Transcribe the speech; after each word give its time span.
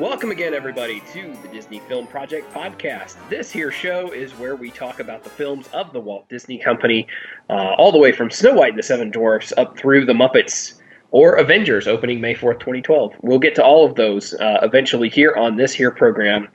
Welcome 0.00 0.30
again, 0.30 0.52
everybody, 0.52 1.00
to 1.14 1.34
the 1.40 1.48
Disney 1.48 1.78
Film 1.78 2.06
Project 2.06 2.52
podcast. 2.52 3.16
This 3.30 3.50
here 3.50 3.70
show 3.70 4.12
is 4.12 4.32
where 4.32 4.54
we 4.54 4.70
talk 4.70 5.00
about 5.00 5.24
the 5.24 5.30
films 5.30 5.68
of 5.72 5.90
the 5.94 6.00
Walt 6.00 6.28
Disney 6.28 6.58
Company, 6.58 7.06
uh, 7.48 7.72
all 7.78 7.92
the 7.92 7.98
way 7.98 8.12
from 8.12 8.30
Snow 8.30 8.52
White 8.52 8.72
and 8.72 8.78
the 8.78 8.82
Seven 8.82 9.10
Dwarfs 9.10 9.54
up 9.56 9.78
through 9.78 10.04
The 10.04 10.12
Muppets 10.12 10.74
or 11.12 11.36
Avengers, 11.36 11.88
opening 11.88 12.20
May 12.20 12.34
4th, 12.34 12.60
2012. 12.60 13.14
We'll 13.22 13.38
get 13.38 13.54
to 13.54 13.64
all 13.64 13.86
of 13.86 13.94
those 13.94 14.34
uh, 14.34 14.58
eventually 14.60 15.08
here 15.08 15.34
on 15.34 15.56
this 15.56 15.72
here 15.72 15.90
program. 15.90 16.48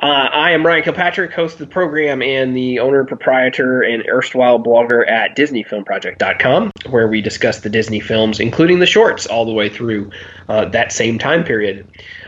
Uh, 0.00 0.28
I 0.32 0.50
am 0.50 0.66
Ryan 0.66 0.82
Kilpatrick, 0.82 1.32
host 1.32 1.54
of 1.54 1.60
the 1.60 1.66
program 1.72 2.20
and 2.20 2.56
the 2.56 2.78
owner, 2.78 3.04
proprietor, 3.04 3.82
and 3.82 4.04
erstwhile 4.08 4.58
blogger 4.58 5.08
at 5.08 5.36
DisneyFilmProject.com, 5.36 6.72
where 6.90 7.08
we 7.08 7.20
discuss 7.20 7.60
the 7.60 7.70
Disney 7.70 8.00
films, 8.00 8.40
including 8.40 8.80
the 8.80 8.86
shorts, 8.86 9.26
all 9.26 9.44
the 9.44 9.52
way 9.52 9.68
through 9.68 10.10
uh, 10.48 10.64
that 10.66 10.92
same 10.92 11.18
time 11.18 11.44
period. 11.44 11.86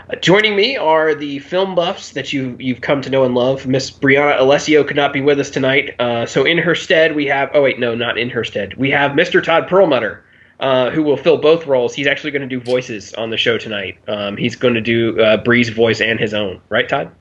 Uh, 0.08 0.16
joining 0.16 0.54
me 0.54 0.76
are 0.76 1.14
the 1.14 1.40
film 1.40 1.74
buffs 1.74 2.10
that 2.12 2.32
you 2.32 2.56
you've 2.60 2.80
come 2.80 3.02
to 3.02 3.10
know 3.10 3.24
and 3.24 3.34
love. 3.34 3.66
Miss 3.66 3.90
Brianna 3.90 4.38
Alessio 4.38 4.84
could 4.84 4.96
not 4.96 5.12
be 5.12 5.20
with 5.20 5.40
us 5.40 5.50
tonight, 5.50 5.94
uh, 5.98 6.26
so 6.26 6.44
in 6.44 6.58
her 6.58 6.74
stead 6.74 7.16
we 7.16 7.26
have. 7.26 7.50
Oh 7.54 7.62
wait, 7.62 7.78
no, 7.78 7.94
not 7.94 8.16
in 8.16 8.30
her 8.30 8.44
stead. 8.44 8.74
We 8.74 8.90
have 8.90 9.12
Mr. 9.12 9.42
Todd 9.42 9.66
Perlmutter. 9.68 10.22
Uh, 10.58 10.88
who 10.90 11.02
will 11.02 11.18
fill 11.18 11.36
both 11.36 11.66
roles? 11.66 11.94
He's 11.94 12.06
actually 12.06 12.30
going 12.30 12.40
to 12.40 12.48
do 12.48 12.60
voices 12.60 13.12
on 13.14 13.28
the 13.28 13.36
show 13.36 13.58
tonight. 13.58 13.98
Um, 14.08 14.38
he's 14.38 14.56
going 14.56 14.72
to 14.72 14.80
do 14.80 15.20
uh, 15.20 15.36
Bree's 15.36 15.68
voice 15.68 16.00
and 16.00 16.18
his 16.18 16.32
own, 16.32 16.62
right, 16.70 16.88
Todd? 16.88 17.12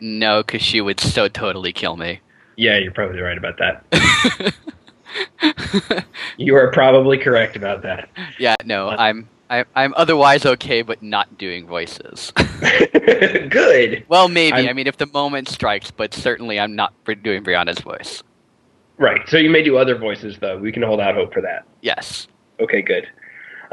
No, 0.00 0.42
because 0.42 0.62
she 0.62 0.80
would 0.80 0.98
so 0.98 1.28
totally 1.28 1.74
kill 1.74 1.98
me. 1.98 2.20
Yeah, 2.56 2.78
you're 2.78 2.90
probably 2.90 3.20
right 3.20 3.36
about 3.36 3.58
that. 3.58 4.54
you 6.38 6.56
are 6.56 6.72
probably 6.72 7.18
correct 7.18 7.54
about 7.56 7.82
that. 7.82 8.08
Yeah, 8.38 8.56
no, 8.64 8.88
I'm 8.88 9.28
I, 9.50 9.64
I'm 9.74 9.92
otherwise 9.96 10.46
okay, 10.46 10.82
but 10.82 11.02
not 11.02 11.36
doing 11.36 11.66
voices. 11.66 12.32
Good. 13.50 14.04
Well, 14.08 14.28
maybe. 14.28 14.56
I'm- 14.56 14.68
I 14.68 14.72
mean, 14.72 14.86
if 14.86 14.96
the 14.96 15.06
moment 15.06 15.48
strikes, 15.48 15.90
but 15.90 16.14
certainly 16.14 16.58
I'm 16.60 16.76
not 16.76 16.94
doing 17.22 17.42
Brianna's 17.42 17.80
voice. 17.80 18.22
Right. 18.98 19.20
So 19.28 19.38
you 19.38 19.50
may 19.50 19.62
do 19.62 19.76
other 19.78 19.96
voices 19.96 20.38
though. 20.38 20.58
We 20.58 20.72
can 20.72 20.82
hold 20.82 21.00
out 21.00 21.14
hope 21.14 21.32
for 21.32 21.40
that. 21.40 21.64
Yes. 21.80 22.28
Okay, 22.60 22.82
good. 22.82 23.08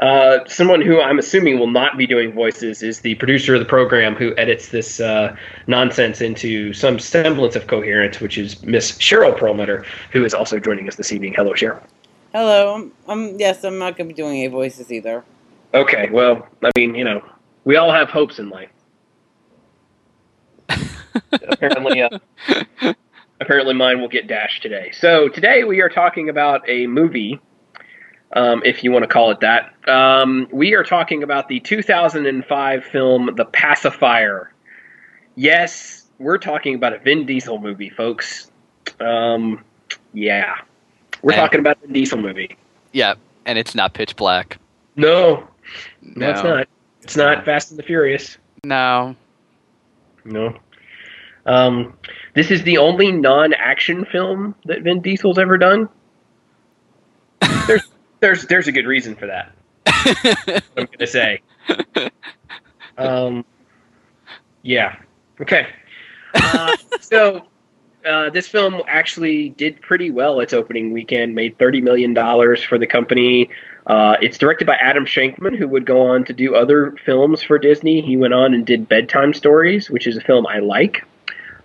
Uh, 0.00 0.38
someone 0.46 0.80
who 0.80 1.00
I'm 1.00 1.18
assuming 1.18 1.58
will 1.58 1.66
not 1.70 1.98
be 1.98 2.06
doing 2.06 2.32
voices 2.32 2.82
is 2.82 3.00
the 3.00 3.16
producer 3.16 3.54
of 3.54 3.60
the 3.60 3.66
program 3.66 4.14
who 4.14 4.34
edits 4.36 4.68
this 4.68 5.00
uh, 5.00 5.36
nonsense 5.66 6.20
into 6.20 6.72
some 6.72 6.98
semblance 7.00 7.56
of 7.56 7.66
coherence, 7.66 8.20
which 8.20 8.38
is 8.38 8.62
Miss 8.64 8.92
Cheryl 8.92 9.36
Perlmutter, 9.36 9.84
who 10.12 10.24
is 10.24 10.34
also 10.34 10.58
joining 10.60 10.88
us 10.88 10.94
this 10.96 11.12
evening. 11.12 11.34
Hello, 11.34 11.52
Cheryl. 11.52 11.82
Hello. 12.32 12.74
Um, 12.76 12.92
um, 13.08 13.34
yes, 13.38 13.64
I'm 13.64 13.78
not 13.78 13.96
going 13.96 14.08
to 14.08 14.14
be 14.14 14.16
doing 14.16 14.38
any 14.38 14.46
voices 14.46 14.90
either. 14.92 15.24
Okay, 15.74 16.08
well, 16.10 16.46
I 16.64 16.70
mean, 16.76 16.94
you 16.94 17.04
know, 17.04 17.22
we 17.64 17.76
all 17.76 17.92
have 17.92 18.08
hopes 18.08 18.38
in 18.38 18.48
life. 18.48 18.70
apparently, 21.32 22.02
uh, 22.02 22.18
apparently, 23.40 23.74
mine 23.74 24.00
will 24.00 24.08
get 24.08 24.26
dashed 24.26 24.62
today. 24.62 24.90
So 24.92 25.28
today 25.28 25.64
we 25.64 25.80
are 25.80 25.88
talking 25.88 26.28
about 26.28 26.66
a 26.68 26.86
movie, 26.86 27.40
um, 28.32 28.62
if 28.64 28.82
you 28.82 28.90
want 28.92 29.02
to 29.02 29.08
call 29.08 29.30
it 29.30 29.40
that. 29.40 29.74
Um, 29.88 30.48
we 30.52 30.74
are 30.74 30.84
talking 30.84 31.22
about 31.22 31.48
the 31.48 31.60
2005 31.60 32.84
film 32.84 33.30
*The 33.36 33.44
Pacifier*. 33.46 34.52
Yes, 35.34 36.06
we're 36.18 36.38
talking 36.38 36.74
about 36.74 36.94
a 36.94 36.98
Vin 36.98 37.26
Diesel 37.26 37.58
movie, 37.58 37.90
folks. 37.90 38.50
Um, 39.00 39.64
yeah, 40.14 40.56
we're 41.22 41.32
And- 41.32 41.40
talking 41.40 41.60
about 41.60 41.76
a 41.78 41.80
Vin 41.86 41.92
Diesel 41.92 42.18
movie. 42.18 42.56
Yeah, 42.92 43.14
and 43.44 43.58
it's 43.58 43.74
not 43.74 43.92
pitch 43.92 44.16
black. 44.16 44.58
No, 44.96 45.46
no, 46.16 46.26
No. 46.26 46.30
it's 46.32 46.42
not. 46.44 46.68
It's 47.02 47.16
not 47.16 47.44
Fast 47.44 47.70
and 47.70 47.78
the 47.78 47.82
Furious. 47.82 48.36
No. 48.64 49.14
No. 50.24 50.58
Um, 51.46 51.96
this 52.34 52.50
is 52.50 52.62
the 52.64 52.76
only 52.78 53.10
non-action 53.12 54.04
film 54.06 54.54
that 54.66 54.82
Vin 54.82 55.00
Diesel's 55.00 55.38
ever 55.38 55.56
done. 55.56 55.88
There's, 57.66 57.88
there's, 58.20 58.46
there's 58.46 58.68
a 58.68 58.72
good 58.72 58.86
reason 58.86 59.14
for 59.14 59.26
that. 59.26 59.52
I'm 60.76 60.86
gonna 60.86 61.06
say. 61.06 61.40
Um, 62.98 63.44
yeah. 64.62 64.96
Okay. 65.40 65.68
Uh, 66.34 66.76
so 67.00 67.46
uh, 68.08 68.30
this 68.30 68.48
film 68.48 68.82
actually 68.88 69.50
did 69.50 69.80
pretty 69.80 70.10
well 70.10 70.40
its 70.40 70.52
opening 70.52 70.92
weekend. 70.92 71.34
Made 71.34 71.58
thirty 71.58 71.80
million 71.80 72.14
dollars 72.14 72.62
for 72.62 72.78
the 72.78 72.86
company. 72.86 73.50
Uh, 73.86 74.16
it's 74.20 74.36
directed 74.38 74.66
by 74.66 74.76
Adam 74.76 75.04
Shankman, 75.06 75.56
who 75.56 75.66
would 75.68 75.86
go 75.86 76.02
on 76.08 76.24
to 76.24 76.32
do 76.32 76.54
other 76.54 76.94
films 77.04 77.42
for 77.42 77.58
Disney. 77.58 78.02
He 78.02 78.16
went 78.16 78.34
on 78.34 78.52
and 78.54 78.66
did 78.66 78.88
Bedtime 78.88 79.32
Stories, 79.32 79.90
which 79.90 80.06
is 80.06 80.16
a 80.16 80.20
film 80.20 80.46
I 80.46 80.58
like. 80.58 81.04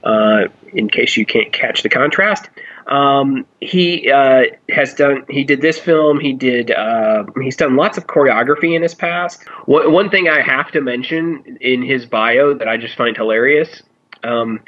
Uh, 0.04 0.48
in 0.74 0.90
case 0.90 1.16
you 1.16 1.26
can't 1.26 1.54
catch 1.54 1.82
the 1.82 1.88
contrast, 1.88 2.50
um, 2.88 3.46
he 3.62 4.12
uh, 4.12 4.44
has 4.70 4.94
done. 4.94 5.24
He 5.30 5.46
did 5.46 5.62
this 5.62 5.80
film. 5.80 6.20
He 6.20 6.34
did. 6.34 6.72
Uh, 6.72 7.24
he's 7.42 7.56
done 7.56 7.78
lots 7.78 7.98
of 7.98 8.06
choreography 8.08 8.76
in 8.76 8.82
his 8.82 8.94
past. 8.94 9.48
One, 9.66 9.92
one 9.94 10.10
thing 10.10 10.28
I 10.28 10.42
have 10.42 10.72
to 10.72 10.82
mention 10.82 11.58
in 11.62 11.82
his 11.84 12.06
bio 12.06 12.54
that 12.54 12.68
I 12.68 12.76
just 12.78 12.98
find 12.98 13.16
hilarious. 13.16 13.82
Um, 14.24 14.60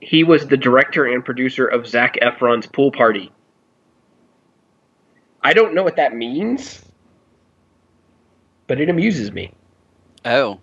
he 0.00 0.24
was 0.24 0.46
the 0.46 0.56
director 0.56 1.06
and 1.06 1.24
producer 1.24 1.66
of 1.66 1.86
Zac 1.86 2.16
Efron's 2.20 2.66
Pool 2.66 2.90
Party. 2.90 3.30
I 5.42 5.52
don't 5.52 5.74
know 5.74 5.82
what 5.82 5.96
that 5.96 6.14
means, 6.14 6.82
but 8.66 8.80
it 8.80 8.88
amuses 8.88 9.32
me. 9.32 9.52
Oh. 10.24 10.60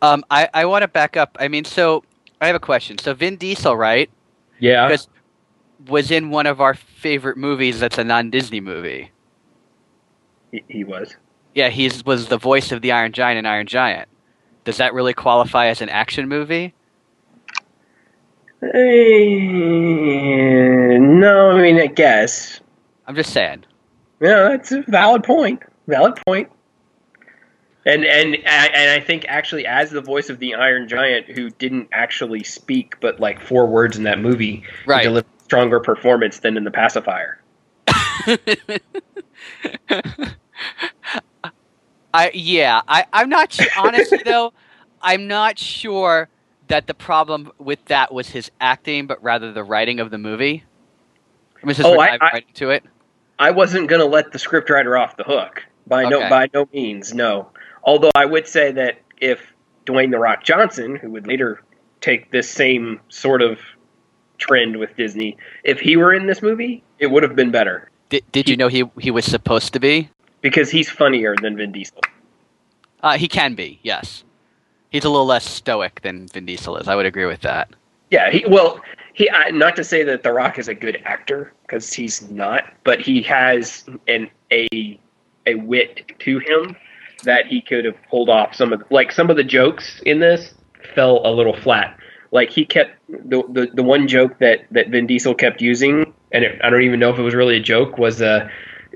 Um, 0.00 0.24
I, 0.30 0.48
I 0.54 0.64
want 0.66 0.82
to 0.82 0.88
back 0.88 1.16
up. 1.16 1.36
I 1.40 1.48
mean, 1.48 1.64
so 1.64 2.04
I 2.40 2.46
have 2.46 2.56
a 2.56 2.60
question. 2.60 2.98
So 2.98 3.14
Vin 3.14 3.36
Diesel, 3.36 3.76
right, 3.76 4.10
Yeah. 4.58 4.86
Because- 4.86 5.08
was 5.86 6.10
in 6.10 6.30
one 6.30 6.46
of 6.46 6.60
our 6.60 6.74
favorite 6.74 7.36
movies 7.36 7.78
that's 7.78 7.98
a 7.98 8.04
non-Disney 8.04 8.60
movie. 8.60 9.12
He, 10.50 10.64
he 10.66 10.84
was. 10.84 11.14
Yeah, 11.54 11.68
he 11.68 11.90
was 12.04 12.26
the 12.26 12.36
voice 12.36 12.72
of 12.72 12.82
the 12.82 12.90
Iron 12.90 13.12
Giant 13.12 13.38
in 13.38 13.46
Iron 13.46 13.68
Giant. 13.68 14.08
Does 14.64 14.78
that 14.78 14.92
really 14.92 15.14
qualify 15.14 15.66
as 15.66 15.80
an 15.80 15.88
action 15.88 16.28
movie? 16.28 16.74
Eh, 18.62 18.68
no, 20.98 21.50
I 21.52 21.62
mean, 21.62 21.78
I 21.80 21.86
guess. 21.86 22.60
I'm 23.06 23.14
just 23.14 23.32
saying. 23.32 23.64
Yeah, 24.20 24.48
that's 24.50 24.72
a 24.72 24.82
valid 24.88 25.22
point. 25.24 25.62
Valid 25.86 26.16
point. 26.26 26.50
And 27.86 28.04
and 28.04 28.34
I- 28.46 28.66
and 28.74 28.90
I 28.90 29.00
think 29.04 29.24
actually, 29.28 29.64
as 29.64 29.90
the 29.90 30.00
voice 30.00 30.28
of 30.28 30.40
the 30.40 30.54
Iron 30.54 30.88
Giant, 30.88 31.26
who 31.26 31.48
didn't 31.50 31.88
actually 31.92 32.42
speak 32.44 32.98
but 33.00 33.20
like 33.20 33.40
four 33.40 33.66
words 33.66 33.96
in 33.96 34.02
that 34.02 34.18
movie, 34.18 34.64
Right. 34.86 35.04
delivered 35.04 35.26
a 35.40 35.44
stronger 35.44 35.78
performance 35.80 36.40
than 36.40 36.56
in 36.56 36.64
the 36.64 36.70
pacifier. 36.72 37.40
I 42.12 42.30
yeah, 42.34 42.82
I 42.88 43.04
I'm 43.12 43.28
not 43.28 43.56
honestly 43.78 44.18
though. 44.24 44.52
I'm 45.00 45.26
not 45.28 45.58
sure 45.58 46.28
that 46.68 46.86
the 46.86 46.94
problem 46.94 47.50
with 47.58 47.84
that 47.86 48.12
was 48.12 48.28
his 48.30 48.50
acting, 48.60 49.06
but 49.06 49.22
rather 49.22 49.52
the 49.52 49.64
writing 49.64 50.00
of 50.00 50.10
the 50.10 50.18
movie. 50.18 50.64
I 51.62 51.66
mean, 51.66 51.76
Oh, 51.82 51.98
I- 51.98 52.18
I- 52.20 52.42
into 52.48 52.70
it. 52.70 52.84
I 53.38 53.50
wasn't 53.50 53.88
gonna 53.88 54.04
let 54.04 54.32
the 54.32 54.38
scriptwriter 54.38 54.98
off 55.00 55.16
the 55.16 55.24
hook 55.24 55.64
by 55.86 56.04
no 56.08 56.28
by 56.28 56.48
no 56.52 56.68
means. 56.72 57.14
No. 57.14 57.50
Although 57.84 58.10
I 58.14 58.24
would 58.24 58.46
say 58.46 58.72
that 58.72 58.98
if 59.20 59.40
Dwayne 59.86 60.10
the 60.10 60.18
Rock 60.18 60.44
Johnson, 60.44 60.96
who 60.96 61.10
would 61.10 61.26
later 61.26 61.62
take 62.00 62.30
this 62.30 62.48
same 62.48 63.00
sort 63.08 63.42
of 63.42 63.58
trend 64.38 64.76
with 64.76 64.94
Disney, 64.96 65.36
if 65.64 65.80
he 65.80 65.96
were 65.96 66.12
in 66.12 66.26
this 66.26 66.42
movie, 66.42 66.82
it 66.98 67.08
would 67.08 67.22
have 67.22 67.34
been 67.34 67.50
better 67.50 67.90
Did, 68.08 68.24
did 68.32 68.48
you 68.48 68.56
know 68.56 68.68
he 68.68 68.84
he 68.98 69.10
was 69.10 69.24
supposed 69.24 69.72
to 69.72 69.80
be? 69.80 70.10
because 70.40 70.70
he's 70.70 70.88
funnier 70.90 71.34
than 71.42 71.56
Vin 71.56 71.72
Diesel. 71.72 72.00
Uh, 73.02 73.16
he 73.18 73.26
can 73.28 73.54
be, 73.54 73.78
yes. 73.82 74.24
He's 74.90 75.04
a 75.04 75.10
little 75.10 75.26
less 75.26 75.48
stoic 75.48 76.00
than 76.02 76.28
Vin 76.28 76.46
Diesel 76.46 76.76
is. 76.78 76.88
I 76.88 76.96
would 76.96 77.06
agree 77.06 77.26
with 77.26 77.42
that. 77.42 77.70
Yeah, 78.10 78.30
he 78.30 78.44
well, 78.48 78.80
he 79.12 79.28
I, 79.30 79.50
not 79.50 79.76
to 79.76 79.84
say 79.84 80.02
that 80.04 80.22
The 80.22 80.32
Rock 80.32 80.58
is 80.58 80.68
a 80.68 80.74
good 80.74 81.02
actor 81.04 81.52
because 81.62 81.92
he's 81.92 82.28
not, 82.30 82.64
but 82.84 83.00
he 83.00 83.20
has 83.22 83.84
an 84.06 84.30
a 84.50 84.98
a 85.46 85.54
wit 85.56 86.12
to 86.20 86.38
him 86.38 86.76
that 87.24 87.46
he 87.46 87.60
could 87.60 87.84
have 87.84 87.96
pulled 88.08 88.28
off 88.28 88.54
some 88.54 88.72
of 88.72 88.82
like 88.90 89.12
some 89.12 89.28
of 89.28 89.36
the 89.36 89.44
jokes 89.44 90.00
in 90.06 90.20
this 90.20 90.54
fell 90.94 91.20
a 91.26 91.32
little 91.32 91.56
flat. 91.56 91.98
Like 92.30 92.50
he 92.50 92.64
kept 92.64 92.98
the 93.08 93.42
the, 93.50 93.68
the 93.74 93.82
one 93.82 94.08
joke 94.08 94.38
that 94.38 94.66
that 94.70 94.88
Vin 94.88 95.06
Diesel 95.06 95.34
kept 95.34 95.60
using, 95.60 96.12
and 96.32 96.44
it, 96.44 96.60
I 96.62 96.70
don't 96.70 96.82
even 96.82 97.00
know 97.00 97.10
if 97.10 97.18
it 97.18 97.22
was 97.22 97.34
really 97.34 97.56
a 97.56 97.62
joke, 97.62 97.98
was 97.98 98.22
uh, 98.22 98.48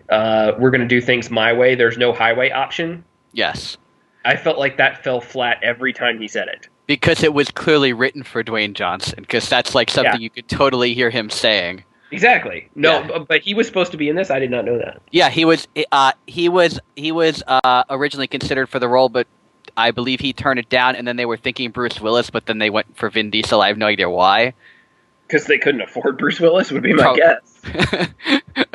uh 0.08 0.52
we're 0.58 0.70
gonna 0.70 0.88
do 0.88 1.00
things 1.00 1.30
my 1.30 1.52
way. 1.52 1.74
There's 1.74 1.98
no 1.98 2.12
highway 2.12 2.50
option. 2.50 3.04
Yes. 3.32 3.76
I 4.24 4.36
felt 4.36 4.58
like 4.58 4.76
that 4.76 5.02
fell 5.02 5.20
flat 5.20 5.58
every 5.62 5.92
time 5.92 6.20
he 6.20 6.28
said 6.28 6.48
it. 6.48 6.68
Because 6.86 7.22
it 7.22 7.32
was 7.32 7.50
clearly 7.50 7.92
written 7.92 8.22
for 8.22 8.42
Dwayne 8.44 8.74
Johnson, 8.74 9.20
because 9.20 9.48
that's 9.48 9.74
like 9.74 9.90
something 9.90 10.14
Yeah. 10.14 10.18
you 10.24 10.30
could 10.30 10.48
totally 10.48 10.94
hear 10.94 11.10
him 11.10 11.30
saying. 11.30 11.84
Exactly. 12.10 12.68
No, 12.74 13.00
Yeah. 13.00 13.18
but- 13.26 13.40
he 13.42 13.54
was 13.54 13.66
supposed 13.66 13.90
to 13.92 13.96
be 13.96 14.08
in 14.08 14.16
this. 14.16 14.30
I 14.30 14.38
did 14.38 14.50
not 14.50 14.64
know 14.64 14.78
that. 14.78 15.00
Yeah, 15.10 15.30
he 15.30 15.44
was. 15.44 15.66
Uh, 15.90 16.12
he 16.26 16.48
was. 16.48 16.78
He 16.96 17.10
was 17.10 17.42
uh, 17.46 17.84
originally 17.88 18.26
considered 18.26 18.68
for 18.68 18.78
the 18.78 18.88
role, 18.88 19.08
but 19.08 19.26
I 19.76 19.90
believe 19.92 20.20
he 20.20 20.32
turned 20.34 20.58
it 20.58 20.68
down. 20.68 20.94
And 20.96 21.06
then 21.08 21.16
they 21.16 21.24
were 21.24 21.38
thinking 21.38 21.70
Bruce 21.70 22.00
Willis, 22.00 22.28
but 22.28 22.44
then 22.46 22.58
they 22.58 22.68
went 22.68 22.94
for 22.96 23.08
Vin 23.08 23.30
Diesel. 23.30 23.62
I 23.62 23.68
have 23.68 23.78
no 23.78 23.86
idea 23.86 24.10
why. 24.10 24.52
Because 25.26 25.46
they 25.46 25.56
couldn't 25.56 25.80
afford 25.80 26.18
Bruce 26.18 26.38
Willis 26.40 26.70
would 26.70 26.82
be 26.82 26.92
my 26.92 27.02
Prob- 27.02 27.16
guess. 27.16 28.08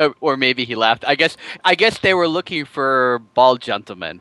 or 0.20 0.36
maybe 0.36 0.64
he 0.64 0.74
left. 0.74 1.04
I 1.06 1.14
guess. 1.14 1.36
I 1.64 1.76
guess 1.76 1.98
they 2.00 2.14
were 2.14 2.26
looking 2.26 2.64
for 2.64 3.20
bald 3.34 3.60
gentlemen. 3.60 4.20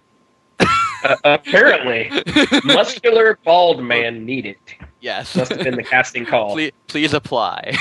Uh, 1.04 1.16
apparently, 1.24 2.12
muscular 2.64 3.38
bald 3.44 3.84
man 3.84 4.26
needed. 4.26 4.58
Yes. 5.02 5.36
Must 5.36 5.52
have 5.52 5.64
been 5.64 5.76
the 5.76 5.84
casting 5.84 6.26
call. 6.32 6.52
please, 6.54 6.72
please 6.88 7.14
apply. 7.14 7.76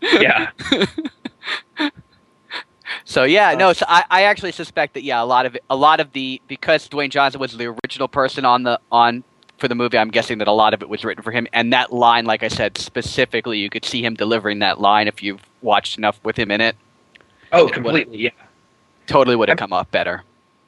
Yeah. 0.00 0.50
So 3.06 3.24
yeah, 3.24 3.54
no. 3.54 3.72
So 3.72 3.84
I, 3.88 4.04
I 4.10 4.22
actually 4.22 4.52
suspect 4.52 4.94
that 4.94 5.02
yeah, 5.02 5.22
a 5.22 5.24
lot 5.24 5.46
of 5.46 5.56
it, 5.56 5.64
a 5.68 5.76
lot 5.76 6.00
of 6.00 6.12
the 6.12 6.40
because 6.48 6.88
Dwayne 6.88 7.10
Johnson 7.10 7.40
was 7.40 7.56
the 7.56 7.66
original 7.84 8.08
person 8.08 8.44
on 8.44 8.62
the 8.62 8.80
on 8.90 9.22
for 9.58 9.68
the 9.68 9.74
movie. 9.74 9.98
I'm 9.98 10.10
guessing 10.10 10.38
that 10.38 10.48
a 10.48 10.52
lot 10.52 10.74
of 10.74 10.82
it 10.82 10.88
was 10.88 11.04
written 11.04 11.22
for 11.22 11.30
him, 11.30 11.46
and 11.52 11.72
that 11.72 11.92
line, 11.92 12.24
like 12.24 12.42
I 12.42 12.48
said, 12.48 12.78
specifically, 12.78 13.58
you 13.58 13.68
could 13.68 13.84
see 13.84 14.02
him 14.04 14.14
delivering 14.14 14.60
that 14.60 14.80
line 14.80 15.06
if 15.06 15.22
you've 15.22 15.42
watched 15.60 15.98
enough 15.98 16.18
with 16.24 16.38
him 16.38 16.50
in 16.50 16.60
it. 16.60 16.76
Oh, 17.52 17.68
completely. 17.68 18.18
Yeah. 18.18 18.30
Totally 19.06 19.36
would 19.36 19.48
have 19.48 19.58
come 19.58 19.72
off 19.72 19.90
better. 19.90 20.22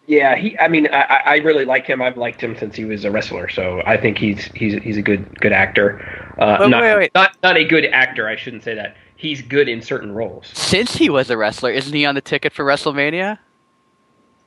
Yeah. 0.06 0.36
He. 0.36 0.58
I 0.58 0.68
mean, 0.68 0.88
I, 0.92 1.00
I 1.02 1.22
I 1.26 1.36
really 1.38 1.64
like 1.64 1.86
him. 1.86 2.00
I've 2.00 2.16
liked 2.16 2.40
him 2.40 2.56
since 2.56 2.76
he 2.76 2.84
was 2.84 3.04
a 3.04 3.10
wrestler. 3.10 3.48
So 3.48 3.82
I 3.86 3.96
think 3.96 4.18
he's 4.18 4.44
he's 4.54 4.74
he's 4.82 4.96
a 4.96 5.02
good 5.02 5.40
good 5.40 5.52
actor. 5.52 6.00
Uh, 6.38 6.58
Wait, 6.60 6.68
not, 6.70 6.82
wait, 6.82 6.96
wait. 6.96 7.10
not 7.14 7.36
not 7.42 7.56
a 7.56 7.64
good 7.64 7.84
actor. 7.86 8.28
I 8.28 8.36
shouldn't 8.36 8.62
say 8.62 8.74
that. 8.74 8.96
He's 9.16 9.40
good 9.42 9.68
in 9.68 9.80
certain 9.80 10.12
roles. 10.12 10.48
Since 10.52 10.94
he 10.94 11.08
was 11.08 11.30
a 11.30 11.36
wrestler, 11.36 11.70
isn't 11.70 11.94
he 11.94 12.04
on 12.04 12.14
the 12.14 12.20
ticket 12.20 12.52
for 12.52 12.64
WrestleMania? 12.64 13.38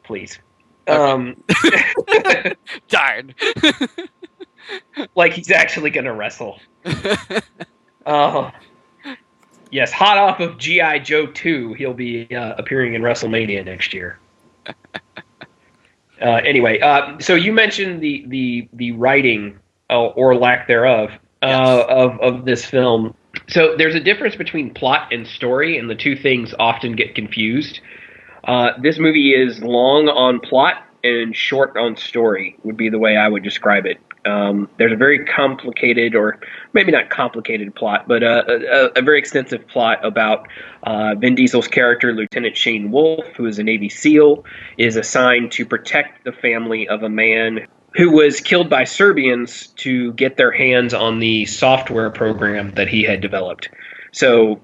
Please. 0.04 0.40
Okay. 0.88 0.98
Um, 0.98 1.44
Darn. 2.88 3.34
like 5.16 5.34
he's 5.34 5.52
actually 5.52 5.90
gonna 5.90 6.14
wrestle. 6.14 6.60
Oh. 8.06 8.52
Yes, 9.72 9.92
hot 9.92 10.18
off 10.18 10.40
of 10.40 10.58
GI 10.58 11.02
Joe 11.02 11.28
2, 11.28 11.74
he'll 11.74 11.94
be 11.94 12.28
uh, 12.36 12.56
appearing 12.58 12.96
in 12.96 13.04
WrestleMania 13.04 13.64
next 13.64 13.94
year. 13.94 14.18
Uh, 16.22 16.42
anyway, 16.46 16.80
uh, 16.80 17.20
so 17.20 17.36
you 17.36 17.52
mentioned 17.54 18.02
the 18.02 18.26
the 18.28 18.70
the 18.74 18.92
writing 18.94 19.58
uh, 19.90 20.08
or 20.08 20.36
lack 20.36 20.68
thereof 20.68 21.12
uh, 21.42 21.48
Yes. 21.48 21.86
of 21.90 22.20
of 22.20 22.46
this 22.46 22.66
film. 22.66 23.14
So 23.48 23.76
there's 23.78 23.96
a 23.96 24.00
difference 24.00 24.36
between 24.36 24.74
plot 24.74 25.12
and 25.14 25.26
story, 25.28 25.78
and 25.78 25.90
the 25.90 25.96
two 25.96 26.16
things 26.16 26.54
often 26.60 26.94
get 26.94 27.16
confused. 27.16 27.80
Uh, 28.44 28.72
this 28.82 28.98
movie 29.00 29.32
is 29.34 29.62
long 29.62 30.10
on 30.10 30.40
plot 30.40 30.86
and 31.04 31.36
short 31.36 31.78
on 31.78 31.96
story, 31.96 32.58
would 32.64 32.78
be 32.78 32.90
the 32.90 33.00
way 33.00 33.16
I 33.16 33.28
would 33.28 33.44
describe 33.44 33.86
it. 33.86 33.98
Um, 34.26 34.70
there's 34.78 34.92
a 34.92 34.98
very 34.98 35.26
complicated, 35.26 36.16
or 36.16 36.40
maybe 36.74 36.92
not 36.92 37.10
complicated 37.10 37.74
plot, 37.74 38.08
but 38.08 38.22
a, 38.22 38.90
a, 38.96 39.00
a 39.00 39.02
very 39.02 39.18
extensive 39.18 39.68
plot 39.68 40.04
about 40.06 40.48
uh, 40.84 41.16
Vin 41.16 41.36
Diesel's 41.36 41.68
character, 41.68 42.14
Lieutenant 42.14 42.58
Shane 42.58 42.92
Wolf, 42.92 43.26
who 43.36 43.46
is 43.46 43.60
a 43.60 43.64
Navy 43.64 43.90
SEAL, 43.90 44.44
is 44.78 44.98
assigned 44.98 45.52
to 45.54 45.66
protect 45.66 46.26
the 46.26 46.32
family 46.32 46.88
of 46.88 47.04
a 47.04 47.10
man 47.10 47.66
who 47.96 48.12
was 48.12 48.40
killed 48.40 48.70
by 48.70 48.84
Serbians 48.84 49.68
to 49.78 50.14
get 50.14 50.38
their 50.38 50.52
hands 50.52 50.94
on 50.94 51.20
the 51.20 51.46
software 51.46 52.10
program 52.10 52.72
that 52.76 52.88
he 52.88 53.04
had 53.04 53.22
developed. 53.22 53.70
So 54.12 54.62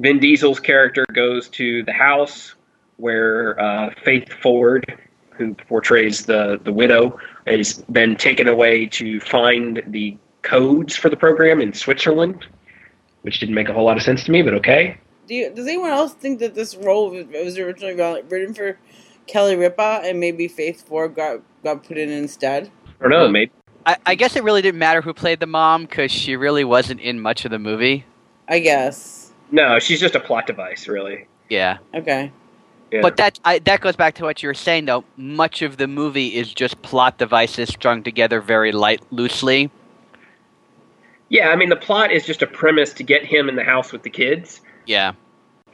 Vin 0.00 0.18
Diesel's 0.18 0.60
character 0.60 1.04
goes 1.12 1.48
to 1.50 1.82
the 1.84 1.92
house 1.92 2.54
where 2.96 3.60
uh, 3.60 3.90
Faith 4.02 4.32
Ford, 4.32 4.98
who 5.30 5.54
portrays 5.54 6.26
the, 6.26 6.58
the 6.64 6.72
widow, 6.72 7.18
has 7.46 7.74
been 7.90 8.16
taken 8.16 8.48
away 8.48 8.86
to 8.86 9.20
find 9.20 9.82
the 9.86 10.16
codes 10.42 10.96
for 10.96 11.08
the 11.08 11.16
program 11.16 11.60
in 11.60 11.72
Switzerland, 11.72 12.46
which 13.22 13.40
didn't 13.40 13.54
make 13.54 13.68
a 13.68 13.72
whole 13.72 13.84
lot 13.84 13.96
of 13.96 14.02
sense 14.02 14.24
to 14.24 14.30
me, 14.30 14.42
but 14.42 14.54
okay. 14.54 14.98
Do 15.26 15.34
you, 15.34 15.52
does 15.52 15.66
anyone 15.66 15.90
else 15.90 16.14
think 16.14 16.38
that 16.38 16.54
this 16.54 16.76
role 16.76 17.10
was, 17.10 17.26
was 17.26 17.58
originally 17.58 17.94
written 17.94 18.54
for 18.54 18.78
Kelly 19.26 19.56
Ripa 19.56 20.00
and 20.04 20.20
maybe 20.20 20.46
Faith 20.46 20.86
Ford 20.86 21.14
got 21.16 21.40
got 21.64 21.82
put 21.82 21.98
in 21.98 22.10
instead? 22.10 22.70
I 23.00 23.02
don't 23.02 23.10
know, 23.10 23.28
maybe. 23.28 23.50
I, 23.84 23.96
I 24.06 24.14
guess 24.14 24.36
it 24.36 24.44
really 24.44 24.62
didn't 24.62 24.78
matter 24.78 25.00
who 25.00 25.12
played 25.12 25.40
the 25.40 25.46
mom 25.46 25.82
because 25.82 26.10
she 26.10 26.36
really 26.36 26.64
wasn't 26.64 27.00
in 27.00 27.20
much 27.20 27.44
of 27.44 27.50
the 27.50 27.58
movie. 27.58 28.04
I 28.48 28.60
guess. 28.60 29.32
No, 29.50 29.78
she's 29.78 30.00
just 30.00 30.14
a 30.14 30.20
plot 30.20 30.46
device, 30.46 30.88
really. 30.88 31.26
Yeah. 31.48 31.78
Okay. 31.94 32.32
Yeah. 32.92 33.00
But 33.02 33.16
that 33.16 33.40
I, 33.44 33.58
that 33.60 33.80
goes 33.80 33.96
back 33.96 34.14
to 34.16 34.24
what 34.24 34.42
you 34.42 34.48
were 34.48 34.54
saying, 34.54 34.84
though. 34.84 35.04
Much 35.16 35.62
of 35.62 35.76
the 35.76 35.88
movie 35.88 36.36
is 36.36 36.52
just 36.52 36.80
plot 36.82 37.18
devices 37.18 37.68
strung 37.68 38.02
together 38.02 38.40
very 38.40 38.70
light, 38.72 39.02
loosely. 39.10 39.70
yeah, 41.28 41.48
I 41.48 41.56
mean, 41.56 41.68
the 41.68 41.76
plot 41.76 42.12
is 42.12 42.24
just 42.24 42.42
a 42.42 42.46
premise 42.46 42.92
to 42.94 43.02
get 43.02 43.24
him 43.24 43.48
in 43.48 43.56
the 43.56 43.64
house 43.64 43.92
with 43.92 44.04
the 44.04 44.10
kids. 44.10 44.60
Yeah, 44.86 45.14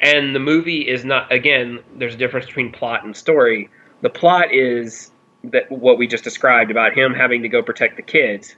and 0.02 0.34
the 0.34 0.40
movie 0.40 0.86
is 0.86 1.04
not 1.04 1.32
again 1.32 1.78
there's 1.96 2.14
a 2.14 2.18
difference 2.18 2.46
between 2.46 2.70
plot 2.70 3.04
and 3.04 3.16
story 3.16 3.70
the 4.02 4.10
plot 4.10 4.52
is 4.52 5.10
that 5.44 5.70
what 5.70 5.96
we 5.96 6.06
just 6.06 6.24
described 6.24 6.70
about 6.70 6.92
him 6.92 7.14
having 7.14 7.40
to 7.42 7.48
go 7.48 7.62
protect 7.62 7.96
the 7.96 8.02
kids 8.02 8.56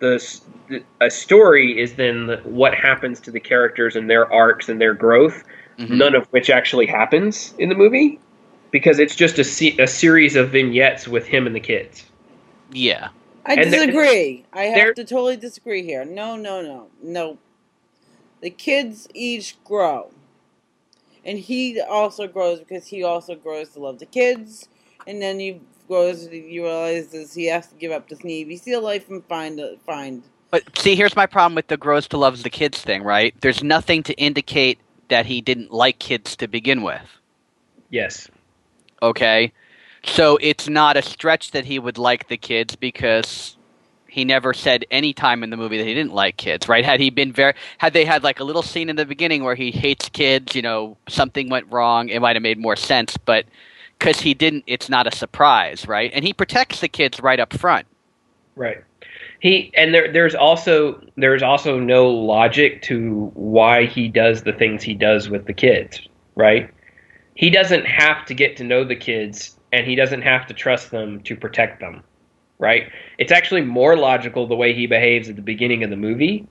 the, 0.00 0.40
the 0.68 0.82
a 1.00 1.10
story 1.10 1.78
is 1.78 1.94
then 1.94 2.26
the, 2.26 2.36
what 2.38 2.74
happens 2.74 3.20
to 3.20 3.30
the 3.30 3.40
characters 3.40 3.94
and 3.94 4.10
their 4.10 4.30
arcs 4.32 4.68
and 4.68 4.80
their 4.80 4.94
growth 4.94 5.44
Mhm. 5.78 5.90
none 5.90 6.14
of 6.14 6.26
which 6.28 6.50
actually 6.50 6.86
happens 6.86 7.54
in 7.58 7.68
the 7.68 7.74
movie 7.74 8.20
because 8.70 8.98
it's 8.98 9.16
just 9.16 9.38
a, 9.38 9.44
se- 9.44 9.76
a 9.78 9.86
series 9.86 10.36
of 10.36 10.50
vignettes 10.50 11.08
with 11.08 11.26
him 11.26 11.46
and 11.46 11.54
the 11.54 11.60
kids 11.60 12.04
yeah. 12.72 13.08
I 13.46 13.56
And 13.56 13.70
disagree. 13.70 14.46
I 14.52 14.64
have 14.64 14.94
to 14.94 15.04
totally 15.04 15.36
disagree 15.36 15.82
here. 15.82 16.04
No, 16.04 16.36
no, 16.36 16.62
no, 16.62 16.88
no. 17.02 17.38
The 18.40 18.50
kids 18.50 19.08
each 19.14 19.62
grow, 19.64 20.12
and 21.24 21.38
he 21.38 21.80
also 21.80 22.26
grows 22.26 22.60
because 22.60 22.86
he 22.86 23.02
also 23.04 23.34
grows 23.34 23.70
to 23.70 23.80
love 23.80 23.98
the 23.98 24.06
kids, 24.06 24.68
and 25.06 25.20
then 25.22 25.40
he 25.40 25.60
grows. 25.88 26.28
You 26.28 26.64
realize 26.64 27.08
that 27.08 27.30
he 27.34 27.46
has 27.46 27.68
to 27.68 27.74
give 27.76 27.92
up 27.92 28.08
this 28.08 28.24
Navy 28.24 28.56
SEAL 28.56 28.82
life 28.82 29.08
and 29.10 29.24
find 29.26 29.60
a, 29.60 29.76
find. 29.86 30.22
But 30.50 30.78
see, 30.78 30.96
here's 30.96 31.16
my 31.16 31.26
problem 31.26 31.54
with 31.54 31.68
the 31.68 31.76
grows 31.76 32.08
to 32.08 32.18
loves 32.18 32.42
the 32.42 32.50
kids 32.50 32.80
thing, 32.80 33.02
right? 33.02 33.34
There's 33.40 33.62
nothing 33.62 34.02
to 34.04 34.14
indicate 34.14 34.78
that 35.08 35.26
he 35.26 35.40
didn't 35.40 35.72
like 35.72 35.98
kids 35.98 36.36
to 36.36 36.48
begin 36.48 36.82
with. 36.82 37.18
yes 37.90 38.28
Okay? 39.02 39.52
So 40.04 40.38
it's 40.40 40.68
not 40.68 40.96
a 40.96 41.02
stretch 41.02 41.50
that 41.52 41.64
he 41.64 41.78
would 41.78 41.98
like 41.98 42.28
the 42.28 42.36
kids 42.36 42.76
because 42.76 43.56
he 44.06 44.24
never 44.24 44.54
said 44.54 44.84
any 44.90 45.12
time 45.12 45.42
in 45.42 45.50
the 45.50 45.56
movie 45.56 45.78
that 45.78 45.86
he 45.86 45.94
didn't 45.94 46.12
like 46.14 46.36
kids, 46.36 46.68
right? 46.68 46.84
Had 46.84 47.00
he 47.00 47.10
been 47.10 47.32
very 47.32 47.54
had 47.78 47.92
they 47.92 48.04
had 48.04 48.22
like 48.22 48.38
a 48.38 48.44
little 48.44 48.62
scene 48.62 48.88
in 48.88 48.96
the 48.96 49.06
beginning 49.06 49.42
where 49.42 49.54
he 49.54 49.70
hates 49.70 50.08
kids, 50.08 50.54
you 50.54 50.62
know, 50.62 50.96
something 51.08 51.48
went 51.48 51.66
wrong, 51.70 52.08
it 52.08 52.20
might 52.20 52.36
have 52.36 52.42
made 52.42 52.58
more 52.58 52.76
sense, 52.76 53.16
but 53.16 53.46
cuz 53.98 54.20
he 54.20 54.34
didn't 54.34 54.64
it's 54.66 54.88
not 54.88 55.06
a 55.06 55.16
surprise, 55.16 55.88
right? 55.88 56.10
And 56.14 56.24
he 56.24 56.32
protects 56.32 56.80
the 56.80 56.88
kids 56.88 57.20
right 57.20 57.40
up 57.40 57.52
front. 57.52 57.86
Right. 58.56 58.84
He 59.44 59.70
and 59.74 59.92
there 59.92 60.10
there's 60.10 60.34
also 60.34 60.98
there's 61.18 61.42
also 61.42 61.78
no 61.78 62.08
logic 62.08 62.80
to 62.84 63.30
why 63.34 63.84
he 63.84 64.08
does 64.08 64.42
the 64.42 64.54
things 64.54 64.82
he 64.82 64.94
does 64.94 65.28
with 65.28 65.44
the 65.44 65.52
kids, 65.52 66.00
right? 66.34 66.70
He 67.34 67.50
doesn't 67.50 67.84
have 67.84 68.24
to 68.24 68.32
get 68.32 68.56
to 68.56 68.64
know 68.64 68.84
the 68.84 68.96
kids 68.96 69.58
and 69.70 69.86
he 69.86 69.96
doesn't 69.96 70.22
have 70.22 70.46
to 70.46 70.54
trust 70.54 70.90
them 70.90 71.20
to 71.24 71.36
protect 71.36 71.78
them, 71.78 72.02
right? 72.58 72.90
It's 73.18 73.32
actually 73.32 73.60
more 73.60 73.98
logical 73.98 74.46
the 74.46 74.56
way 74.56 74.72
he 74.72 74.86
behaves 74.86 75.28
at 75.28 75.36
the 75.36 75.42
beginning 75.42 75.84
of 75.84 75.90
the 75.90 75.96
movie 75.96 76.48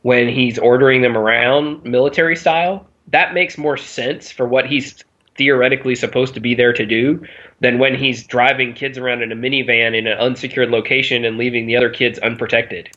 when 0.00 0.30
he's 0.30 0.58
ordering 0.58 1.02
them 1.02 1.14
around 1.14 1.84
military 1.84 2.36
style. 2.36 2.88
That 3.08 3.34
makes 3.34 3.58
more 3.58 3.76
sense 3.76 4.32
for 4.32 4.48
what 4.48 4.64
he's 4.64 5.04
theoretically 5.38 5.94
supposed 5.94 6.34
to 6.34 6.40
be 6.40 6.54
there 6.54 6.72
to 6.74 6.84
do 6.84 7.24
than 7.60 7.78
when 7.78 7.94
he's 7.94 8.26
driving 8.26 8.74
kids 8.74 8.98
around 8.98 9.22
in 9.22 9.32
a 9.32 9.36
minivan 9.36 9.96
in 9.96 10.06
an 10.06 10.18
unsecured 10.18 10.70
location 10.70 11.24
and 11.24 11.38
leaving 11.38 11.66
the 11.66 11.76
other 11.76 11.90
kids 11.90 12.18
unprotected. 12.18 12.90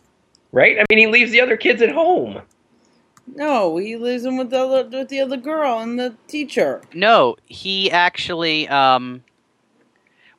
Right? 0.51 0.77
I 0.79 0.83
mean, 0.89 0.99
he 0.99 1.07
leaves 1.07 1.31
the 1.31 1.39
other 1.39 1.55
kids 1.55 1.81
at 1.81 1.91
home. 1.91 2.41
No, 3.33 3.77
he 3.77 3.95
leaves 3.95 4.23
them 4.23 4.35
with 4.37 4.49
the 4.49 4.59
other, 4.59 4.97
with 4.99 5.07
the 5.07 5.21
other 5.21 5.37
girl 5.37 5.79
and 5.79 5.97
the 5.97 6.15
teacher. 6.27 6.81
No, 6.93 7.37
he 7.45 7.89
actually. 7.91 8.67
Um, 8.67 9.23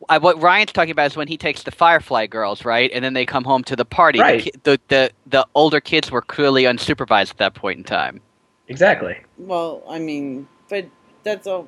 I, 0.09 0.19
what 0.19 0.43
Ryan's 0.43 0.73
talking 0.73 0.91
about 0.91 1.07
is 1.07 1.17
when 1.17 1.29
he 1.29 1.37
takes 1.39 1.63
the 1.63 1.71
Firefly 1.71 2.27
girls, 2.27 2.65
right, 2.65 2.91
and 2.93 3.05
then 3.05 3.15
they 3.15 3.25
come 3.25 3.45
home 3.45 3.63
to 3.65 3.77
the 3.77 3.85
party. 3.85 4.19
The 4.19 4.23
Right. 4.25 4.43
ki- 4.43 4.53
The, 4.65 4.81
the 4.89 5.11
the 5.27 5.47
older 5.55 5.81
kids 5.81 6.11
were 6.11 6.23
clearly 6.23 6.65
unsupervised 6.65 7.31
at 7.31 7.39
that 7.39 7.55
point 7.55 7.79
in 7.79 7.85
time. 7.85 8.21
Exactly. 8.69 9.17
Well, 9.39 9.83
I 9.89 9.99
mean, 9.99 10.49
but 10.69 10.87
that's 11.23 11.47
a 11.47 11.65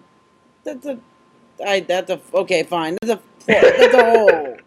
that's 0.64 0.86
a 0.86 0.98
I 1.64 1.80
that's 1.80 2.10
a 2.10 2.20
okay 2.34 2.62
fine. 2.62 2.96
That's 3.02 3.20
a 3.20 3.20
that's 3.46 3.94
a 3.94 4.04
hold. 4.04 4.60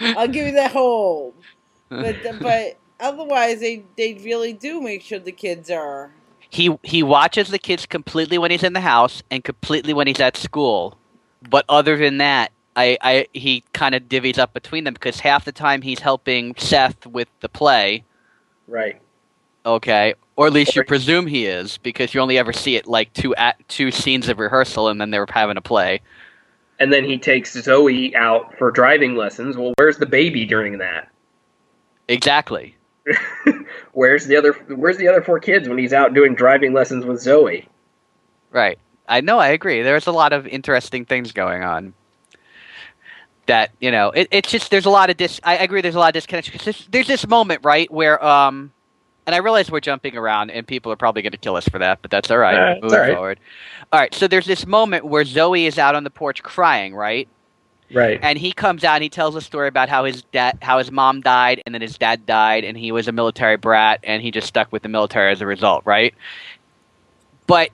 I'll 0.00 0.28
give 0.28 0.46
you 0.46 0.52
that 0.52 0.72
hold. 0.72 1.34
But 1.88 2.16
but 2.40 2.78
otherwise, 3.00 3.60
they 3.60 3.84
they 3.96 4.14
really 4.14 4.52
do 4.52 4.80
make 4.80 5.02
sure 5.02 5.18
the 5.18 5.32
kids 5.32 5.70
are. 5.70 6.12
He 6.50 6.76
he 6.82 7.02
watches 7.02 7.48
the 7.48 7.58
kids 7.58 7.86
completely 7.86 8.38
when 8.38 8.50
he's 8.50 8.62
in 8.62 8.72
the 8.72 8.80
house 8.80 9.22
and 9.30 9.42
completely 9.42 9.94
when 9.94 10.06
he's 10.06 10.20
at 10.20 10.36
school. 10.36 10.98
But 11.48 11.64
other 11.68 11.96
than 11.96 12.18
that, 12.18 12.52
I, 12.76 12.98
I 13.00 13.26
he 13.32 13.64
kind 13.72 13.94
of 13.94 14.04
divvies 14.04 14.38
up 14.38 14.52
between 14.52 14.84
them 14.84 14.94
because 14.94 15.20
half 15.20 15.44
the 15.44 15.52
time 15.52 15.82
he's 15.82 16.00
helping 16.00 16.54
Seth 16.56 17.06
with 17.06 17.28
the 17.40 17.48
play, 17.48 18.04
Right. 18.66 19.00
okay, 19.66 20.14
or 20.42 20.48
at 20.48 20.52
least 20.52 20.74
you 20.74 20.82
presume 20.82 21.28
he 21.28 21.46
is 21.46 21.78
because 21.78 22.12
you 22.12 22.20
only 22.20 22.36
ever 22.36 22.52
see 22.52 22.74
it 22.74 22.88
like 22.88 23.12
two 23.12 23.32
at 23.36 23.56
two 23.68 23.92
scenes 23.92 24.28
of 24.28 24.40
rehearsal 24.40 24.88
and 24.88 25.00
then 25.00 25.12
they 25.12 25.20
were 25.20 25.26
having 25.30 25.56
a 25.56 25.60
play. 25.60 26.00
And 26.80 26.92
then 26.92 27.04
he 27.04 27.16
takes 27.16 27.52
Zoe 27.52 28.14
out 28.16 28.58
for 28.58 28.72
driving 28.72 29.14
lessons. 29.14 29.56
Well, 29.56 29.72
where's 29.76 29.98
the 29.98 30.06
baby 30.06 30.44
during 30.44 30.78
that? 30.78 31.08
Exactly. 32.08 32.76
where's 33.92 34.26
the 34.26 34.36
other 34.36 34.52
where's 34.74 34.96
the 34.96 35.06
other 35.06 35.22
four 35.22 35.38
kids 35.38 35.68
when 35.68 35.78
he's 35.78 35.92
out 35.92 36.12
doing 36.12 36.34
driving 36.34 36.72
lessons 36.72 37.04
with 37.04 37.20
Zoe? 37.20 37.68
Right. 38.50 38.80
I 39.08 39.20
know. 39.20 39.38
I 39.38 39.48
agree. 39.48 39.82
There's 39.82 40.08
a 40.08 40.12
lot 40.12 40.32
of 40.32 40.48
interesting 40.48 41.04
things 41.04 41.30
going 41.30 41.62
on. 41.62 41.94
That 43.46 43.70
you 43.78 43.92
know, 43.92 44.10
it, 44.10 44.26
it's 44.32 44.50
just 44.50 44.72
there's 44.72 44.86
a 44.86 44.90
lot 44.90 45.08
of 45.08 45.16
dis. 45.16 45.40
I 45.44 45.58
agree. 45.58 45.82
There's 45.82 45.94
a 45.94 46.00
lot 46.00 46.08
of 46.08 46.14
disconnection. 46.14 46.58
there's, 46.64 46.86
there's 46.90 47.06
this 47.06 47.28
moment, 47.28 47.60
right, 47.64 47.88
where 47.92 48.24
um, 48.24 48.72
and 49.26 49.34
I 49.34 49.38
realize 49.38 49.70
we're 49.70 49.80
jumping 49.80 50.16
around, 50.16 50.50
and 50.50 50.66
people 50.66 50.90
are 50.92 50.96
probably 50.96 51.22
going 51.22 51.32
to 51.32 51.38
kill 51.38 51.56
us 51.56 51.68
for 51.68 51.78
that, 51.78 52.00
but 52.02 52.10
that's 52.10 52.30
all 52.30 52.38
right. 52.38 52.80
Moving 52.82 52.98
all 52.98 53.04
right. 53.04 53.14
forward. 53.14 53.40
All 53.92 54.00
right. 54.00 54.14
So 54.14 54.26
there's 54.26 54.46
this 54.46 54.66
moment 54.66 55.04
where 55.04 55.24
Zoe 55.24 55.66
is 55.66 55.78
out 55.78 55.94
on 55.94 56.04
the 56.04 56.10
porch 56.10 56.42
crying, 56.42 56.94
right, 56.94 57.28
Right. 57.92 58.18
and 58.22 58.38
he 58.38 58.52
comes 58.52 58.84
out 58.84 58.94
and 58.94 59.02
he 59.02 59.08
tells 59.08 59.36
a 59.36 59.40
story 59.40 59.68
about 59.68 59.88
how 59.88 60.04
his 60.04 60.22
dad, 60.32 60.58
how 60.62 60.78
his 60.78 60.90
mom 60.90 61.20
died, 61.20 61.62
and 61.66 61.74
then 61.74 61.82
his 61.82 61.98
dad 61.98 62.26
died, 62.26 62.64
and 62.64 62.76
he 62.76 62.90
was 62.90 63.06
a 63.06 63.12
military 63.12 63.56
brat, 63.56 64.00
and 64.02 64.22
he 64.22 64.30
just 64.30 64.48
stuck 64.48 64.72
with 64.72 64.82
the 64.82 64.88
military 64.88 65.30
as 65.30 65.40
a 65.40 65.46
result, 65.46 65.82
right? 65.86 66.14
But 67.46 67.70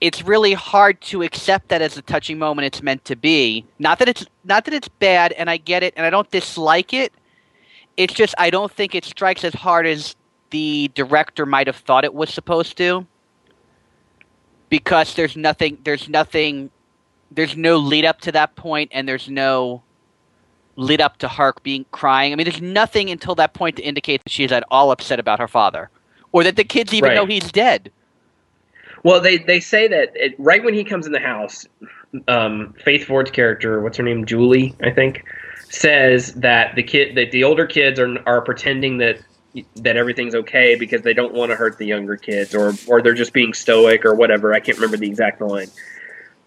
it's 0.00 0.22
really 0.22 0.54
hard 0.54 1.00
to 1.02 1.22
accept 1.22 1.68
that 1.68 1.80
as 1.80 1.96
a 1.96 2.02
touching 2.02 2.38
moment 2.38 2.66
it's 2.66 2.82
meant 2.82 3.04
to 3.06 3.16
be. 3.16 3.64
Not 3.78 3.98
that 4.00 4.08
it's 4.08 4.26
not 4.44 4.64
that 4.64 4.74
it's 4.74 4.88
bad, 4.88 5.32
and 5.32 5.48
I 5.48 5.56
get 5.56 5.82
it, 5.82 5.94
and 5.96 6.04
I 6.04 6.10
don't 6.10 6.30
dislike 6.30 6.92
it. 6.92 7.12
It's 7.96 8.14
just 8.14 8.34
I 8.38 8.50
don't 8.50 8.72
think 8.72 8.94
it 8.94 9.04
strikes 9.04 9.44
as 9.44 9.54
hard 9.54 9.86
as 9.86 10.16
the 10.50 10.90
director 10.94 11.46
might 11.46 11.66
have 11.66 11.76
thought 11.76 12.04
it 12.04 12.14
was 12.14 12.32
supposed 12.32 12.76
to. 12.78 13.06
Because 14.68 15.14
there's 15.14 15.36
nothing, 15.36 15.78
there's 15.84 16.08
nothing 16.08 16.70
there's 17.30 17.56
no 17.56 17.76
lead 17.76 18.04
up 18.04 18.20
to 18.22 18.32
that 18.32 18.54
point 18.56 18.90
and 18.92 19.08
there's 19.08 19.28
no 19.28 19.82
lead 20.76 21.00
up 21.00 21.18
to 21.18 21.28
Hark 21.28 21.62
being 21.62 21.84
crying. 21.92 22.32
I 22.32 22.36
mean, 22.36 22.44
there's 22.44 22.62
nothing 22.62 23.10
until 23.10 23.34
that 23.36 23.54
point 23.54 23.76
to 23.76 23.82
indicate 23.82 24.22
that 24.24 24.30
she's 24.30 24.52
at 24.52 24.64
all 24.70 24.90
upset 24.90 25.20
about 25.20 25.38
her 25.38 25.48
father, 25.48 25.90
or 26.32 26.44
that 26.44 26.56
the 26.56 26.64
kids 26.64 26.92
even 26.92 27.08
Right. 27.10 27.14
know 27.14 27.26
he's 27.26 27.50
dead. 27.52 27.90
Well, 29.02 29.20
they 29.20 29.38
they 29.38 29.60
say 29.60 29.86
that 29.88 30.12
it, 30.14 30.34
right 30.38 30.64
when 30.64 30.74
he 30.74 30.82
comes 30.82 31.06
in 31.06 31.12
the 31.12 31.20
house, 31.20 31.66
um, 32.26 32.74
Faith 32.82 33.04
Ford's 33.04 33.30
character, 33.30 33.80
what's 33.82 33.98
her 33.98 34.02
name, 34.02 34.24
Julie, 34.24 34.74
I 34.82 34.90
think, 34.90 35.24
says 35.74 36.32
that 36.34 36.74
the 36.76 36.82
kid 36.82 37.16
that 37.16 37.30
the 37.30 37.44
older 37.44 37.66
kids 37.66 37.98
are 37.98 38.16
are 38.26 38.40
pretending 38.40 38.98
that 38.98 39.18
that 39.76 39.96
everything's 39.96 40.34
okay 40.34 40.74
because 40.74 41.02
they 41.02 41.14
don't 41.14 41.32
want 41.34 41.50
to 41.50 41.56
hurt 41.56 41.78
the 41.78 41.86
younger 41.86 42.16
kids, 42.16 42.54
or 42.54 42.72
or 42.86 43.02
they're 43.02 43.14
just 43.14 43.32
being 43.32 43.52
stoic 43.54 44.04
or 44.04 44.14
whatever. 44.14 44.52
I 44.54 44.60
can't 44.60 44.78
remember 44.78 44.96
the 44.96 45.06
exact 45.08 45.40
line. 45.40 45.68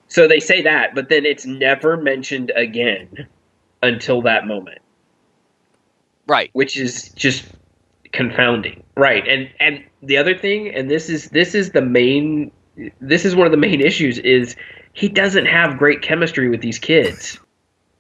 So 0.08 0.28
they 0.28 0.40
say 0.40 0.62
that, 0.64 0.96
but 0.96 1.10
then 1.10 1.26
it's 1.26 1.46
never 1.46 1.98
mentioned 1.98 2.52
again 2.56 3.28
until 3.84 4.22
that 4.24 4.48
moment, 4.48 4.80
Right. 6.28 6.50
which 6.54 6.78
is 6.78 7.10
just 7.10 7.46
confounding. 8.14 8.84
Right. 8.96 9.28
And 9.28 9.50
and 9.60 9.84
the 10.02 10.18
other 10.18 10.38
thing, 10.38 10.70
and 10.74 10.90
this 10.90 11.10
is 11.10 11.30
this 11.30 11.54
is 11.56 11.72
the 11.72 11.82
main 11.82 12.52
this 13.02 13.26
is 13.26 13.36
one 13.36 13.48
of 13.48 13.52
the 13.52 13.58
main 13.58 13.82
issues 13.82 14.20
is 14.20 14.56
he 14.94 15.10
doesn't 15.10 15.46
have 15.46 15.78
great 15.78 16.02
chemistry 16.02 16.50
with 16.50 16.62
these 16.62 16.80
kids. 16.80 17.40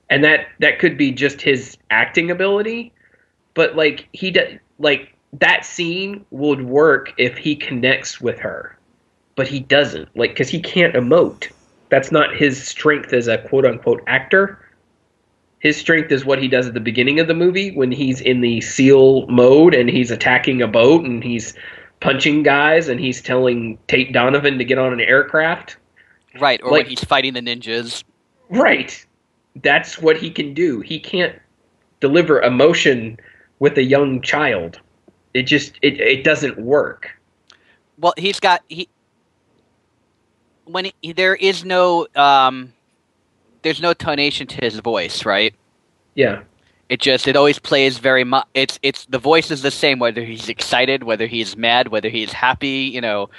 And 0.09 0.23
that 0.23 0.47
that 0.59 0.79
could 0.79 0.97
be 0.97 1.11
just 1.11 1.41
his 1.41 1.77
acting 1.89 2.31
ability, 2.31 2.93
but 3.53 3.75
like 3.75 4.07
he 4.13 4.31
does 4.31 4.53
like 4.79 5.13
that 5.33 5.65
scene 5.65 6.25
would 6.31 6.65
work 6.65 7.13
if 7.17 7.37
he 7.37 7.55
connects 7.55 8.21
with 8.21 8.39
her. 8.39 8.77
But 9.35 9.47
he 9.47 9.59
doesn't. 9.59 10.15
Like 10.15 10.35
cuz 10.35 10.49
he 10.49 10.61
can't 10.61 10.95
emote. 10.95 11.51
That's 11.89 12.11
not 12.11 12.35
his 12.35 12.61
strength 12.61 13.13
as 13.13 13.27
a 13.27 13.37
quote 13.37 13.65
unquote 13.65 14.01
actor 14.07 14.59
his 15.59 15.75
strength 15.77 16.11
is 16.11 16.23
what 16.23 16.39
he 16.41 16.47
does 16.47 16.67
at 16.67 16.73
the 16.73 16.79
beginning 16.79 17.19
of 17.19 17.27
the 17.27 17.33
movie 17.33 17.71
when 17.71 17.91
he's 17.91 18.21
in 18.21 18.41
the 18.41 18.61
seal 18.61 19.25
mode 19.27 19.73
and 19.73 19.89
he's 19.89 20.11
attacking 20.11 20.61
a 20.61 20.67
boat 20.67 21.03
and 21.03 21.23
he's 21.23 21.55
punching 21.99 22.43
guys 22.43 22.87
and 22.87 22.99
he's 22.99 23.21
telling 23.21 23.77
Tate 23.87 24.13
Donovan 24.13 24.59
to 24.59 24.63
get 24.63 24.77
on 24.77 24.93
an 24.93 25.01
aircraft. 25.01 25.77
Right. 26.39 26.61
Or 26.61 26.71
Like- 26.71 26.83
when 26.83 26.89
he's 26.91 27.03
fighting 27.03 27.33
the 27.33 27.41
ninjas. 27.41 28.03
Right. 28.49 29.03
That's 29.61 29.99
what 29.99 30.17
he 30.17 30.29
can 30.29 30.53
do. 30.53 30.81
He 30.81 30.99
can't 30.99 31.35
deliver 31.99 32.41
emotion 32.41 33.19
with 33.59 33.77
a 33.77 33.83
young 33.83 34.21
child. 34.21 34.79
It 35.33 35.43
just 35.43 35.77
it, 35.81 35.99
it 35.99 36.23
doesn't 36.23 36.57
work. 36.57 37.09
Well, 37.99 38.13
he's 38.17 38.39
got 38.39 38.63
he. 38.67 38.89
When 40.65 40.91
he, 41.01 41.13
there 41.13 41.35
is 41.35 41.63
no 41.63 42.07
um, 42.15 42.73
there's 43.61 43.81
no 43.81 43.93
tonation 43.93 44.47
to 44.49 44.55
his 44.57 44.79
voice, 44.79 45.25
right? 45.25 45.53
Yeah. 46.15 46.41
It 46.89 47.01
just 47.01 47.27
it 47.27 47.35
always 47.35 47.59
plays 47.59 47.97
very 47.97 48.23
much. 48.23 48.47
It's 48.53 48.79
it's 48.81 49.05
the 49.05 49.19
voice 49.19 49.51
is 49.51 49.61
the 49.61 49.71
same 49.71 49.99
whether 49.99 50.23
he's 50.23 50.47
excited, 50.47 51.03
whether 51.03 51.27
he's 51.27 51.57
mad, 51.57 51.89
whether 51.89 52.09
he's 52.09 52.31
happy. 52.31 52.89
You 52.93 53.01
know, 53.01 53.29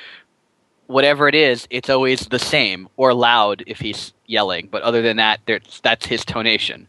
whatever 0.89 1.29
it 1.29 1.35
is, 1.35 1.69
it's 1.71 1.89
always 1.89 2.27
the 2.27 2.39
same 2.39 2.89
or 2.97 3.15
loud 3.15 3.63
if 3.67 3.79
he's 3.79 4.13
yelling. 4.27 4.69
But 4.71 4.83
other 4.83 5.01
than 5.01 5.19
that, 5.19 5.41
there's 5.47 5.81
that's 5.83 6.07
his 6.07 6.25
tonation. 6.25 6.87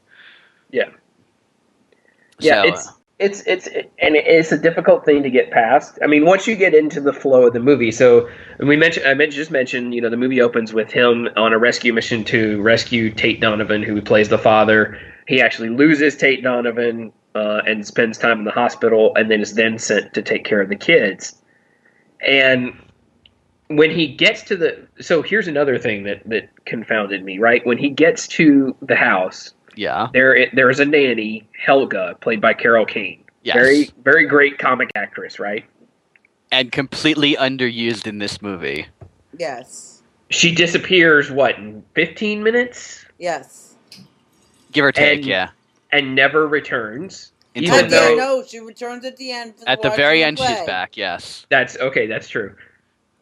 Yeah. 0.72 0.90
Yeah, 2.40 2.64
So, 2.64 2.68
it's 2.70 2.90
it's 3.20 3.42
it's 3.48 3.68
and 3.68 4.16
it's 4.16 4.52
a 4.52 4.58
difficult 4.58 5.06
thing 5.06 5.22
to 5.24 5.30
get 5.30 5.52
past. 5.52 6.00
I 6.02 6.08
mean, 6.08 6.26
once 6.26 6.48
you 6.48 6.56
get 6.56 6.74
into 6.74 7.02
the 7.02 7.12
flow 7.12 7.48
of 7.48 7.54
the 7.54 7.60
movie, 7.60 7.92
so 7.92 8.30
and 8.58 8.68
we 8.68 8.78
mentioned 8.78 9.06
I 9.06 9.14
mentioned, 9.14 9.36
just 9.36 9.52
mentioned, 9.52 9.94
you 9.94 10.02
know, 10.02 10.10
the 10.10 10.18
movie 10.18 10.42
opens 10.42 10.74
with 10.74 10.90
him 10.92 11.28
on 11.36 11.52
a 11.52 11.60
rescue 11.60 11.94
mission 11.94 12.24
to 12.26 12.62
rescue 12.62 13.12
Tate 13.12 13.42
Donovan, 13.42 13.84
who 13.84 14.02
plays 14.02 14.30
the 14.30 14.38
father. 14.38 14.98
He 15.28 15.42
actually 15.42 15.70
loses 15.70 16.16
Tate 16.16 16.42
Donovan 16.42 17.12
uh, 17.36 17.62
and 17.68 17.86
spends 17.86 18.18
time 18.18 18.40
in 18.40 18.46
the 18.46 18.52
hospital, 18.52 19.14
and 19.16 19.30
then 19.30 19.42
is 19.42 19.54
then 19.54 19.78
sent 19.78 20.14
to 20.14 20.22
take 20.22 20.46
care 20.46 20.62
of 20.62 20.70
the 20.70 20.78
kids. 20.78 21.36
And 22.26 22.74
when 23.70 23.92
he 23.92 24.08
gets 24.08 24.42
to 24.44 24.56
the 24.58 24.78
so 25.00 25.22
here's 25.22 25.48
another 25.48 25.78
thing 25.78 26.04
that 26.04 26.22
that 26.28 26.50
confounded 26.66 27.24
me. 27.24 27.38
Right 27.40 27.66
when 27.66 27.78
he 27.78 27.90
gets 27.90 28.28
to 28.30 28.76
the 28.82 28.96
house, 28.96 29.54
yeah, 29.76 30.08
there 30.14 30.48
there 30.54 30.70
is 30.70 30.80
a 30.80 30.86
nanny, 30.86 31.48
Helga, 31.58 32.18
played 32.22 32.42
by 32.42 32.54
Carol 32.54 32.86
Kane. 32.86 33.24
yes, 33.44 33.56
Very 33.56 33.90
very 34.04 34.26
great 34.26 34.58
comic 34.58 34.90
actress, 34.96 35.40
right? 35.40 35.66
and 36.52 36.72
completely 36.72 37.36
underused 37.36 38.08
in 38.08 38.18
this 38.18 38.42
movie. 38.42 38.88
Yes. 39.38 40.02
She 40.32 40.54
disappears 40.56 41.30
what 41.30 41.56
in 41.60 41.84
15 41.94 42.42
minutes 42.42 43.06
Yes. 43.20 43.76
Give 44.72 44.84
or 44.84 44.92
take, 44.92 45.18
And- 45.20 45.26
yeah. 45.28 45.50
and 45.92 46.16
never 46.16 46.48
returns. 46.48 47.34
Until 47.56 47.76
Even 47.76 47.86
At 47.86 47.90
the 47.92 47.96
the 47.98 48.02
though 48.02 48.16
no, 48.40 48.44
she 48.48 48.60
returns 48.60 49.06
at 49.06 49.18
the 49.18 49.32
end. 49.32 49.54
At 49.68 49.84
the 49.84 49.92
very 49.92 50.24
end, 50.24 50.38
play. 50.38 50.48
she's 50.56 50.66
back. 50.66 50.98
Yes. 50.98 51.46
that's 51.50 51.78
okay, 51.78 52.08
that's 52.08 52.28
true. 52.30 52.56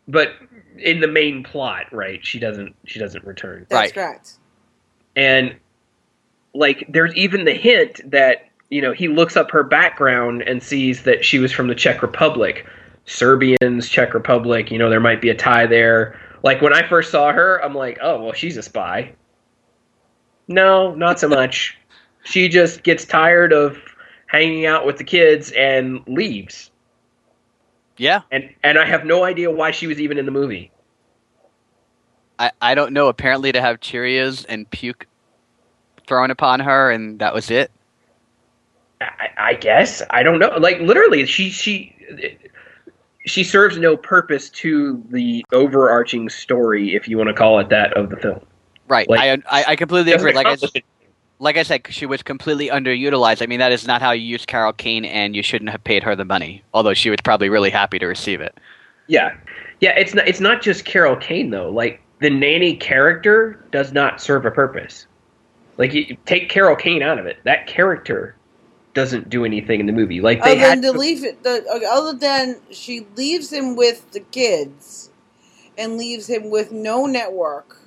But 0.07 0.29
in 0.77 0.99
the 1.01 1.07
main 1.07 1.43
plot, 1.43 1.85
right, 1.91 2.25
she 2.25 2.39
doesn't 2.39 2.75
she 2.85 2.99
doesn't 2.99 3.25
return. 3.25 3.65
That's 3.69 3.73
Right. 3.73 3.93
correct. 3.93 4.33
And 5.15 5.55
like 6.53 6.85
there's 6.89 7.13
even 7.15 7.45
the 7.45 7.53
hint 7.53 7.99
that 8.09 8.47
you 8.69 8.81
know 8.81 8.91
he 8.93 9.07
looks 9.07 9.35
up 9.37 9.51
her 9.51 9.63
background 9.63 10.41
and 10.43 10.61
sees 10.63 11.03
that 11.03 11.25
she 11.25 11.39
was 11.39 11.51
from 11.51 11.67
the 11.67 11.75
Czech 11.75 12.01
Republic, 12.01 12.65
Serbians, 13.05 13.89
Czech 13.89 14.13
Republic. 14.13 14.71
You 14.71 14.77
know 14.77 14.89
there 14.89 14.99
might 14.99 15.21
be 15.21 15.29
a 15.29 15.35
tie 15.35 15.65
there, 15.65 16.19
Like 16.43 16.61
when 16.61 16.73
I 16.73 16.87
first 16.87 17.11
saw 17.11 17.31
her, 17.33 17.63
I'm 17.63 17.75
like, 17.75 17.97
oh 18.01 18.21
well, 18.23 18.33
she's 18.33 18.55
a 18.57 18.63
spy. 18.63 19.13
No, 20.47 20.95
not 20.95 21.19
so 21.19 21.27
much. 21.39 21.77
she 22.23 22.47
just 22.49 22.83
gets 22.83 23.03
tired 23.05 23.51
of 23.53 23.77
hanging 24.27 24.65
out 24.65 24.85
with 24.85 24.97
the 24.97 25.03
kids 25.03 25.51
and 25.51 26.01
leaves. 26.07 26.71
Yeah, 27.97 28.21
And 28.31 28.53
and 28.63 28.77
I 28.77 28.85
have 28.85 29.05
no 29.05 29.23
idea 29.23 29.49
why 29.49 29.71
she 29.71 29.87
was 29.87 29.99
even 29.99 30.17
in 30.17 30.25
the 30.25 30.31
movie. 30.31 30.71
I, 32.39 32.51
I 32.61 32.75
don't 32.75 32.93
know. 32.93 33.07
Apparently, 33.07 33.51
to 33.51 33.61
have 33.61 33.79
Cheerios 33.79 34.45
and 34.47 34.69
puke 34.69 35.07
thrown 36.05 36.29
upon 36.31 36.59
her, 36.59 36.91
and 36.91 37.19
that 37.19 37.33
was 37.33 37.49
it. 37.49 37.71
I, 39.01 39.29
I 39.37 39.53
guess 39.55 40.01
I 40.09 40.23
don't 40.23 40.39
know. 40.39 40.57
Like 40.57 40.79
literally, 40.79 41.25
she 41.25 41.49
she 41.49 41.95
she 43.25 43.43
serves 43.43 43.77
no 43.77 43.97
purpose 43.97 44.49
to 44.49 45.03
the 45.09 45.43
overarching 45.51 46.29
story, 46.29 46.95
if 46.95 47.07
you 47.07 47.17
want 47.17 47.27
to 47.27 47.33
call 47.33 47.59
it 47.59 47.69
that, 47.69 47.93
of 47.93 48.09
the 48.09 48.17
film. 48.17 48.41
Right. 48.87 49.09
Like- 49.09 49.19
I, 49.19 49.59
I 49.59 49.65
I 49.69 49.75
completely 49.75 50.13
agree. 50.13 50.33
Like 50.33 50.47
I, 50.47 50.53
it. 50.53 50.85
Like 51.39 51.57
I 51.57 51.63
said, 51.63 51.87
she 51.89 52.05
was 52.05 52.23
completely 52.23 52.69
underutilized. 52.69 53.41
I 53.41 53.45
mean, 53.45 53.59
that 53.59 53.71
is 53.71 53.85
not 53.85 54.01
how 54.01 54.11
you 54.11 54.23
use 54.23 54.45
Carol 54.45 54.73
Kane, 54.73 55.05
and 55.05 55.35
you 55.35 55.43
shouldn't 55.43 55.69
have 55.69 55.83
paid 55.83 56.03
her 56.03 56.15
the 56.15 56.25
money. 56.25 56.63
Although 56.73 56.93
she 56.93 57.09
was 57.09 57.19
probably 57.23 57.49
really 57.49 57.69
happy 57.69 57.99
to 57.99 58.07
receive 58.07 58.41
it. 58.41 58.57
Yeah, 59.07 59.35
yeah. 59.79 59.91
It's 59.97 60.13
not. 60.13 60.27
It's 60.27 60.39
not 60.39 60.61
just 60.61 60.85
Carol 60.85 61.15
Kane 61.15 61.49
though. 61.49 61.69
Like 61.69 62.01
the 62.19 62.29
nanny 62.29 62.75
character 62.75 63.63
does 63.71 63.93
not 63.93 64.19
serve 64.21 64.45
a 64.45 64.51
purpose. 64.51 65.07
Like 65.77 65.93
you 65.93 66.17
take 66.25 66.49
Carol 66.49 66.75
Kane 66.75 67.03
out 67.03 67.19
of 67.19 67.25
it, 67.25 67.37
that 67.43 67.67
character 67.67 68.35
doesn't 68.93 69.29
do 69.29 69.45
anything 69.45 69.79
in 69.79 69.85
the 69.85 69.93
movie. 69.93 70.21
Like 70.21 70.43
they 70.43 70.53
Other 70.53 70.59
had 70.59 70.81
than 70.81 70.93
to 70.93 70.99
leave 70.99 71.23
it, 71.23 71.43
the, 71.43 71.63
uh, 71.71 71.95
other 71.95 72.17
than 72.17 72.59
she 72.71 73.05
leaves 73.15 73.53
him 73.53 73.75
with 73.75 74.09
the 74.11 74.21
kids, 74.21 75.11
and 75.77 75.97
leaves 75.97 76.27
him 76.27 76.49
with 76.49 76.71
no 76.71 77.05
network, 77.05 77.77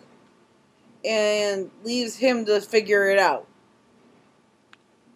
and 1.05 1.71
leaves 1.85 2.17
him 2.17 2.45
to 2.47 2.61
figure 2.61 3.11
it 3.11 3.19
out. 3.19 3.47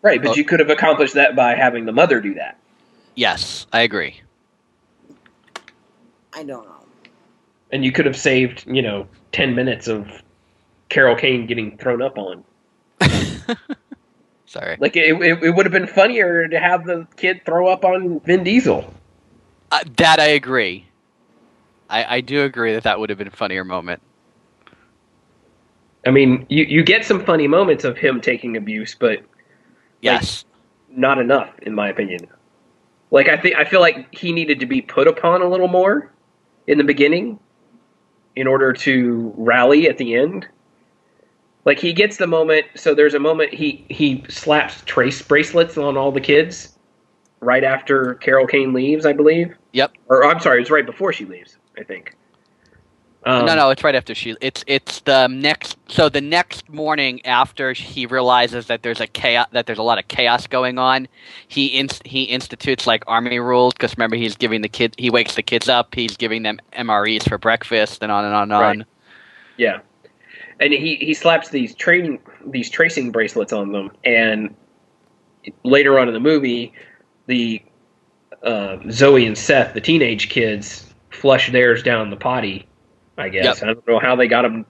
right, 0.03 0.23
but 0.23 0.37
you 0.37 0.45
could 0.45 0.61
have 0.61 0.71
accomplished 0.71 1.15
that 1.15 1.35
by 1.37 1.55
having 1.55 1.85
the 1.85 1.93
mother 1.93 2.21
do 2.21 2.35
that. 2.35 2.59
Yes, 3.15 3.67
I 3.73 3.83
agree. 3.83 4.21
I 6.33 6.43
don't 6.43 6.65
know. 6.67 6.85
and 7.71 7.85
you 7.85 7.93
could 7.93 8.07
have 8.07 8.17
saved 8.17 8.65
you 8.67 8.83
know 8.83 9.07
10 9.33 9.55
minutes 9.55 9.87
of 9.89 10.09
carol 10.89 11.15
kane 11.17 11.47
getting 11.47 11.77
thrown 11.79 12.03
up 12.03 12.19
on 12.19 12.45
Sorry. 14.47 14.77
like 14.81 14.97
it, 14.97 15.15
it, 15.23 15.43
it 15.45 15.51
would 15.55 15.65
have 15.67 15.73
been 15.73 15.87
funnier 15.87 16.47
to 16.49 16.59
have 16.61 16.85
the 16.85 17.07
kid 17.17 17.43
throw 17.47 17.69
up 17.69 17.85
on 17.85 18.21
vin 18.21 18.43
diesel 18.45 18.93
Uh, 19.73 19.81
that 19.97 20.19
I 20.21 20.27
agree. 20.29 20.87
I, 21.89 22.17
I 22.17 22.21
do 22.21 22.43
agree 22.43 22.75
that 22.75 22.83
that 22.85 22.99
would 22.99 23.11
have 23.11 23.19
been 23.19 23.29
a 23.29 23.33
funnier 23.33 23.65
moment. 23.65 24.01
I 26.07 26.11
mean 26.11 26.47
you, 26.49 26.65
you 26.65 26.83
get 26.83 27.05
some 27.05 27.25
funny 27.25 27.47
moments 27.49 27.85
of 27.85 27.97
him 27.97 28.21
taking 28.21 28.57
abuse 28.57 28.95
but 28.95 29.21
Yes. 30.01 30.45
not 30.91 31.19
enough 31.19 31.51
in 31.63 31.75
my 31.75 31.89
opinion 31.89 32.21
like 33.11 33.29
i 33.29 33.37
think 33.37 33.55
i 33.57 33.65
feel 33.65 33.81
like 33.81 34.13
he 34.15 34.33
needed 34.33 34.61
to 34.61 34.67
be 34.67 34.81
put 34.83 35.07
upon 35.09 35.41
a 35.43 35.49
little 35.49 35.69
more 35.69 36.13
in 36.67 36.79
the 36.79 36.85
beginning 36.85 37.39
in 38.37 38.47
order 38.47 38.73
to 38.73 39.33
rally 39.37 39.89
at 39.89 39.97
the 39.99 40.15
end 40.15 40.47
like 41.65 41.79
he 41.79 41.93
gets 41.93 42.17
the 42.19 42.27
moment 42.27 42.67
so 42.75 42.95
there's 42.95 43.15
a 43.15 43.19
moment 43.21 43.55
he 43.55 43.85
he 43.89 44.25
slaps 44.29 44.83
trace 44.85 45.23
bracelets 45.23 45.79
on 45.79 45.97
all 45.97 46.13
the 46.13 46.21
kids 46.21 46.77
right 47.41 47.65
after 47.65 48.15
carol 48.17 48.47
kane 48.47 48.73
leaves 48.73 49.07
i 49.07 49.13
believe 49.13 49.55
Yep. 49.73 49.93
or 50.09 50.25
i'm 50.27 50.41
sorry 50.41 50.61
it's 50.61 50.71
right 50.71 50.87
before 50.87 51.13
she 51.13 51.25
leaves 51.25 51.57
i 51.79 51.83
think 51.83 52.15
um, 53.27 53.47
no, 53.47 53.55
no, 53.55 53.71
it's 53.71 53.83
right 53.83 53.95
after 53.95 54.15
she. 54.15 54.37
It's 54.41 54.63
it's 54.67 55.01
the 55.01 55.29
next. 55.29 55.79
So 55.89 56.11
the 56.11 56.21
next 56.21 56.69
morning 56.69 57.25
after 57.25 57.73
he 57.73 58.05
realizes 58.05 58.67
that 58.67 58.83
there's 58.83 59.01
a 59.01 59.07
chaos, 59.07 59.47
that 59.53 59.67
there's 59.67 59.79
a 59.79 59.83
lot 59.83 59.99
of 59.99 60.09
chaos 60.09 60.47
going 60.47 60.79
on, 60.79 61.09
he 61.49 61.79
inst- 61.79 62.07
he 62.07 62.25
institutes 62.25 62.87
like 62.87 63.03
army 63.07 63.39
rules 63.39 63.73
because 63.73 63.97
remember 63.97 64.17
he's 64.17 64.37
giving 64.37 64.61
the 64.61 64.69
kid 64.69 64.95
he 64.99 65.09
wakes 65.09 65.37
the 65.37 65.43
kids 65.43 65.71
up, 65.71 65.95
he's 65.95 66.17
giving 66.19 66.43
them 66.43 66.61
MREs 66.75 67.27
for 67.27 67.39
breakfast 67.39 68.03
and 68.03 68.13
on 68.13 68.27
and 68.27 68.35
on 68.35 68.43
and 68.43 68.53
on. 68.53 68.79
Right. 68.79 68.87
Yeah, 69.57 69.81
and 70.61 70.73
he 70.73 70.97
he 70.97 71.15
slaps 71.15 71.49
these 71.49 71.75
training 71.75 72.21
these 72.47 72.69
tracing 72.69 73.11
bracelets 73.11 73.55
on 73.55 73.73
them, 73.73 73.91
and 74.05 74.55
later 75.63 75.99
on 75.99 76.09
in 76.09 76.15
the 76.15 76.21
movie, 76.21 76.75
the 77.27 77.63
uh, 78.43 78.77
Zoe 78.91 79.25
and 79.25 79.39
Seth, 79.39 79.73
the 79.73 79.81
teenage 79.81 80.29
kids, 80.29 80.93
flush 81.11 81.51
theirs 81.53 81.83
down 81.83 82.11
the 82.11 82.17
potty. 82.17 82.67
I 83.19 83.29
guess 83.29 83.63
I 83.63 83.67
don't 83.67 83.87
know 83.87 83.99
how 83.99 84.17
they 84.17 84.29
got 84.29 84.43
them 84.43 84.67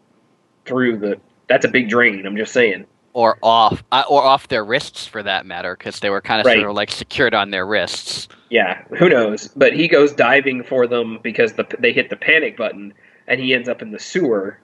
through 0.65 0.99
the. 0.99 1.21
That's 1.49 1.65
a 1.65 1.69
big 1.69 1.89
drain. 1.89 2.27
I'm 2.27 2.37
just 2.37 2.53
saying. 2.53 2.87
Or 3.13 3.39
off, 3.43 3.85
uh, 3.93 4.03
or 4.11 4.23
off 4.23 4.49
their 4.49 4.65
wrists 4.65 5.07
for 5.07 5.23
that 5.23 5.47
matter, 5.47 5.77
because 5.77 6.01
they 6.01 6.11
were 6.11 6.21
kind 6.21 6.41
of 6.41 6.47
Right. 6.47 6.59
sort 6.59 6.71
of 6.71 6.75
like 6.75 6.91
secured 6.91 7.33
on 7.33 7.51
their 7.51 7.65
wrists. 7.65 8.29
Yeah, 8.51 8.83
who 8.99 9.09
knows? 9.09 9.49
But 9.55 9.73
he 9.73 9.87
goes 9.87 10.13
diving 10.13 10.65
for 10.65 10.87
them 10.87 11.21
because 11.23 11.53
the 11.53 11.65
they 11.79 11.93
hit 11.93 12.11
the 12.11 12.17
panic 12.17 12.57
button, 12.57 12.93
and 13.29 13.41
he 13.41 13.55
ends 13.55 13.69
up 13.69 13.83
in 13.83 13.93
the 13.93 13.99
sewer. 14.01 14.59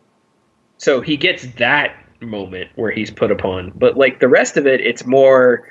So 0.79 1.01
he 1.01 1.17
gets 1.17 1.47
that 1.59 1.95
moment 2.21 2.71
where 2.75 2.91
he's 2.91 3.11
put 3.11 3.31
upon. 3.31 3.73
But 3.77 3.97
like 3.97 4.21
the 4.21 4.29
rest 4.29 4.57
of 4.57 4.67
it, 4.67 4.81
it's 4.81 5.07
more 5.07 5.69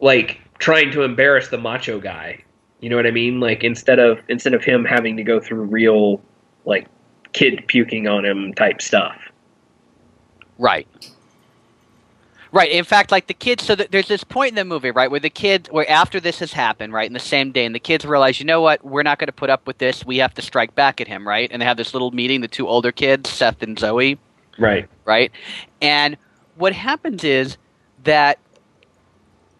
like 0.00 0.40
trying 0.58 0.90
to 0.92 1.02
embarrass 1.02 1.48
the 1.48 1.58
macho 1.58 2.00
guy. 2.00 2.42
You 2.80 2.88
know 2.90 2.96
what 2.96 3.06
I 3.06 3.10
mean? 3.10 3.40
Like 3.40 3.64
instead 3.64 3.98
of 3.98 4.20
instead 4.28 4.54
of 4.54 4.62
him 4.62 4.84
having 4.84 5.16
to 5.16 5.24
go 5.24 5.40
through 5.40 5.62
real 5.62 6.22
like 6.68 6.86
kid 7.32 7.64
puking 7.66 8.06
on 8.06 8.24
him 8.24 8.52
type 8.54 8.80
stuff. 8.80 9.16
Right. 10.58 10.86
Right. 12.50 12.70
In 12.70 12.84
fact, 12.84 13.10
like 13.10 13.26
the 13.26 13.34
kids, 13.34 13.64
so 13.64 13.74
th- 13.74 13.90
there's 13.90 14.08
this 14.08 14.24
point 14.24 14.50
in 14.50 14.54
the 14.54 14.64
movie, 14.64 14.90
right, 14.90 15.10
where 15.10 15.20
the 15.20 15.28
kids, 15.28 15.70
where 15.70 15.88
after 15.90 16.18
this 16.18 16.38
has 16.38 16.52
happened, 16.52 16.94
right, 16.94 17.06
in 17.06 17.12
the 17.12 17.18
same 17.18 17.52
day, 17.52 17.66
and 17.66 17.74
the 17.74 17.78
kids 17.80 18.06
realize, 18.06 18.40
you 18.40 18.46
know 18.46 18.62
what, 18.62 18.82
we're 18.84 19.02
not 19.02 19.18
going 19.18 19.26
to 19.26 19.32
put 19.32 19.50
up 19.50 19.66
with 19.66 19.76
this. 19.78 20.04
We 20.06 20.16
have 20.18 20.32
to 20.34 20.42
strike 20.42 20.74
back 20.74 21.00
at 21.00 21.08
him, 21.08 21.28
right? 21.28 21.50
And 21.52 21.60
they 21.60 21.66
have 21.66 21.76
this 21.76 21.92
little 21.92 22.10
meeting, 22.10 22.40
the 22.40 22.48
two 22.48 22.66
older 22.66 22.90
kids, 22.90 23.28
Seth 23.28 23.62
and 23.62 23.78
Zoe, 23.78 24.18
Right. 24.58 24.88
right? 25.04 25.30
And 25.82 26.16
what 26.56 26.72
happens 26.72 27.22
is 27.22 27.58
that 28.04 28.38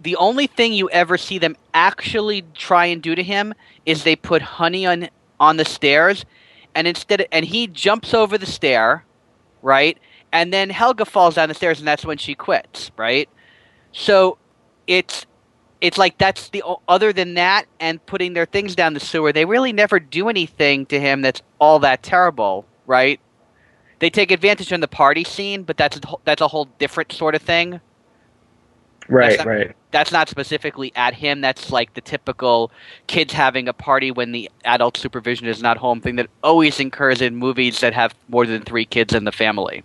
the 0.00 0.16
only 0.16 0.46
thing 0.46 0.72
you 0.72 0.88
ever 0.90 1.18
see 1.18 1.38
them 1.38 1.56
actually 1.74 2.42
try 2.54 2.86
and 2.86 3.02
do 3.02 3.14
to 3.14 3.22
him 3.22 3.52
is 3.84 4.04
they 4.04 4.16
put 4.16 4.40
honey 4.42 4.86
on 4.86 5.08
on 5.40 5.56
the 5.56 5.64
stairs, 5.64 6.24
and 6.74 6.86
instead, 6.86 7.26
and 7.32 7.44
he 7.44 7.66
jumps 7.66 8.14
over 8.14 8.38
the 8.38 8.46
stair, 8.46 9.04
right? 9.62 9.98
And 10.32 10.52
then 10.52 10.70
Helga 10.70 11.04
falls 11.04 11.34
down 11.34 11.48
the 11.48 11.54
stairs, 11.54 11.78
and 11.78 11.88
that's 11.88 12.04
when 12.04 12.18
she 12.18 12.34
quits, 12.34 12.90
right? 12.96 13.28
So 13.92 14.38
it's 14.86 15.26
it's 15.80 15.96
like 15.96 16.18
that's 16.18 16.48
the 16.48 16.62
other 16.88 17.12
than 17.12 17.34
that 17.34 17.66
and 17.78 18.04
putting 18.06 18.32
their 18.32 18.46
things 18.46 18.74
down 18.74 18.94
the 18.94 19.00
sewer. 19.00 19.32
They 19.32 19.44
really 19.44 19.72
never 19.72 20.00
do 20.00 20.28
anything 20.28 20.86
to 20.86 20.98
him 20.98 21.22
that's 21.22 21.42
all 21.60 21.78
that 21.80 22.02
terrible, 22.02 22.66
right? 22.86 23.20
They 24.00 24.10
take 24.10 24.30
advantage 24.30 24.72
on 24.72 24.80
the 24.80 24.88
party 24.88 25.24
scene, 25.24 25.62
but 25.62 25.76
that's 25.76 25.96
a, 25.96 26.00
that's 26.24 26.42
a 26.42 26.48
whole 26.48 26.66
different 26.78 27.12
sort 27.12 27.34
of 27.34 27.42
thing. 27.42 27.80
Right. 29.08 29.38
not- 29.38 29.46
right. 29.46 29.76
That's 29.90 30.12
not 30.12 30.28
specifically 30.28 30.92
at 30.96 31.14
him. 31.14 31.40
That's 31.40 31.70
like 31.72 31.94
the 31.94 32.02
typical 32.02 32.70
kids 33.06 33.32
having 33.32 33.68
a 33.68 33.72
party 33.72 34.10
when 34.10 34.32
the 34.32 34.50
adult 34.64 34.98
supervision 34.98 35.46
is 35.46 35.62
not 35.62 35.78
home 35.78 36.00
thing 36.00 36.16
that 36.16 36.28
always 36.42 36.78
occurs 36.78 37.22
in 37.22 37.36
movies 37.36 37.80
that 37.80 37.94
have 37.94 38.14
more 38.28 38.44
than 38.44 38.62
three 38.62 38.84
kids 38.84 39.14
in 39.14 39.24
the 39.24 39.32
family. 39.32 39.82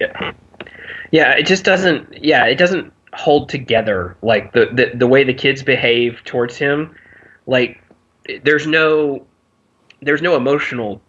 Yeah. 0.00 0.32
Yeah, 1.10 1.32
it 1.32 1.46
just 1.46 1.64
doesn't 1.64 2.22
yeah, 2.22 2.44
it 2.46 2.56
doesn't 2.56 2.92
hold 3.14 3.48
together 3.48 4.16
like 4.22 4.52
the 4.52 4.66
the, 4.66 4.92
the 4.94 5.06
way 5.08 5.24
the 5.24 5.34
kids 5.34 5.62
behave 5.62 6.22
towards 6.24 6.56
him 6.56 6.94
like 7.46 7.82
there's 8.42 8.66
no 8.66 9.26
there's 10.02 10.22
no 10.22 10.36
emotional 10.36 11.00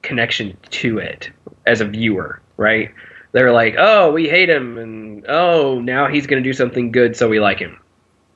connection 0.00 0.56
to 0.70 0.98
it 0.98 1.30
as 1.66 1.80
a 1.80 1.84
viewer, 1.84 2.40
right? 2.56 2.90
They're 3.32 3.52
like, 3.52 3.74
"Oh, 3.78 4.12
we 4.12 4.28
hate 4.28 4.48
him 4.50 4.78
and 4.78 5.24
oh, 5.28 5.80
now 5.80 6.06
he's 6.08 6.26
going 6.26 6.42
to 6.42 6.48
do 6.48 6.52
something 6.52 6.92
good 6.92 7.16
so 7.16 7.28
we 7.28 7.40
like 7.40 7.58
him." 7.58 7.78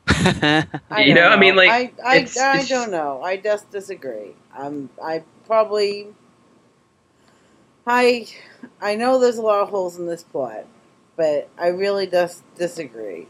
You 0.99 1.15
know, 1.15 1.23
don't 1.23 1.33
I 1.33 1.37
mean, 1.37 1.55
like, 1.57 1.71
I, 1.71 1.93
I, 2.05 2.17
it's- 2.17 2.37
I 2.39 2.53
it's- 2.55 2.69
don't 2.69 2.91
know. 2.91 3.23
I 3.23 3.37
just 3.37 3.71
disagree. 3.71 4.35
I'm, 4.57 4.89
I 5.03 5.23
probably, 5.47 6.09
I, 7.87 8.27
I 8.81 8.95
know 8.97 9.19
there's 9.21 9.37
a 9.37 9.43
lot 9.43 9.61
of 9.63 9.69
holes 9.69 9.99
in 9.99 10.07
this 10.07 10.23
plot, 10.23 10.65
but 11.17 11.49
I 11.59 11.69
really 11.69 12.07
just 12.07 12.43
disagree. 12.57 13.27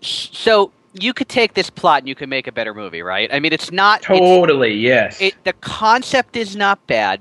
so 0.00 0.70
you 0.92 1.12
could 1.14 1.28
take 1.28 1.54
this 1.54 1.70
plot 1.70 2.00
and 2.00 2.08
you 2.08 2.14
could 2.14 2.28
make 2.28 2.46
a 2.46 2.52
better 2.52 2.74
movie, 2.74 3.02
right? 3.02 3.32
I 3.32 3.40
mean, 3.40 3.52
it's 3.52 3.72
not 3.72 4.00
it's, 4.00 4.06
Totally, 4.08 4.74
yes. 4.74 5.20
it. 5.20 5.34
The 5.44 5.54
concept 5.54 6.36
is 6.36 6.54
not 6.54 6.86
bad. 6.86 7.20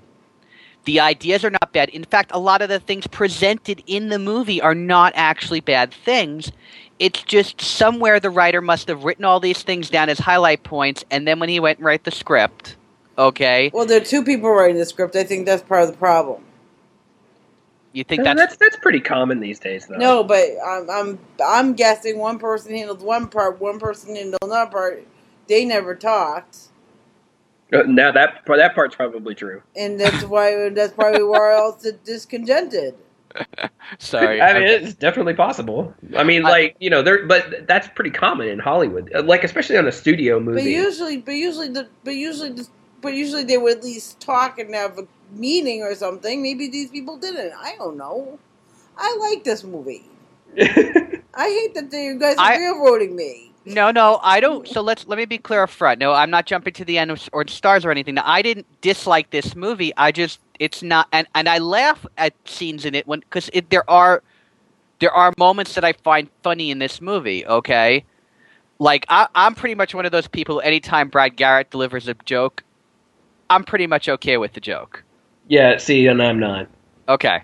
The 0.85 0.99
ideas 0.99 1.45
are 1.45 1.49
not 1.49 1.71
bad. 1.71 1.89
In 1.89 2.03
fact, 2.03 2.31
a 2.33 2.39
lot 2.39 2.61
of 2.61 2.69
the 2.69 2.79
things 2.79 3.07
presented 3.07 3.81
in 3.87 4.09
the 4.09 4.19
movie 4.19 4.61
are 4.61 4.75
not 4.75 5.13
actually 5.15 5.61
bad 5.61 5.93
things. 5.93 6.51
It's 6.99 7.23
just 7.23 7.61
somewhere 7.61 8.19
the 8.19 8.29
writer 8.29 8.61
must 8.61 8.87
have 8.89 9.03
written 9.03 9.25
all 9.25 9.39
these 9.39 9.63
things 9.63 9.89
down 9.89 10.09
as 10.09 10.19
highlight 10.19 10.63
points, 10.63 11.03
and 11.09 11.27
then 11.27 11.39
when 11.39 11.49
he 11.49 11.59
went 11.59 11.79
and 11.79 11.85
write 11.85 12.03
the 12.03 12.11
script, 12.11 12.75
Okay, 13.17 13.69
Well, 13.73 13.85
there 13.85 14.01
are 14.01 14.03
two 14.03 14.23
people 14.23 14.49
writing 14.49 14.77
the 14.77 14.85
script. 14.85 15.15
I 15.15 15.23
think 15.23 15.45
that's 15.45 15.61
part 15.63 15.83
of 15.83 15.91
the 15.91 15.97
problem. 15.97 16.43
you 17.93 18.03
think 18.03 18.23
that's, 18.23 18.39
that's, 18.39 18.57
that's 18.57 18.77
pretty 18.77 18.99
common 18.99 19.39
these 19.39 19.59
days, 19.59 19.85
though. 19.87 19.97
No, 19.97 20.23
but 20.23 20.47
I'm 20.65 20.89
I'm 20.89 21.19
I'm 21.45 21.73
guessing 21.75 22.17
one 22.17 22.39
person 22.39 22.75
handled 22.75 23.01
one 23.03 23.27
part, 23.27 23.59
one 23.61 23.79
person 23.79 24.15
handled 24.15 24.39
another 24.41 24.71
part. 24.71 25.07
They 25.47 25.63
never 25.65 25.93
talked, 25.93 26.69
now 27.81 28.12
that 28.12 28.41
that 28.45 28.75
part's 28.75 28.95
probably 28.95 29.33
true. 29.36 29.62
and 29.75 29.99
that's 29.99 30.23
why 30.25 30.69
that's 30.69 30.93
probably 30.93 31.23
why 31.23 31.53
else 31.55 31.83
it 31.86 32.03
discontented. 32.05 32.93
sorry? 33.97 34.39
I 34.41 34.53
mean, 34.53 34.63
I'm- 34.67 34.83
it's 34.83 34.93
definitely 34.93 35.33
possible. 35.33 35.93
I 36.15 36.23
mean, 36.23 36.45
I- 36.45 36.49
like 36.49 36.75
you 36.79 36.89
know, 36.91 37.01
there, 37.01 37.25
but 37.25 37.67
that's 37.67 37.88
pretty 37.95 38.12
common 38.12 38.47
in 38.47 38.59
Hollywood, 38.59 39.12
Uh, 39.15 39.23
like 39.23 39.43
especially 39.43 39.77
on 39.77 39.88
a 39.88 39.91
studio 39.91 40.39
movie. 40.39 40.62
But 40.62 40.69
usually, 40.69 41.17
but 41.17 41.31
usually, 41.33 41.69
the 41.69 41.88
but 42.03 42.15
usually, 42.15 42.51
the, 42.51 42.67
but 43.01 43.13
usually 43.15 43.43
they 43.43 43.57
would 43.57 43.77
at 43.77 43.83
least 43.83 44.19
talk 44.19 44.59
and 44.59 44.73
have 44.75 44.99
a 44.99 45.07
meeting 45.31 45.81
or 45.81 45.95
something. 45.95 46.43
Maybe 46.43 46.67
these 46.69 46.91
people 46.91 47.17
didn't. 47.17 47.53
I 47.57 47.75
don't 47.77 47.97
know. 47.97 48.38
I 48.97 49.17
like 49.19 49.43
this 49.43 49.63
movie. 49.63 50.05
I 50.59 51.49
hate 51.49 51.73
that 51.73 51.89
you 51.91 52.19
guys 52.19 52.38
are 52.38 52.45
I- 52.53 52.57
railroading 52.57 53.15
me. 53.15 53.52
No, 53.65 53.91
no, 53.91 54.19
I 54.21 54.39
don't. 54.39 54.67
So 54.67 54.82
let's 54.82 55.08
let 55.08 55.17
me 55.17 55.26
be 55.26 55.38
clear 55.38 55.63
up 55.63 55.69
front. 55.69 55.99
No, 55.99 56.12
I'm 56.12 56.30
not 56.30 56.45
jumping 56.45 56.73
to 56.73 56.86
the 56.86 56.97
end 56.97 57.12
of, 57.12 57.30
or 57.32 57.47
stars 57.47 57.86
or 57.86 57.91
anything. 57.91 58.15
No, 58.15 58.23
I 58.26 58.41
didn't 58.41 58.67
dislike 58.82 59.30
this 59.30 59.56
movie. 59.56 59.93
I 59.95 60.12
just 60.12 60.39
it's 60.60 60.84
not, 60.84 61.08
and 61.12 61.28
and 61.34 61.47
I 61.47 61.60
laugh 61.60 62.06
at 62.17 62.34
scenes 62.45 62.86
in 62.86 62.95
it 62.95 63.08
when 63.08 63.21
because 63.21 63.49
there 63.69 63.89
are 63.89 64.21
there 64.99 65.12
are 65.12 65.34
moments 65.38 65.76
that 65.76 65.86
I 65.86 65.93
find 65.93 66.30
funny 66.43 66.71
in 66.71 66.80
this 66.80 66.99
movie. 66.99 67.45
Okay, 67.45 68.04
like 68.80 69.06
I, 69.10 69.28
I'm 69.34 69.56
pretty 69.56 69.76
much 69.76 69.95
one 69.95 70.06
of 70.06 70.12
those 70.12 70.28
people. 70.28 70.62
Anytime 70.62 71.10
Brad 71.10 71.38
Garrett 71.38 71.71
delivers 71.71 72.08
a 72.10 72.15
joke, 72.26 72.63
I'm 73.49 73.63
pretty 73.63 73.88
much 73.88 74.10
okay 74.10 74.38
with 74.38 74.54
the 74.54 74.62
joke. 74.62 75.04
yeah, 75.47 75.78
see, 75.78 76.08
and 76.08 76.21
I'm 76.21 76.39
not. 76.39 76.67
Okay. 77.08 77.43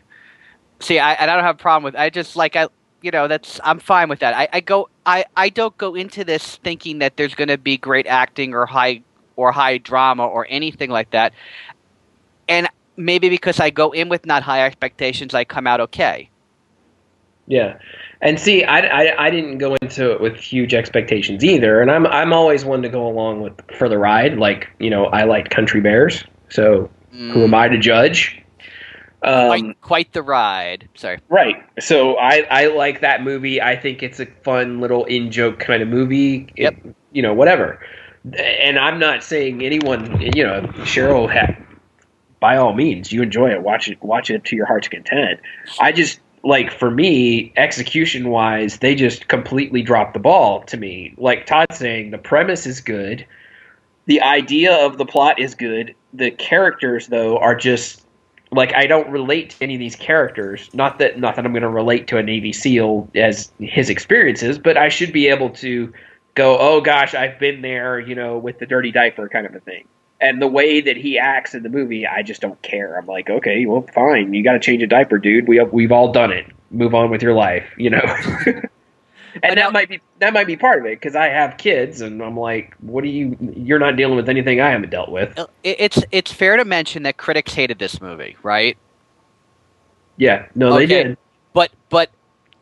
See, 0.81 0.99
I, 0.99 1.13
and 1.13 1.29
I 1.29 1.35
don't 1.35 1.43
have 1.43 1.55
a 1.55 1.59
problem 1.59 1.83
with. 1.83 1.95
I 1.95 2.09
just 2.09 2.35
like 2.35 2.55
I, 2.55 2.67
you 3.01 3.11
know, 3.11 3.27
that's 3.27 3.59
I'm 3.63 3.79
fine 3.79 4.09
with 4.09 4.19
that. 4.19 4.33
I, 4.33 4.47
I 4.53 4.59
go, 4.59 4.89
I, 5.05 5.25
I 5.35 5.49
don't 5.49 5.77
go 5.77 5.95
into 5.95 6.23
this 6.23 6.57
thinking 6.57 6.99
that 6.99 7.17
there's 7.17 7.35
going 7.35 7.47
to 7.47 7.57
be 7.57 7.77
great 7.77 8.07
acting 8.07 8.53
or 8.53 8.65
high 8.65 9.01
or 9.35 9.51
high 9.51 9.77
drama 9.77 10.27
or 10.27 10.45
anything 10.49 10.89
like 10.89 11.11
that. 11.11 11.33
And 12.47 12.67
maybe 12.97 13.29
because 13.29 13.59
I 13.59 13.69
go 13.69 13.91
in 13.91 14.09
with 14.09 14.25
not 14.25 14.43
high 14.43 14.65
expectations, 14.65 15.33
I 15.33 15.45
come 15.45 15.65
out 15.65 15.79
okay. 15.79 16.29
Yeah, 17.47 17.79
and 18.21 18.39
see, 18.39 18.63
I, 18.63 18.79
I, 18.79 19.25
I 19.25 19.29
didn't 19.31 19.57
go 19.57 19.75
into 19.81 20.11
it 20.11 20.21
with 20.21 20.37
huge 20.37 20.75
expectations 20.75 21.43
either, 21.43 21.81
and 21.81 21.89
I'm 21.89 22.05
I'm 22.05 22.31
always 22.31 22.63
one 22.63 22.83
to 22.83 22.89
go 22.89 23.07
along 23.07 23.41
with 23.41 23.53
for 23.75 23.89
the 23.89 23.97
ride. 23.97 24.37
Like 24.37 24.69
you 24.79 24.91
know, 24.91 25.05
I 25.05 25.23
like 25.23 25.49
Country 25.49 25.81
Bears, 25.81 26.23
so 26.49 26.91
who 27.11 27.43
am 27.43 27.51
mm. 27.51 27.57
I 27.57 27.67
to 27.69 27.79
judge? 27.79 28.39
Um, 29.21 29.47
quite, 29.47 29.81
quite 29.81 30.13
the 30.13 30.21
ride. 30.23 30.87
Sorry. 30.95 31.19
Right. 31.29 31.57
So 31.79 32.15
I, 32.17 32.47
I 32.49 32.67
like 32.67 33.01
that 33.01 33.21
movie. 33.23 33.61
I 33.61 33.75
think 33.75 34.01
it's 34.01 34.19
a 34.19 34.25
fun 34.25 34.79
little 34.79 35.05
in 35.05 35.31
joke 35.31 35.59
kind 35.59 35.81
of 35.81 35.87
movie. 35.89 36.47
It- 36.55 36.73
Yep. 36.83 36.95
you 37.11 37.21
know, 37.21 37.33
whatever. 37.33 37.79
And 38.37 38.77
I'm 38.77 38.99
not 38.99 39.23
saying 39.23 39.63
anyone, 39.63 40.19
you 40.21 40.43
know, 40.43 40.61
Cheryl 40.83 41.31
had, 41.31 41.57
by 42.39 42.57
all 42.57 42.73
means, 42.73 43.11
you 43.11 43.21
enjoy 43.21 43.49
it. 43.51 43.61
Watch 43.63 43.89
it, 43.89 44.01
watch 44.03 44.29
it 44.29 44.45
to 44.45 44.55
your 44.55 44.65
heart's 44.65 44.87
content. 44.89 45.39
I 45.79 45.91
just 45.91 46.19
like 46.43 46.71
for 46.71 46.89
me, 46.91 47.51
execution 47.57 48.29
wise, 48.29 48.77
they 48.79 48.95
just 48.95 49.27
completely 49.27 49.81
dropped 49.81 50.13
the 50.13 50.19
ball 50.19 50.61
to 50.63 50.77
me. 50.77 51.13
Like 51.17 51.45
Todd's 51.45 51.77
saying, 51.77 52.11
the 52.11 52.17
premise 52.17 52.65
is 52.65 52.79
good. 52.81 53.25
The 54.05 54.21
idea 54.21 54.73
of 54.85 54.97
the 54.97 55.05
plot 55.05 55.39
is 55.39 55.55
good. 55.55 55.95
The 56.13 56.31
characters, 56.31 57.07
though, 57.07 57.37
are 57.37 57.55
just 57.55 58.05
like 58.51 58.73
I 58.73 58.87
don't 58.87 59.09
relate 59.09 59.51
to 59.51 59.63
any 59.63 59.75
of 59.75 59.79
these 59.79 59.95
characters. 59.95 60.69
Not 60.73 60.99
that 60.99 61.19
not 61.19 61.35
that 61.35 61.45
I'm 61.45 61.51
going 61.51 61.61
to 61.63 61.69
relate 61.69 62.07
to 62.07 62.17
a 62.17 62.23
Navy 62.23 62.53
SEAL 62.53 63.09
as 63.15 63.51
his 63.59 63.89
experiences, 63.89 64.57
but 64.57 64.77
I 64.77 64.89
should 64.89 65.13
be 65.13 65.27
able 65.27 65.49
to 65.51 65.93
go, 66.35 66.57
oh 66.57 66.81
gosh, 66.81 67.13
I've 67.13 67.39
been 67.39 67.61
there, 67.61 67.99
you 67.99 68.15
know, 68.15 68.37
with 68.37 68.59
the 68.59 68.65
dirty 68.65 68.91
diaper 68.91 69.27
kind 69.29 69.45
of 69.45 69.55
a 69.55 69.59
thing. 69.59 69.87
And 70.21 70.41
the 70.41 70.47
way 70.47 70.81
that 70.81 70.97
he 70.97 71.17
acts 71.17 71.53
in 71.53 71.63
the 71.63 71.69
movie, 71.69 72.05
I 72.05 72.23
just 72.23 72.41
don't 72.41 72.61
care. 72.61 72.97
I'm 72.97 73.05
like, 73.05 73.29
okay, 73.29 73.65
well, 73.65 73.85
fine, 73.93 74.33
you 74.33 74.43
got 74.43 74.53
to 74.53 74.59
change 74.59 74.83
a 74.83 74.87
diaper, 74.87 75.17
dude. 75.17 75.47
We 75.47 75.57
have, 75.57 75.71
we've 75.71 75.91
all 75.91 76.11
done 76.11 76.31
it. 76.31 76.45
Move 76.71 76.93
on 76.93 77.09
with 77.09 77.21
your 77.21 77.33
life, 77.33 77.65
you 77.77 77.89
know. 77.89 78.01
and 79.43 79.57
that 79.57 79.73
might 79.73 79.89
be 79.89 79.99
that 80.19 80.33
might 80.33 80.47
be 80.47 80.55
part 80.55 80.79
of 80.79 80.85
it 80.85 80.99
because 80.99 81.15
I 81.15 81.27
have 81.27 81.57
kids, 81.57 82.01
and 82.01 82.21
I'm 82.21 82.37
like, 82.37 82.75
what 82.81 83.03
do 83.03 83.09
you? 83.09 83.37
You're 83.55 83.79
not 83.79 83.95
dealing 83.95 84.15
with 84.15 84.29
anything 84.29 84.61
I 84.61 84.69
haven't 84.69 84.89
dealt 84.89 85.09
with. 85.09 85.37
It's 85.63 86.03
it's 86.11 86.31
fair 86.31 86.57
to 86.57 86.65
mention 86.65 87.03
that 87.03 87.17
critics 87.17 87.53
hated 87.53 87.79
this 87.79 88.01
movie, 88.01 88.35
right? 88.43 88.77
Yeah, 90.17 90.47
no, 90.55 90.75
they 90.75 90.85
did. 90.85 91.17
but 91.53 91.71
but 91.89 92.11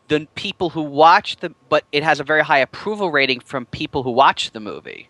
the 0.08 0.27
people 0.36 0.69
who 0.69 0.82
watch 0.82 1.38
the 1.38 1.53
but 1.69 1.84
it 1.91 2.03
has 2.03 2.19
a 2.19 2.23
very 2.23 2.43
high 2.43 2.60
approval 2.60 3.12
rating 3.12 3.39
from 3.39 3.65
people 3.67 4.03
who 4.03 4.12
watch 4.12 4.51
the 4.51 4.60
movie 4.60 5.10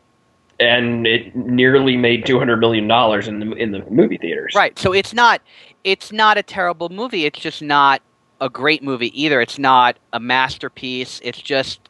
and 0.60 1.06
it 1.06 1.36
nearly 1.36 1.98
made 1.98 2.26
two 2.26 2.39
hundred 2.39 2.58
million 2.58 2.88
dollars 2.88 3.28
in 3.28 3.39
the 3.39 3.52
in 3.54 3.72
the 3.72 3.84
movie 3.89 4.17
theaters. 4.17 4.54
right 4.56 4.78
so 4.80 4.91
it's 4.93 5.13
not 5.13 5.41
it's 5.84 6.12
not 6.12 6.38
a 6.38 6.43
terrible 6.43 6.89
movie 6.89 7.26
it's 7.26 7.39
just 7.39 7.62
not 7.62 8.02
a 8.41 8.50
great 8.50 8.84
movie 8.84 9.12
either 9.21 9.41
it's 9.41 9.58
not 9.60 9.97
a 10.13 10.19
masterpiece 10.19 11.19
it's 11.23 11.41
just 11.41 11.89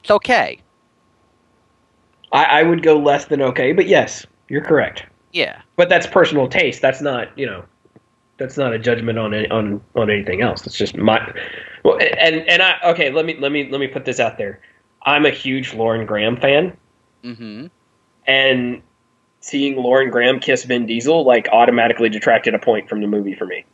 it's 0.00 0.10
okay 0.10 0.60
I, 2.32 2.44
I 2.44 2.62
would 2.64 2.82
go 2.82 2.98
less 2.98 3.26
than 3.26 3.40
okay, 3.42 3.72
but 3.72 3.86
yes, 3.86 4.26
you're 4.48 4.60
correct. 4.60 5.04
yeah 5.32 5.62
But 5.76 5.88
that's 5.88 6.06
personal 6.06 6.48
taste. 6.48 6.82
That's 6.82 7.00
not 7.00 7.36
you 7.38 7.46
know, 7.46 7.64
that's 8.36 8.56
not 8.56 8.72
a 8.72 8.78
judgment 8.78 9.18
on 9.18 9.32
any, 9.32 9.48
on 9.48 9.80
on 9.94 10.10
anything 10.10 10.42
else. 10.42 10.66
It's 10.66 10.76
just 10.76 10.96
my 10.96 11.20
well, 11.84 11.98
and 11.98 12.36
and 12.48 12.62
I 12.62 12.78
okay. 12.84 13.10
Let 13.10 13.24
me 13.24 13.36
let 13.38 13.52
me 13.52 13.68
let 13.70 13.80
me 13.80 13.86
put 13.86 14.04
this 14.04 14.20
out 14.20 14.38
there. 14.38 14.60
I'm 15.02 15.24
a 15.24 15.30
huge 15.30 15.72
Lauren 15.74 16.04
Graham 16.04 16.36
fan, 16.36 16.76
mm-hmm 17.22 17.66
and 18.26 18.82
seeing 19.40 19.76
Lauren 19.76 20.10
Graham 20.10 20.40
kiss 20.40 20.64
Vin 20.64 20.86
Diesel 20.86 21.24
like 21.24 21.48
automatically 21.52 22.08
detracted 22.08 22.54
a 22.54 22.58
point 22.58 22.88
from 22.88 23.00
the 23.00 23.06
movie 23.06 23.34
for 23.34 23.46
me 23.46 23.64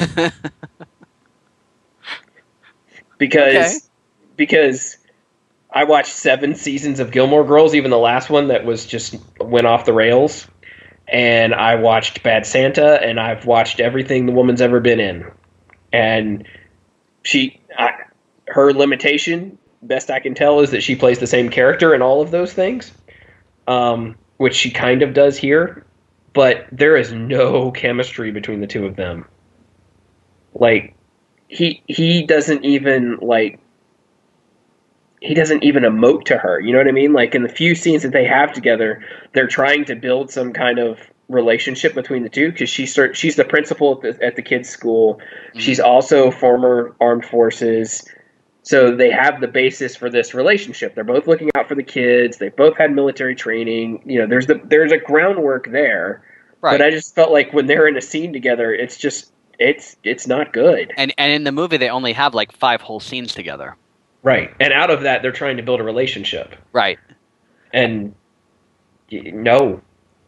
because 3.18 3.54
Okay. 3.54 3.78
because 4.36 4.96
I 5.72 5.84
watched 5.84 6.12
seven 6.12 6.54
seasons 6.54 7.00
of 7.00 7.12
Gilmore 7.12 7.44
Girls, 7.44 7.74
even 7.74 7.90
the 7.90 7.98
last 7.98 8.30
one 8.30 8.48
that 8.48 8.64
was 8.64 8.86
just 8.86 9.16
went 9.40 9.66
off 9.66 9.84
the 9.84 9.92
rails. 9.92 10.48
And 11.08 11.54
I 11.54 11.76
watched 11.76 12.22
Bad 12.22 12.46
Santa, 12.46 13.00
and 13.02 13.18
I've 13.20 13.44
watched 13.46 13.80
everything 13.80 14.26
the 14.26 14.32
woman's 14.32 14.60
ever 14.60 14.80
been 14.80 15.00
in. 15.00 15.30
And 15.92 16.46
she, 17.22 17.60
I, 17.76 17.90
her 18.46 18.72
limitation, 18.72 19.58
best 19.82 20.10
I 20.10 20.20
can 20.20 20.34
tell, 20.34 20.60
is 20.60 20.70
that 20.70 20.82
she 20.82 20.96
plays 20.96 21.18
the 21.18 21.26
same 21.26 21.48
character 21.50 21.94
in 21.94 22.02
all 22.02 22.20
of 22.22 22.30
those 22.30 22.52
things, 22.52 22.92
um, 23.66 24.16
which 24.38 24.54
she 24.54 24.70
kind 24.70 25.02
of 25.02 25.14
does 25.14 25.36
here. 25.36 25.84
But 26.32 26.66
there 26.72 26.96
is 26.96 27.12
no 27.12 27.72
chemistry 27.72 28.30
between 28.30 28.60
the 28.60 28.66
two 28.68 28.86
of 28.86 28.96
them. 28.96 29.26
Like 30.54 30.94
he 31.48 31.82
he 31.86 32.24
doesn't 32.24 32.64
even 32.64 33.18
like 33.20 33.60
he 35.20 35.34
doesn't 35.34 35.62
even 35.62 35.82
emote 35.82 36.24
to 36.24 36.38
her. 36.38 36.60
You 36.60 36.72
know 36.72 36.78
what 36.78 36.88
I 36.88 36.92
mean? 36.92 37.12
Like 37.12 37.34
in 37.34 37.42
the 37.42 37.48
few 37.48 37.74
scenes 37.74 38.02
that 38.02 38.12
they 38.12 38.24
have 38.24 38.52
together, 38.52 39.04
they're 39.34 39.48
trying 39.48 39.84
to 39.86 39.94
build 39.94 40.30
some 40.30 40.52
kind 40.52 40.78
of 40.78 40.98
relationship 41.28 41.94
between 41.94 42.22
the 42.22 42.28
two 42.28 42.50
because 42.50 42.68
she's 42.68 42.98
she's 43.12 43.36
the 43.36 43.44
principal 43.44 44.00
at 44.02 44.18
the, 44.18 44.24
at 44.24 44.36
the 44.36 44.42
kids' 44.42 44.68
school. 44.68 45.16
Mm-hmm. 45.16 45.58
She's 45.58 45.80
also 45.80 46.30
former 46.30 46.96
armed 47.00 47.24
forces. 47.24 48.04
So 48.62 48.94
they 48.94 49.10
have 49.10 49.40
the 49.40 49.48
basis 49.48 49.96
for 49.96 50.10
this 50.10 50.34
relationship. 50.34 50.94
They're 50.94 51.04
both 51.04 51.26
looking 51.26 51.50
out 51.56 51.66
for 51.66 51.74
the 51.74 51.82
kids. 51.82 52.38
They 52.38 52.50
both 52.50 52.76
had 52.76 52.92
military 52.92 53.34
training. 53.34 54.02
You 54.04 54.20
know, 54.20 54.26
there's 54.26 54.46
the 54.46 54.60
there's 54.64 54.92
a 54.92 54.98
groundwork 54.98 55.70
there. 55.70 56.22
right 56.60 56.78
But 56.78 56.82
I 56.82 56.90
just 56.90 57.14
felt 57.14 57.30
like 57.30 57.52
when 57.52 57.66
they're 57.66 57.88
in 57.88 57.96
a 57.96 58.02
scene 58.02 58.32
together, 58.32 58.72
it's 58.72 58.96
just 58.96 59.32
it's 59.60 59.96
it's 60.02 60.26
not 60.26 60.52
good. 60.52 60.92
and 60.96 61.14
and 61.18 61.32
in 61.32 61.44
the 61.44 61.52
movie 61.52 61.76
they 61.76 61.88
only 61.90 62.12
have 62.12 62.34
like 62.34 62.50
five 62.50 62.80
whole 62.80 62.98
scenes 63.00 63.32
together 63.34 63.76
Right. 64.22 64.52
And 64.60 64.70
out 64.74 64.90
of 64.90 65.00
that, 65.02 65.22
they're 65.22 65.32
trying 65.32 65.56
to 65.56 65.62
build 65.62 65.80
a 65.80 65.82
relationship. 65.82 66.54
right 66.72 66.98
And 67.72 68.14
no, 69.10 69.80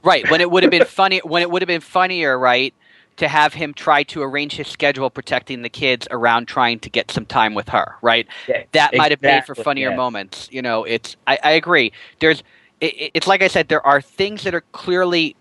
Right. 0.05 0.29
When 0.31 0.41
it 0.41 0.51
would 0.51 0.63
have 0.65 0.71
been 0.71 0.85
funny, 0.85 1.19
when 1.25 1.43
it 1.43 1.51
would 1.51 1.63
have 1.63 1.69
been 1.69 1.81
funnier, 1.81 2.37
right, 2.39 2.75
to 3.19 3.29
have 3.29 3.55
him 3.55 3.73
try 3.75 4.03
to 4.05 4.23
arrange 4.23 4.55
his 4.55 4.67
schedule 4.67 5.11
protecting 5.11 5.63
the 5.63 5.69
kids 5.69 6.09
around 6.11 6.47
trying 6.49 6.81
to 6.81 6.91
get 6.91 7.11
some 7.11 7.25
time 7.27 7.55
with 7.55 7.69
her, 7.69 7.97
right? 8.03 8.27
Yeah, 8.49 8.65
That 8.73 8.97
might 8.97 9.13
have 9.13 9.23
made 9.23 9.45
for 9.45 9.55
funnier 9.55 9.91
yeah. 9.91 9.97
moments. 9.97 10.49
You 10.51 10.63
know, 10.63 10.83
it's. 10.85 11.17
I, 11.27 11.39
I 11.45 11.51
agree. 11.53 11.93
There's. 12.21 12.43
It- 12.81 13.13
it's 13.15 13.27
like 13.29 13.43
I 13.43 13.49
said. 13.49 13.69
There 13.69 13.87
are 13.87 14.01
things 14.01 14.43
that 14.45 14.55
are 14.55 14.65
clearly 14.73 15.37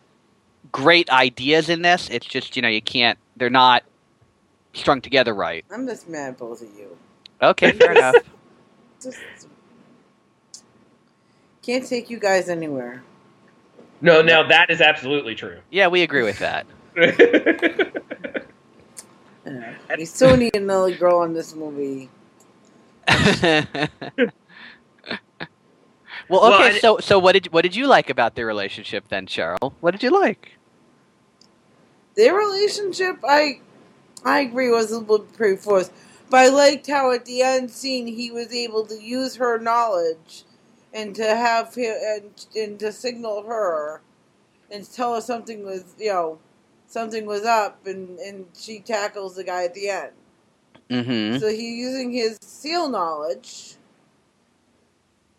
great 0.72 1.10
ideas 1.10 1.70
in 1.70 1.82
this. 1.82 2.10
It's 2.10 2.28
just 2.28 2.56
you 2.56 2.62
know 2.62 2.68
you 2.70 2.82
can't. 2.82 3.18
They're 3.42 3.50
not 3.50 3.82
strung 4.76 5.02
together 5.02 5.34
right. 5.34 5.66
I'm 5.72 5.88
just 5.88 6.08
mad 6.08 6.30
at 6.34 6.38
both 6.38 6.62
of 6.62 6.68
you. 6.78 6.96
Okay, 7.42 7.72
fair 7.80 7.94
enough. 7.94 8.18
Just 9.02 9.18
can't 11.64 11.84
take 11.84 12.12
you 12.12 12.20
guys 12.20 12.50
anywhere. 12.50 13.02
No, 14.00 14.22
now 14.22 14.48
that 14.48 14.70
is 14.70 14.80
absolutely 14.80 15.34
true. 15.34 15.58
Yeah, 15.72 15.88
we 15.88 16.04
agree 16.04 16.22
with 16.22 16.38
that. 16.38 16.68
Yeah. 16.96 17.86
Uh, 19.44 19.74
we 19.98 20.06
still 20.06 20.38
need 20.38 20.56
another 20.56 20.96
girl 20.96 21.24
in 21.24 21.34
this 21.34 21.56
movie. 21.56 22.12
well, 23.08 23.82
Well, 26.30 26.54
okay. 26.54 26.76
I- 26.76 26.78
so, 26.78 27.00
so 27.00 27.18
what 27.18 27.32
did 27.32 27.52
what 27.52 27.64
did 27.64 27.76
you 27.76 27.88
like 27.88 28.12
about 28.12 28.36
their 28.36 28.46
relationship 28.46 29.08
then, 29.10 29.26
Cheryl? 29.26 29.74
What 29.80 29.92
did 29.92 30.04
you 30.04 30.12
like? 30.12 30.52
Their 32.15 32.36
relationship, 32.36 33.17
I, 33.24 33.62
I 34.24 34.41
agree, 34.41 34.69
was 34.69 34.91
a 34.91 35.00
little 35.00 35.19
bit 35.19 35.34
pretty 35.34 35.58
forced. 35.58 35.91
But 36.30 36.39
I 36.39 36.47
liked 36.50 36.88
how 36.88 37.12
at 37.12 37.26
the 37.26 37.41
end 37.41 37.71
scene 37.71 38.08
he 38.08 38.32
was 38.32 38.54
able 38.54 38.86
to 38.86 38.95
use 38.95 39.36
her 39.36 39.58
knowledge, 39.58 40.43
and 40.93 41.15
to 41.15 41.24
have 41.24 41.76
him 41.76 41.95
and, 42.02 42.45
and 42.56 42.80
to 42.80 42.91
signal 42.91 43.43
her, 43.43 44.02
and 44.69 44.89
tell 44.89 45.15
her 45.15 45.21
something 45.21 45.65
was 45.65 45.95
you 45.97 46.10
know, 46.10 46.39
something 46.88 47.26
was 47.26 47.43
up, 47.43 47.86
and 47.86 48.19
and 48.19 48.45
she 48.58 48.80
tackles 48.80 49.36
the 49.36 49.43
guy 49.43 49.65
at 49.65 49.74
the 49.74 49.89
end. 49.89 50.12
Mm-hmm. 50.89 51.39
So 51.39 51.50
he's 51.50 51.78
using 51.78 52.12
his 52.12 52.38
seal 52.41 52.89
knowledge, 52.89 53.76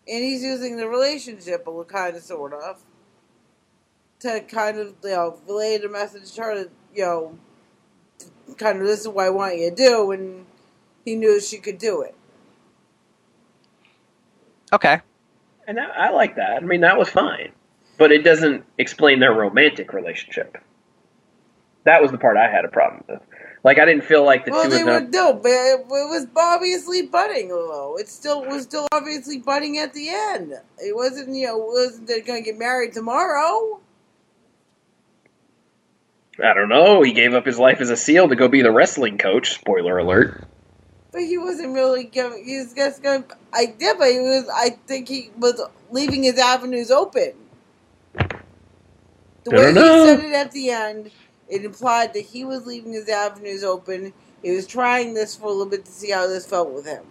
and 0.07 0.23
he's 0.23 0.43
using 0.43 0.77
the 0.77 0.87
relationship, 0.87 1.65
a 1.67 1.69
little 1.69 1.85
kind 1.85 2.15
of, 2.15 2.23
sort 2.23 2.53
of, 2.53 2.81
to 4.23 4.39
kind 4.41 4.79
of, 4.79 4.95
you 5.03 5.09
know, 5.11 5.37
relay 5.47 5.77
the 5.77 5.89
message 5.89 6.31
to 6.33 6.41
her 6.41 6.55
that, 6.63 6.69
you 6.95 7.03
know, 7.03 7.37
kind 8.57 8.79
of 8.79 8.87
this 8.87 9.01
is 9.01 9.07
what 9.07 9.25
I 9.25 9.29
want 9.29 9.57
you 9.57 9.69
to 9.69 9.75
do, 9.75 10.11
and 10.11 10.45
he 11.05 11.15
knew 11.15 11.39
she 11.39 11.57
could 11.57 11.77
do 11.77 12.01
it. 12.01 12.15
Okay. 14.71 15.01
and 15.67 15.79
I, 15.79 16.07
I 16.07 16.09
like 16.09 16.35
that. 16.37 16.63
I 16.63 16.65
mean, 16.65 16.81
that 16.81 16.97
was 16.97 17.09
fine, 17.09 17.51
but 17.97 18.11
it 18.11 18.23
doesn't 18.23 18.65
explain 18.77 19.19
their 19.19 19.33
romantic 19.33 19.93
relationship. 19.93 20.57
That 21.83 22.01
was 22.01 22.11
the 22.11 22.17
part 22.17 22.37
I 22.37 22.49
had 22.49 22.65
a 22.65 22.69
problem 22.69 23.03
with. 23.07 23.19
Like, 23.63 23.77
I 23.77 23.85
didn't 23.85 24.03
feel 24.03 24.25
like 24.25 24.45
the 24.45 24.51
well, 24.51 24.63
two 24.63 24.69
they 24.71 24.83
were 24.83 24.99
them. 24.99 25.11
no, 25.11 25.33
but 25.33 25.49
it, 25.49 25.79
it 25.81 25.87
was 25.87 26.27
obviously 26.35 27.03
budding 27.03 27.49
though. 27.49 27.97
It 27.99 28.09
still 28.09 28.43
was 28.43 28.63
still 28.63 28.87
obviously 28.91 29.37
budding 29.39 29.77
at 29.77 29.93
the 29.93 30.09
end. 30.09 30.53
It 30.79 30.95
wasn't, 30.95 31.35
you 31.35 31.47
know, 31.47 31.57
wasn't 31.57 32.07
they're 32.07 32.21
going 32.21 32.43
to 32.43 32.51
get 32.51 32.57
married 32.57 32.93
tomorrow. 32.93 33.79
I 36.41 36.53
don't 36.53 36.69
know. 36.69 37.01
He 37.03 37.13
gave 37.13 37.33
up 37.33 37.45
his 37.45 37.59
life 37.59 37.79
as 37.79 37.89
a 37.89 37.97
SEAL 37.97 38.29
to 38.29 38.35
go 38.35 38.47
be 38.47 38.61
the 38.61 38.71
wrestling 38.71 39.17
coach. 39.17 39.53
Spoiler 39.53 39.97
alert. 39.99 40.47
But 41.11 41.21
he 41.21 41.37
wasn't 41.37 41.73
really 41.73 42.05
giving. 42.05 42.43
He 42.43 42.57
was 42.57 42.73
just 42.73 43.03
going. 43.03 43.23
I 43.53 43.67
did, 43.67 43.99
but 43.99 44.11
he 44.11 44.19
was. 44.19 44.49
I 44.51 44.71
think 44.87 45.07
he 45.07 45.29
was 45.37 45.61
leaving 45.91 46.23
his 46.23 46.39
avenues 46.39 46.89
open. 46.89 47.33
The 49.43 49.51
I 49.51 49.55
way 49.55 49.67
he 49.67 49.73
said 49.75 50.19
it 50.21 50.33
at 50.33 50.51
the 50.51 50.69
end, 50.71 51.11
it 51.49 51.65
implied 51.65 52.13
that 52.13 52.21
he 52.21 52.45
was 52.45 52.65
leaving 52.65 52.93
his 52.93 53.09
avenues 53.09 53.63
open. 53.63 54.13
He 54.41 54.51
was 54.51 54.65
trying 54.65 55.13
this 55.13 55.35
for 55.35 55.45
a 55.45 55.49
little 55.49 55.67
bit 55.67 55.85
to 55.85 55.91
see 55.91 56.09
how 56.09 56.27
this 56.27 56.47
felt 56.47 56.71
with 56.71 56.85
him. 56.85 57.05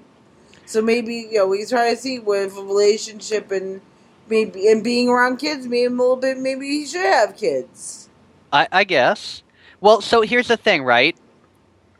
So 0.66 0.82
maybe 0.82 1.28
you 1.30 1.38
know 1.38 1.52
he's 1.52 1.70
trying 1.70 1.94
to 1.94 2.00
see 2.00 2.18
with 2.18 2.56
a 2.56 2.62
relationship 2.62 3.52
and 3.52 3.80
maybe 4.28 4.68
and 4.68 4.82
being 4.82 5.08
around 5.08 5.36
kids, 5.36 5.66
maybe 5.66 5.84
a 5.84 5.90
little 5.90 6.16
bit. 6.16 6.38
Maybe 6.38 6.66
he 6.66 6.86
should 6.86 7.06
have 7.06 7.36
kids. 7.36 8.08
I, 8.52 8.68
I 8.70 8.84
guess. 8.84 9.42
Well, 9.80 10.00
so 10.00 10.20
here's 10.20 10.48
the 10.48 10.56
thing, 10.56 10.84
right? 10.84 11.16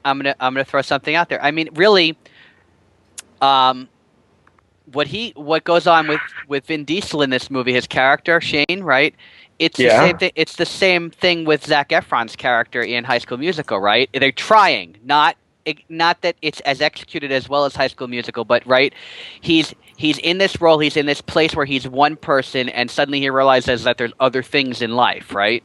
I'm 0.05 0.19
gonna 0.19 0.35
I'm 0.41 0.55
gonna 0.55 0.65
throw 0.65 0.83
something 0.83 1.15
out 1.15 1.29
there. 1.29 1.43
I 1.43 1.51
mean, 1.51 1.69
really, 1.75 2.17
um, 3.41 3.88
what 4.93 5.07
he 5.07 5.33
what 5.37 5.65
goes 5.65 5.87
on 5.87 6.09
with 6.09 6.21
with 6.49 6.67
Vin 6.67 6.85
Diesel 6.85 7.23
in 7.23 7.31
this 7.31 7.51
movie, 7.51 7.73
his 7.73 7.87
character 7.87 8.41
Shane, 8.41 8.83
right? 8.83 9.15
It's 9.59 9.79
the 9.79 9.91
same 9.91 10.19
thing. 10.19 10.33
It's 10.35 10.57
the 10.57 10.67
same 10.67 11.11
thing 11.11 11.45
with 11.45 11.65
Zac 11.65 11.91
Efron's 11.91 12.37
character 12.37 12.83
in 12.83 13.05
High 13.05 13.19
School 13.19 13.38
Musical, 13.38 13.79
right? 13.79 14.09
They're 14.12 14.33
trying, 14.33 14.97
not 15.05 15.37
not 15.88 16.23
that 16.23 16.35
it's 16.43 16.61
as 16.61 16.81
executed 16.81 17.31
as 17.31 17.49
well 17.49 17.65
as 17.65 17.77
High 17.77 17.87
School 17.87 18.09
Musical, 18.09 18.45
but 18.45 18.67
right, 18.67 18.93
he's 19.41 19.75
he's 19.97 20.19
in 20.19 20.38
this 20.38 20.61
role, 20.61 20.81
he's 20.81 20.97
in 20.97 21.07
this 21.07 21.21
place 21.21 21.55
where 21.55 21.67
he's 21.67 21.88
one 21.88 22.17
person, 22.17 22.69
and 22.71 22.91
suddenly 22.91 23.21
he 23.21 23.31
realizes 23.31 23.85
that 23.85 23.99
there's 23.99 24.12
other 24.19 24.43
things 24.43 24.83
in 24.83 24.93
life, 24.97 25.33
right? 25.35 25.65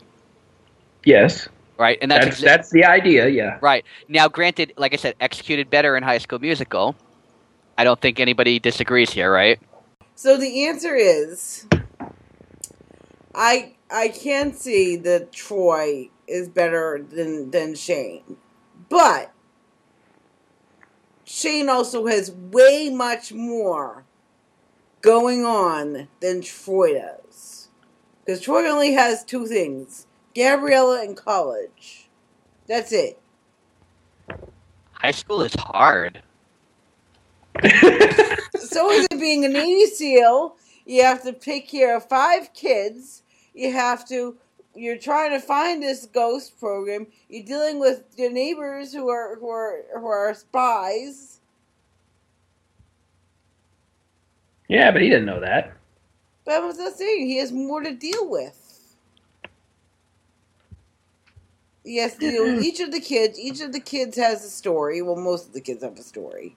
Yes, 1.08 1.48
Right, 1.78 2.00
and 2.02 2.10
that's, 2.10 2.26
that's 2.26 2.42
exa- 2.42 2.44
that's 2.44 2.70
the 2.72 2.86
idea. 2.86 3.28
Yeah. 3.28 3.60
Right. 3.62 3.86
Now, 4.10 4.28
granted, 4.28 4.74
like 4.78 4.94
I 4.94 4.98
said, 4.98 5.16
executed 5.20 5.70
better 5.70 5.96
in 5.96 6.04
High 6.04 6.18
School 6.18 6.40
Musical. 6.40 6.96
I 7.78 7.84
don't 7.84 8.02
think 8.02 8.20
anybody 8.20 8.60
disagrees 8.60 9.12
here, 9.12 9.32
right? 9.32 9.60
So 10.16 10.38
the 10.38 10.66
answer 10.66 10.96
is, 10.96 11.68
I 13.36 13.76
I 13.92 14.08
can 14.08 14.54
see 14.54 14.96
that 14.98 15.32
Troy 15.32 16.10
is 16.28 16.50
better 16.50 17.06
than 17.08 17.52
than 17.52 17.76
Shane, 17.76 18.38
but 18.90 19.32
Shane 21.26 21.70
also 21.70 22.08
has 22.08 22.32
way 22.32 22.90
much 22.90 23.32
more 23.32 24.04
going 25.02 25.46
on 25.46 26.08
than 26.22 26.42
Troy 26.42 26.96
does, 26.96 27.70
because 28.26 28.42
Troy 28.42 28.68
only 28.68 28.94
has 28.94 29.24
two 29.24 29.46
things: 29.46 30.08
Gabriella 30.38 31.04
in 31.04 31.16
college. 31.16 32.10
That's 32.68 32.92
it. 32.92 33.20
High 34.92 35.12
school 35.12 35.42
is 35.42 35.56
hard. 35.56 36.22
so 37.64 38.92
is 38.92 39.08
it 39.10 39.20
being 39.20 39.46
a 39.46 39.50
Navy 39.50 39.88
SEAL. 39.88 40.56
You 40.86 41.04
have 41.04 41.24
to 41.24 41.34
take 41.34 41.68
care 41.68 41.98
of 41.98 42.08
five 42.08 42.54
kids. 42.54 43.24
You 43.54 43.72
have 43.72 44.08
to. 44.10 44.38
You're 44.76 45.00
trying 45.00 45.32
to 45.32 45.40
find 45.40 45.82
this 45.82 46.06
ghost 46.06 46.60
program. 46.60 47.08
You're 47.30 47.46
dealing 47.46 47.80
with 47.80 48.04
your 48.16 48.32
neighbors 48.32 48.94
who 48.94 49.10
are 49.10 49.36
who 49.38 49.50
are 49.50 49.82
who 49.96 50.06
are 50.06 50.34
spies. 50.36 51.40
yeah, 54.68 54.92
but 54.92 55.02
he 55.02 55.10
didn't 55.10 55.26
know 55.26 55.40
that. 55.40 55.76
But 56.46 56.56
I 56.56 56.60
was 56.60 56.78
just 56.78 56.98
saying, 56.98 57.26
he 57.26 57.38
has 57.38 57.52
more 57.52 57.82
to 57.82 57.94
deal 57.94 58.30
with. 58.30 58.67
Yes, 61.88 62.18
deal 62.18 62.44
with 62.44 62.64
each 62.64 62.80
of 62.82 62.92
the 62.92 63.00
kids. 63.00 63.40
Each 63.40 63.62
of 63.62 63.72
the 63.72 63.80
kids 63.80 64.18
has 64.18 64.44
a 64.44 64.50
story. 64.50 65.02
Well, 65.02 65.16
most 65.16 65.48
of 65.48 65.54
the 65.54 65.62
kids 65.62 65.84
have 65.84 65.98
a 65.98 66.04
story. 66.04 66.56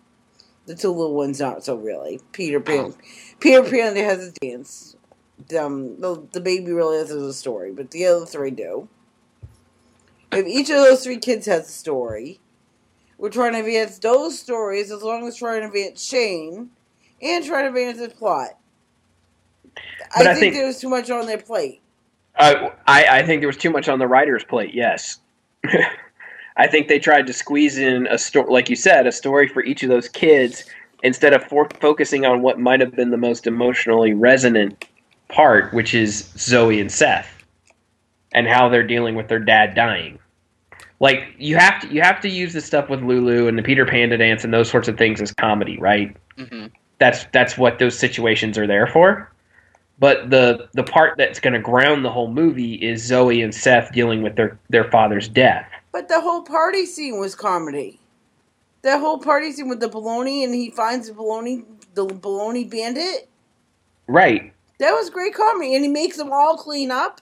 The 0.67 0.75
two 0.75 0.91
little 0.91 1.15
ones 1.15 1.41
not 1.41 1.65
so 1.65 1.77
really. 1.77 2.21
Peter 2.33 2.61
Pan. 2.61 2.95
Peter 3.39 3.63
Pan 3.63 3.95
they 3.95 4.03
has 4.03 4.29
a 4.29 4.33
dance. 4.33 4.97
Um, 5.59 6.01
the, 6.01 6.27
the 6.33 6.41
baby 6.41 6.73
really 6.73 6.99
has 6.99 7.11
a 7.11 7.33
story, 7.33 7.73
but 7.73 7.91
the 7.93 8.07
other 8.07 8.27
three 8.27 8.51
do. 8.51 8.89
If 10.33 10.47
each 10.47 10.69
of 10.71 10.77
those 10.77 11.03
three 11.03 11.19
kids 11.19 11.47
has 11.47 11.67
a 11.69 11.73
story, 11.73 12.41
we're 13.19 13.31
trying 13.31 13.53
to 13.53 13.61
advance 13.61 13.99
those 13.99 14.39
stories 14.39 14.91
as 14.91 15.03
long 15.03 15.27
as 15.27 15.37
trying 15.37 15.63
to 15.63 15.67
advance 15.69 16.05
Shane 16.05 16.71
and 17.23 17.45
trying 17.45 17.65
to 17.65 17.69
advance 17.69 17.99
the 17.99 18.15
plot. 18.15 18.51
I, 20.15 20.21
I 20.21 20.25
think, 20.25 20.39
think- 20.39 20.55
there 20.55 20.67
was 20.67 20.81
too 20.81 20.89
much 20.89 21.11
on 21.11 21.27
their 21.27 21.39
plate. 21.39 21.81
Uh, 22.41 22.71
I 22.87 23.19
I 23.19 23.23
think 23.27 23.41
there 23.41 23.49
was 23.49 23.57
too 23.57 23.71
much 23.71 23.89
on 23.89 23.99
the 23.99 24.09
writer's 24.09 24.45
plate. 24.45 24.75
Yes. 24.75 25.19
I 26.57 26.67
think 26.67 26.89
they 26.89 26.99
tried 26.99 27.27
to 27.27 27.33
squeeze 27.33 27.79
in 27.79 28.07
a 28.09 28.19
story, 28.19 28.51
like 28.51 28.69
you 28.69 28.77
said, 28.77 29.07
a 29.07 29.13
story 29.13 29.49
for 29.49 29.63
each 29.63 29.83
of 29.83 29.89
those 29.89 30.09
kids 30.09 30.65
instead 31.03 31.33
of 31.33 31.43
for- 31.45 31.69
focusing 31.81 32.27
on 32.27 32.43
what 32.43 32.59
might 32.59 32.81
have 32.81 32.95
been 32.95 33.11
the 33.11 33.17
most 33.17 33.47
emotionally 33.47 34.13
resonant 34.13 34.87
part, 35.29 35.73
which 35.73 35.95
is 35.95 36.31
Zoe 36.37 36.81
and 36.81 36.91
Seth, 36.91 37.45
and 38.33 38.47
how 38.47 38.69
they're 38.69 38.87
dealing 38.87 39.15
with 39.15 39.29
their 39.29 39.39
dad 39.39 39.75
dying. 39.75 40.19
Like 40.99 41.35
you 41.39 41.57
have 41.57 41.81
to 41.81 41.89
you 41.89 42.03
have 42.03 42.21
to 42.21 42.29
use 42.29 42.53
the 42.53 42.61
stuff 42.61 42.91
with 42.91 43.03
Lulu 43.03 43.49
and 43.49 43.57
the 43.57 43.63
Peter 43.63 43.87
Panda 43.87 44.19
dance 44.19 44.45
and 44.45 44.53
those 44.53 44.69
sorts 44.71 44.89
of 44.89 44.99
things 44.99 45.23
as 45.23 45.33
comedy, 45.33 45.79
right? 45.79 46.15
Mm-hmm. 46.37 46.67
that's 46.99 47.25
that's 47.33 47.57
what 47.57 47.79
those 47.79 47.99
situations 47.99 48.59
are 48.59 48.67
there 48.67 48.87
for. 48.87 49.30
But 50.01 50.31
the 50.31 50.69
the 50.73 50.83
part 50.83 51.17
that's 51.19 51.39
going 51.39 51.53
to 51.53 51.61
ground 51.61 52.05
the 52.05 52.11
whole 52.11 52.31
movie 52.33 52.75
is 52.75 53.05
Zoe 53.05 53.43
and 53.43 53.55
Seth 53.55 53.93
dealing 53.93 54.23
with 54.23 54.35
their 54.35 54.59
their 54.71 54.91
father's 54.91 55.29
death. 55.29 55.69
But 55.93 56.09
the 56.09 56.21
whole 56.21 56.43
party 56.43 56.87
scene 56.87 57.21
was 57.21 57.35
comedy. 57.35 58.01
That 58.83 58.99
whole 58.99 59.19
party 59.19 59.53
scene 59.53 59.69
with 59.69 59.81
the 59.81 59.89
baloney 59.91 60.43
and 60.43 60.55
he 60.55 60.71
finds 60.71 61.09
the 61.09 61.15
baloney 61.15 61.65
the 61.95 62.07
baloney 62.07 62.69
bandit. 62.69 63.29
Right. 64.09 64.53
That 64.79 64.93
was 64.93 65.11
great 65.11 65.35
comedy, 65.35 65.75
and 65.75 65.85
he 65.85 65.91
makes 65.91 66.17
them 66.17 66.33
all 66.33 66.57
clean 66.57 66.91
up. 66.91 67.21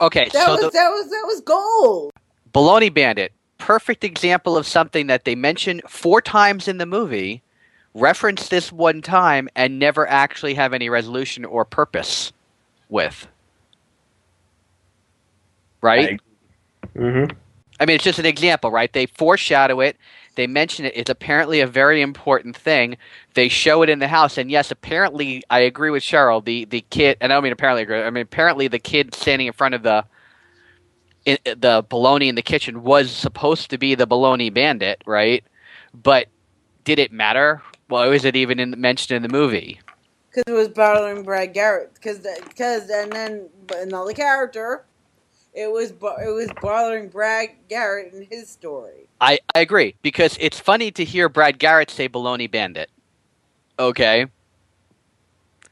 Okay, 0.00 0.30
That 0.32 0.46
so 0.46 0.52
was 0.52 0.60
the 0.62 0.70
that 0.70 0.88
was 0.88 1.10
that 1.10 1.24
was 1.26 1.40
gold. 1.42 2.12
Baloney 2.54 2.92
Bandit, 2.92 3.32
perfect 3.58 4.02
example 4.02 4.56
of 4.56 4.66
something 4.66 5.06
that 5.08 5.24
they 5.26 5.34
mention 5.34 5.82
four 5.86 6.22
times 6.22 6.66
in 6.66 6.78
the 6.78 6.86
movie, 6.86 7.42
reference 7.94 8.48
this 8.48 8.72
one 8.72 9.02
time, 9.02 9.48
and 9.54 9.78
never 9.78 10.06
actually 10.08 10.54
have 10.54 10.72
any 10.72 10.88
resolution 10.88 11.44
or 11.44 11.64
purpose 11.64 12.32
with. 12.88 13.26
Right? 15.82 16.20
Mm-hmm. 16.94 17.36
I 17.80 17.86
mean, 17.86 17.94
it's 17.94 18.04
just 18.04 18.18
an 18.18 18.26
example, 18.26 18.70
right? 18.70 18.92
They 18.92 19.06
foreshadow 19.06 19.80
it. 19.80 19.96
They 20.34 20.46
mention 20.46 20.84
it. 20.84 20.92
It's 20.94 21.10
apparently 21.10 21.60
a 21.60 21.66
very 21.66 22.02
important 22.02 22.56
thing. 22.56 22.96
They 23.34 23.48
show 23.48 23.82
it 23.82 23.88
in 23.88 23.98
the 23.98 24.08
house, 24.08 24.38
and 24.38 24.50
yes, 24.50 24.70
apparently, 24.70 25.42
I 25.50 25.60
agree 25.60 25.90
with 25.90 26.02
Cheryl. 26.02 26.44
The 26.44 26.66
the 26.66 26.82
kid, 26.90 27.16
and 27.20 27.32
I 27.32 27.36
don't 27.36 27.42
mean 27.42 27.52
apparently 27.52 27.82
agree. 27.82 28.02
I 28.02 28.10
mean 28.10 28.22
apparently, 28.22 28.68
the 28.68 28.78
kid 28.78 29.14
standing 29.14 29.46
in 29.46 29.52
front 29.52 29.74
of 29.74 29.82
the 29.82 30.04
in, 31.24 31.38
the 31.44 31.84
bologna 31.88 32.28
in 32.28 32.34
the 32.34 32.42
kitchen 32.42 32.82
was 32.82 33.10
supposed 33.10 33.70
to 33.70 33.78
be 33.78 33.94
the 33.94 34.06
bologna 34.06 34.50
bandit, 34.50 35.02
right? 35.06 35.44
But 35.94 36.28
did 36.84 36.98
it 36.98 37.12
matter? 37.12 37.62
Why 37.90 38.08
was 38.08 38.24
it 38.24 38.36
even 38.36 38.58
in, 38.58 38.80
mentioned 38.80 39.16
in 39.16 39.22
the 39.22 39.28
movie? 39.28 39.80
Because 40.30 40.44
it 40.46 40.56
was 40.56 40.68
bothering 40.68 41.22
Brad 41.22 41.52
Garrett. 41.52 41.92
Because 41.94 42.18
because 42.18 42.88
and 42.88 43.12
then 43.12 43.48
another 43.74 44.12
character, 44.12 44.84
it 45.52 45.70
was 45.70 45.90
it 45.90 46.32
was 46.32 46.50
bothering 46.60 47.08
Brad 47.08 47.50
Garrett 47.68 48.14
in 48.14 48.26
his 48.30 48.48
story. 48.48 49.08
I, 49.20 49.38
I 49.54 49.60
agree 49.60 49.96
because 50.02 50.38
it's 50.40 50.58
funny 50.58 50.90
to 50.92 51.04
hear 51.04 51.28
Brad 51.28 51.58
Garrett 51.58 51.90
say 51.90 52.08
"baloney 52.08 52.50
bandit." 52.50 52.90
Okay, 53.78 54.26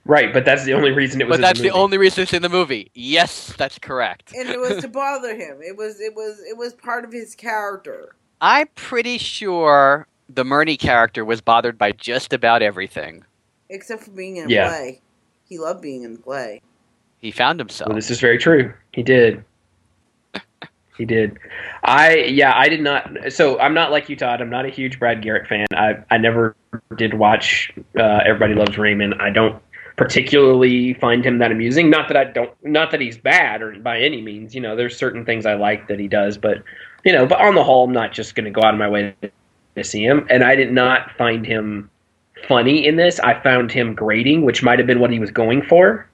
Right, 0.09 0.33
but 0.33 0.47
that's 0.47 0.65
the 0.65 0.73
only 0.73 0.91
reason 0.91 1.21
it 1.21 1.25
was. 1.29 1.35
but 1.35 1.37
in 1.37 1.43
that's 1.43 1.61
the, 1.61 1.69
the, 1.69 1.75
only 1.75 1.99
reason 1.99 2.23
it's 2.23 2.33
in 2.33 2.41
the 2.41 2.49
movie. 2.49 2.91
Yes, 2.95 3.53
that's 3.59 3.79
correct. 3.79 4.33
and 4.35 4.49
it 4.49 4.59
was 4.59 4.81
to 4.81 4.89
bother 4.89 5.37
him. 5.37 5.59
It 5.63 5.77
was 5.77 6.01
it 6.01 6.15
was 6.15 6.41
it 6.41 6.57
was 6.57 6.73
part 6.73 7.05
of 7.05 7.13
his 7.13 7.35
character. 7.35 8.17
I'm 8.41 8.69
pretty 8.75 9.19
sure 9.19 10.09
the 10.29 10.45
Murney 10.45 10.79
character 10.79 11.25
was 11.25 11.41
bothered 11.41 11.79
by 11.79 11.93
just 11.93 12.33
about 12.33 12.63
everything. 12.63 13.25
Except 13.71 14.03
for 14.05 14.11
being 14.11 14.37
in 14.37 14.47
a 14.47 14.51
Yeah. 14.51 14.69
play. 14.69 15.01
He 15.49 15.59
loved 15.59 15.81
being 15.83 16.03
in 16.03 16.15
the 16.15 16.19
play. 16.19 16.61
He 17.19 17.31
found 17.31 17.59
himself. 17.59 17.89
Well, 17.89 17.97
this 17.97 18.11
is 18.11 18.21
very 18.21 18.39
true. 18.39 18.73
He 18.93 19.03
did. 19.03 19.43
he 20.97 21.05
did. 21.05 21.39
I 21.83 22.17
yeah, 22.17 22.53
I 22.57 22.69
did 22.69 22.81
not. 22.83 23.33
So 23.33 23.59
I'm 23.59 23.75
not 23.75 23.91
like 23.91 24.09
you, 24.09 24.17
Todd. 24.17 24.41
I'm 24.41 24.51
not 24.51 24.67
a 24.67 24.69
huge 24.69 24.99
Brad 24.99 25.23
Garrett 25.23 25.49
fan. 25.49 25.67
I 25.75 25.97
I 26.11 26.19
never 26.19 26.55
did 26.97 27.15
watch 27.15 27.73
uh, 27.99 28.21
Everybody 28.25 28.55
Loves 28.55 28.77
Raymond. 28.79 29.15
I 29.21 29.31
don't 29.31 29.61
particularly 29.97 30.95
find 30.95 31.25
him 31.25 31.39
that 31.39 31.51
amusing. 31.51 31.91
Not 31.91 32.09
that 32.09 32.17
I 32.17 32.25
don't. 32.25 32.53
Not 32.63 32.91
that 32.93 33.01
he's 33.01 33.19
bad 33.19 33.63
or 33.63 33.79
by 33.81 33.99
any 33.99 34.23
means. 34.23 34.55
You 34.55 34.61
know, 34.61 34.77
there's 34.77 34.97
certain 34.97 35.25
things 35.25 35.45
I 35.47 35.55
like 35.55 35.89
that 35.89 35.99
he 35.99 36.09
does, 36.09 36.39
but 36.39 36.63
you 37.05 37.13
know, 37.13 37.27
but 37.27 37.41
on 37.41 37.55
the 37.55 37.65
whole, 37.65 37.85
I'm 37.85 37.93
not 37.93 38.13
just 38.13 38.35
going 38.35 38.45
to 38.45 38.51
go 38.51 38.63
out 38.63 38.75
of 38.75 38.79
my 38.79 38.89
way 38.89 39.15
to 39.79 39.85
see 39.85 40.05
him. 40.05 40.27
And 40.29 40.45
I 40.45 40.55
did 40.55 40.73
not 40.73 41.11
find 41.17 41.47
him 41.47 41.91
funny 42.47 42.87
in 42.87 42.97
this. 42.97 43.19
I 43.21 43.41
found 43.41 43.73
him 43.73 43.95
grating, 43.95 44.43
which 44.43 44.63
might 44.63 44.79
have 44.79 44.87
been 44.87 45.01
what 45.01 45.11
he 45.11 45.19
was 45.19 45.31
going 45.31 45.63
for 45.63 46.09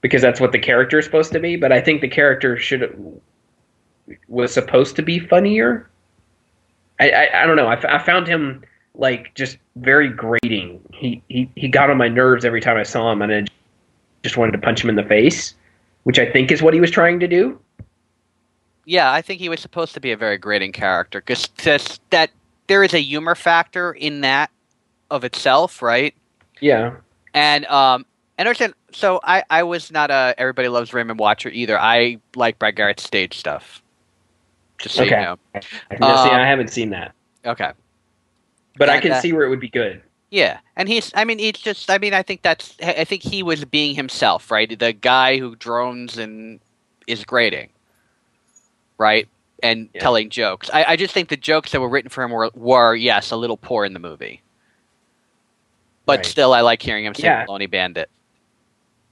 because 0.00 0.22
that's 0.22 0.40
what 0.40 0.52
the 0.52 0.58
character 0.58 0.98
is 0.98 1.04
supposed 1.04 1.32
to 1.32 1.40
be. 1.40 1.56
But 1.56 1.72
I 1.72 1.80
think 1.80 2.00
the 2.00 2.08
character 2.08 2.58
should 2.58 3.20
was 4.28 4.52
supposed 4.52 4.96
to 4.96 5.02
be 5.02 5.18
funnier. 5.20 5.88
I 6.98 7.10
I, 7.10 7.42
I 7.42 7.46
don't 7.46 7.56
know. 7.56 7.68
I, 7.68 7.96
I 7.96 7.98
found 8.02 8.26
him 8.26 8.64
like 8.94 9.32
just 9.34 9.58
very 9.76 10.08
grating. 10.08 10.80
He, 10.92 11.22
he 11.28 11.48
he 11.54 11.68
got 11.68 11.88
on 11.88 11.96
my 11.96 12.08
nerves 12.08 12.44
every 12.44 12.60
time 12.60 12.76
I 12.76 12.82
saw 12.82 13.12
him, 13.12 13.22
and 13.22 13.32
I 13.32 13.44
just 14.22 14.36
wanted 14.36 14.52
to 14.52 14.58
punch 14.58 14.82
him 14.82 14.90
in 14.90 14.96
the 14.96 15.04
face, 15.04 15.54
which 16.02 16.18
I 16.18 16.30
think 16.30 16.50
is 16.50 16.62
what 16.62 16.74
he 16.74 16.80
was 16.80 16.90
trying 16.90 17.20
to 17.20 17.28
do. 17.28 17.58
yeah, 18.84 19.12
I 19.12 19.22
think 19.22 19.40
he 19.40 19.48
was 19.48 19.60
supposed 19.60 19.94
to 19.94 20.00
be 20.00 20.10
a 20.10 20.16
very 20.16 20.36
grating 20.36 20.72
character 20.72 21.20
because 21.20 21.48
that 22.10 22.30
there 22.72 22.82
is 22.82 22.94
a 22.94 22.98
humor 23.02 23.34
factor 23.34 23.92
in 23.92 24.22
that 24.22 24.50
of 25.10 25.24
itself, 25.24 25.82
right? 25.82 26.14
Yeah. 26.58 26.94
And 27.34 27.66
um, 27.66 28.06
and 28.38 28.48
I 28.48 28.50
understand. 28.50 28.72
So 28.92 29.20
I 29.22 29.44
I 29.50 29.62
was 29.62 29.92
not 29.92 30.10
a 30.10 30.34
Everybody 30.38 30.68
Loves 30.68 30.94
Raymond 30.94 31.18
watcher 31.20 31.50
either. 31.50 31.78
I 31.78 32.16
like 32.34 32.58
Brad 32.58 32.74
Garrett's 32.76 33.02
stage 33.02 33.36
stuff. 33.36 33.82
Just 34.78 34.94
so 34.94 35.02
Okay. 35.04 35.16
you 35.20 35.22
know. 35.22 35.38
No, 35.54 35.60
see, 36.24 36.30
Um, 36.30 36.40
I 36.40 36.46
haven't 36.46 36.68
seen 36.68 36.88
that, 36.90 37.12
Okay. 37.44 37.72
but 38.78 38.88
I 38.88 39.00
can 39.00 39.10
that- 39.10 39.20
see 39.20 39.34
where 39.34 39.44
it 39.44 39.50
would 39.50 39.60
be 39.60 39.68
good. 39.68 40.00
Yeah, 40.30 40.60
and 40.76 40.88
he's. 40.88 41.12
I 41.14 41.26
mean, 41.26 41.38
he's 41.38 41.52
just. 41.52 41.90
I 41.90 41.98
mean, 41.98 42.14
I 42.14 42.22
think 42.22 42.40
that's. 42.40 42.74
I 42.82 43.04
think 43.04 43.22
he 43.22 43.42
was 43.42 43.66
being 43.66 43.94
himself, 43.94 44.50
right? 44.50 44.78
The 44.78 44.94
guy 44.94 45.36
who 45.38 45.56
drones 45.56 46.16
and 46.16 46.58
is 47.06 47.22
grading, 47.22 47.68
right, 48.96 49.28
and 49.62 49.88
Yeah. 49.94 50.00
telling 50.00 50.28
jokes. 50.30 50.68
I, 50.72 50.84
I 50.84 50.96
just 50.96 51.14
think 51.14 51.28
the 51.28 51.36
jokes 51.36 51.72
that 51.72 51.80
were 51.80 51.88
written 51.88 52.08
for 52.10 52.22
him 52.24 52.30
were, 52.30 52.50
were 52.54 52.94
yes, 52.96 53.30
a 53.30 53.36
little 53.36 53.56
poor 53.56 53.84
in 53.84 53.92
the 53.92 53.98
movie. 54.00 54.42
But 56.04 56.18
Right. 56.18 56.26
still, 56.26 56.52
I 56.52 56.60
like 56.62 56.82
hearing 56.82 57.04
him 57.04 57.14
say 57.14 57.24
Yeah. 57.24 57.46
"Baloney 57.46 57.70
Bandit." 57.70 58.10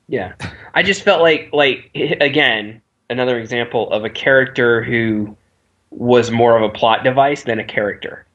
Yeah, 0.09 0.33
I 0.75 0.83
just 0.83 1.03
felt 1.03 1.21
like 1.23 1.51
like 1.53 1.91
again 1.95 2.83
another 3.11 3.39
example 3.39 3.91
of 3.93 4.05
a 4.05 4.11
character 4.11 4.83
who 4.83 5.37
was 5.91 6.31
more 6.31 6.57
of 6.57 6.63
a 6.63 6.69
plot 6.69 7.05
device 7.05 7.45
than 7.45 7.59
a 7.61 7.65
character. 7.65 8.27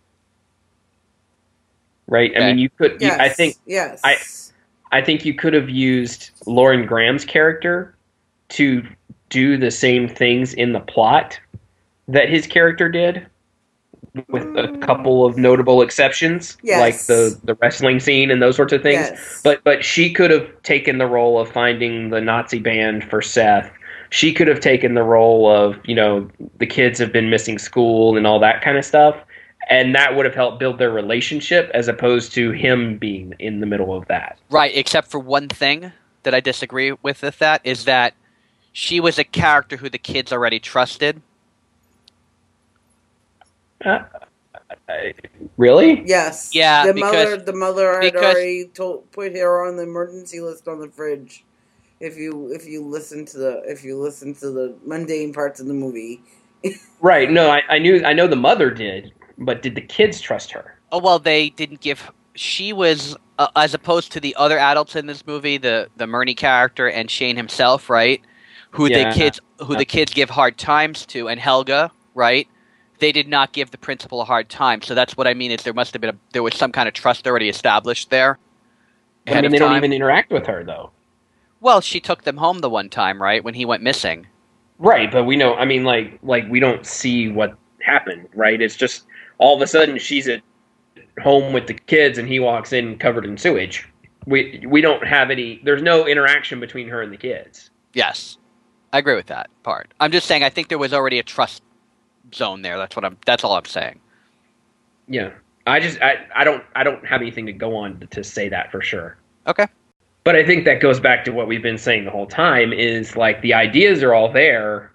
Right? 2.08 2.32
I 2.36 2.48
mean, 2.48 2.60
you 2.60 2.70
could. 2.70 3.02
you- 3.02 3.10
I 3.12 3.30
think. 3.30 3.56
Yes. 3.66 4.00
I- 4.04 4.18
I 4.92 5.02
think 5.02 5.26
you 5.26 5.34
could 5.34 5.54
have 5.54 5.70
used 5.70 6.30
Lauren 6.46 6.86
Graham's 6.86 7.26
character 7.26 7.94
to 8.50 8.84
do 9.30 9.58
the 9.58 9.72
same 9.72 10.08
things 10.08 10.54
in 10.54 10.72
the 10.72 10.80
plot 10.80 11.38
that 12.08 12.30
his 12.30 12.48
character 12.48 12.90
did, 12.90 13.26
with 14.30 14.44
a 14.56 14.78
couple 14.82 15.26
of 15.26 15.38
notable 15.38 15.82
exceptions, 15.82 16.58
Yes. 16.64 16.80
like 16.80 16.98
the 17.08 17.38
the 17.44 17.56
wrestling 17.56 18.00
scene 18.00 18.32
and 18.32 18.42
those 18.42 18.56
sorts 18.56 18.72
of 18.74 18.82
things. 18.82 19.10
Yes. 19.10 19.42
But 19.44 19.64
but 19.64 19.84
she 19.84 20.12
could 20.14 20.32
have 20.32 20.48
taken 20.64 20.98
the 21.00 21.08
role 21.08 21.40
of 21.40 21.52
finding 21.52 22.10
the 22.10 22.22
Nazi 22.22 22.60
band 22.60 23.04
for 23.10 23.22
Seth. 23.22 23.72
She 24.12 24.32
could 24.34 24.48
have 24.48 24.60
taken 24.60 24.94
the 24.94 25.04
role 25.04 25.50
of 25.50 25.78
you 25.84 25.96
know 25.96 26.30
the 26.60 26.66
kids 26.66 27.00
have 27.00 27.12
been 27.12 27.30
missing 27.30 27.58
school 27.58 28.16
and 28.16 28.26
all 28.26 28.40
that 28.40 28.62
kind 28.62 28.78
of 28.78 28.86
stuff, 28.86 29.16
and 29.70 29.94
that 29.96 30.16
would 30.16 30.26
have 30.26 30.36
helped 30.36 30.60
build 30.60 30.78
their 30.78 30.92
relationship 30.92 31.70
as 31.74 31.88
opposed 31.88 32.32
to 32.34 32.52
him 32.52 32.98
being 32.98 33.34
in 33.40 33.60
the 33.60 33.66
middle 33.66 33.94
of 33.96 34.08
that. 34.08 34.38
Right, 34.50 34.72
except 34.76 35.10
for 35.10 35.20
one 35.20 35.50
thing 35.50 35.92
that 36.24 36.34
I 36.34 36.40
disagree 36.40 36.92
with 36.92 37.22
with 37.22 37.40
that 37.40 37.62
is 37.66 37.86
that 37.86 38.14
she 38.72 39.00
was 39.00 39.18
a 39.20 39.24
character 39.24 39.78
who 39.78 39.90
the 39.90 39.98
kids 39.98 40.32
already 40.32 40.60
trusted. 40.60 41.22
Uh, 43.86 44.00
really? 45.58 46.04
yes. 46.06 46.52
Yeah, 46.54 46.88
The 46.88 46.94
because- 46.94 47.12
mother 47.14 47.38
the 47.38 47.54
mother 47.54 47.94
had 47.94 48.02
because- 48.14 48.36
already 48.36 48.66
told 48.74 49.10
put 49.12 49.36
her 49.36 49.66
on 49.68 49.76
the 49.78 49.84
emergency 49.84 50.40
list 50.42 50.68
on 50.68 50.80
the 50.80 50.90
fridge. 50.90 51.44
If 52.00 52.18
you 52.18 52.52
if 52.52 52.66
you 52.68 52.86
listen 52.86 53.26
to 53.28 53.38
the 53.38 53.62
if 53.66 53.84
you 53.84 53.98
listen 53.98 54.34
to 54.36 54.52
the 54.52 54.76
mundane 54.86 55.34
parts 55.34 55.60
of 55.60 55.68
the 55.68 55.74
movie. 55.74 56.22
Right. 57.02 57.30
No, 57.30 57.52
I, 57.52 57.62
I 57.70 57.78
knew 57.78 58.04
I 58.04 58.14
know 58.14 58.26
the 58.26 58.36
mother 58.36 58.72
did, 58.72 59.14
but 59.38 59.62
did 59.62 59.76
the 59.76 59.82
kids 59.82 60.20
trust 60.20 60.50
her? 60.52 60.80
Oh 60.92 60.98
well, 60.98 61.20
they 61.20 61.50
didn't 61.52 61.82
give. 61.82 62.12
She 62.34 62.74
was 62.74 63.16
uh, 63.38 63.48
as 63.56 63.76
opposed 63.76 64.12
to 64.14 64.20
the 64.20 64.34
other 64.36 64.58
adults 64.58 64.96
in 64.96 65.06
this 65.06 65.28
movie, 65.28 65.58
the 65.58 65.88
the 65.98 66.06
Murney 66.08 66.36
character 66.36 66.90
and 66.90 67.12
Shane 67.12 67.36
himself, 67.38 67.90
right? 67.90 68.22
Who 68.72 68.88
Yeah. 68.90 69.10
the 69.10 69.16
kids 69.16 69.40
who 69.60 69.76
the 69.76 69.86
kids 69.86 70.14
give 70.14 70.32
hard 70.32 70.58
times 70.58 71.06
to, 71.08 71.28
and 71.30 71.40
Helga, 71.40 71.92
right? 72.16 72.48
They 73.06 73.12
did 73.12 73.28
not 73.28 73.52
give 73.52 73.70
the 73.70 73.78
principal 73.78 74.20
a 74.20 74.26
hard 74.26 74.50
time. 74.50 74.82
So 74.82 74.96
that's 74.96 75.16
what 75.16 75.28
I 75.28 75.36
mean 75.36 75.52
is 75.52 75.62
there 75.62 75.76
must 75.76 75.94
have 75.94 76.02
been 76.02 76.10
a, 76.10 76.18
there 76.34 76.42
was 76.42 76.56
some 76.56 76.72
kind 76.72 76.88
of 76.88 76.96
trust 76.96 77.28
already 77.28 77.50
established 77.50 78.10
there. 78.10 78.40
I 79.28 79.40
mean, 79.42 79.52
they 79.52 79.60
don't 79.60 79.78
even 79.78 79.94
interact 79.94 80.32
with 80.32 80.48
her 80.48 80.64
though. 80.64 80.90
Well, 81.62 81.82
she 81.82 82.00
took 82.00 82.24
them 82.24 82.38
home 82.38 82.62
the 82.62 82.70
one 82.70 82.90
time, 82.90 83.22
right, 83.22 83.44
when 83.44 83.54
he 83.54 83.64
went 83.64 83.84
missing. 83.84 84.26
Right, 84.80 85.12
but 85.12 85.26
we 85.26 85.36
know. 85.36 85.54
I 85.54 85.66
mean, 85.66 85.84
like 85.84 86.18
like 86.24 86.50
we 86.50 86.60
don't 86.60 86.84
see 86.84 87.30
what 87.30 87.56
happened. 87.80 88.28
Right? 88.34 88.60
It's 88.60 88.76
just 88.76 89.06
all 89.38 89.56
of 89.56 89.62
a 89.62 89.68
sudden 89.68 90.00
she's 90.00 90.28
at 90.28 90.42
home 91.22 91.54
with 91.54 91.68
the 91.68 91.76
kids 91.76 92.18
and 92.18 92.28
he 92.28 92.40
walks 92.40 92.74
in 92.74 92.98
covered 92.98 93.26
in 93.26 93.38
sewage. 93.38 93.88
We 94.26 94.64
we 94.68 94.82
don't 94.82 95.06
have 95.06 95.30
any. 95.30 95.62
There's 95.64 95.84
no 95.84 96.08
interaction 96.08 96.60
between 96.60 96.90
her 96.90 97.04
and 97.04 97.14
the 97.14 97.18
kids. 97.18 97.70
Yes, 97.94 98.40
I 98.92 98.98
agree 98.98 99.16
with 99.16 99.28
that 99.28 99.52
part. 99.62 99.94
I'm 100.00 100.12
just 100.12 100.26
saying 100.26 100.44
I 100.44 100.50
think 100.50 100.70
there 100.70 100.80
was 100.80 100.92
already 100.92 101.20
a 101.20 101.24
trust 101.24 101.62
zone 102.36 102.62
there. 102.62 102.78
That's 102.78 102.96
what 102.96 103.06
I'm. 103.06 103.18
That's 103.26 103.44
all 103.44 103.54
I'm 103.56 103.66
saying. 103.66 104.00
Yeah. 105.08 105.32
I 105.68 105.80
just 105.80 106.00
I, 106.02 106.26
I 106.36 106.44
don't 106.44 106.64
I 106.76 106.84
don't 106.84 107.06
have 107.06 107.22
anything 107.22 107.46
to 107.48 107.54
go 107.54 107.76
on 107.76 108.00
to, 108.00 108.08
to 108.08 108.24
say 108.24 108.50
that 108.50 108.72
for 108.72 108.82
sure. 108.82 109.18
Okay. 109.48 109.68
But 110.24 110.36
I 110.36 110.46
think 110.46 110.66
that 110.66 110.80
goes 110.80 111.00
back 111.00 111.26
to 111.26 111.32
what 111.32 111.48
we've 111.48 111.62
been 111.62 111.78
saying 111.78 112.06
the 112.06 112.12
whole 112.12 112.28
time 112.28 112.74
is 112.74 113.16
like 113.16 113.42
the 113.42 113.54
ideas 113.54 114.04
are 114.04 114.14
all 114.14 114.32
there. 114.32 114.92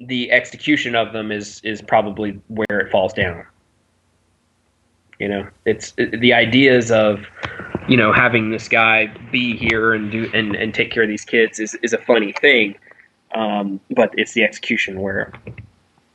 The 0.00 0.30
execution 0.30 0.94
of 0.94 1.12
them 1.12 1.32
is 1.32 1.60
is 1.64 1.82
probably 1.82 2.40
where 2.48 2.80
it 2.80 2.90
falls 2.90 3.12
down. 3.12 3.46
You 5.18 5.28
know, 5.28 5.48
it's 5.64 5.94
it, 5.96 6.20
the 6.20 6.32
ideas 6.32 6.90
of 6.90 7.24
you 7.88 7.96
know 7.96 8.12
having 8.12 8.50
this 8.50 8.68
guy 8.68 9.06
be 9.32 9.56
here 9.56 9.94
and 9.94 10.10
do 10.10 10.30
and, 10.34 10.54
and 10.54 10.74
take 10.74 10.92
care 10.92 11.02
of 11.02 11.08
these 11.08 11.24
kids 11.24 11.58
is 11.58 11.74
is 11.82 11.92
a 11.92 11.98
funny 11.98 12.32
thing. 12.32 12.76
Um, 13.34 13.80
but 13.90 14.14
it's 14.16 14.34
the 14.34 14.44
execution 14.44 15.00
where 15.00 15.32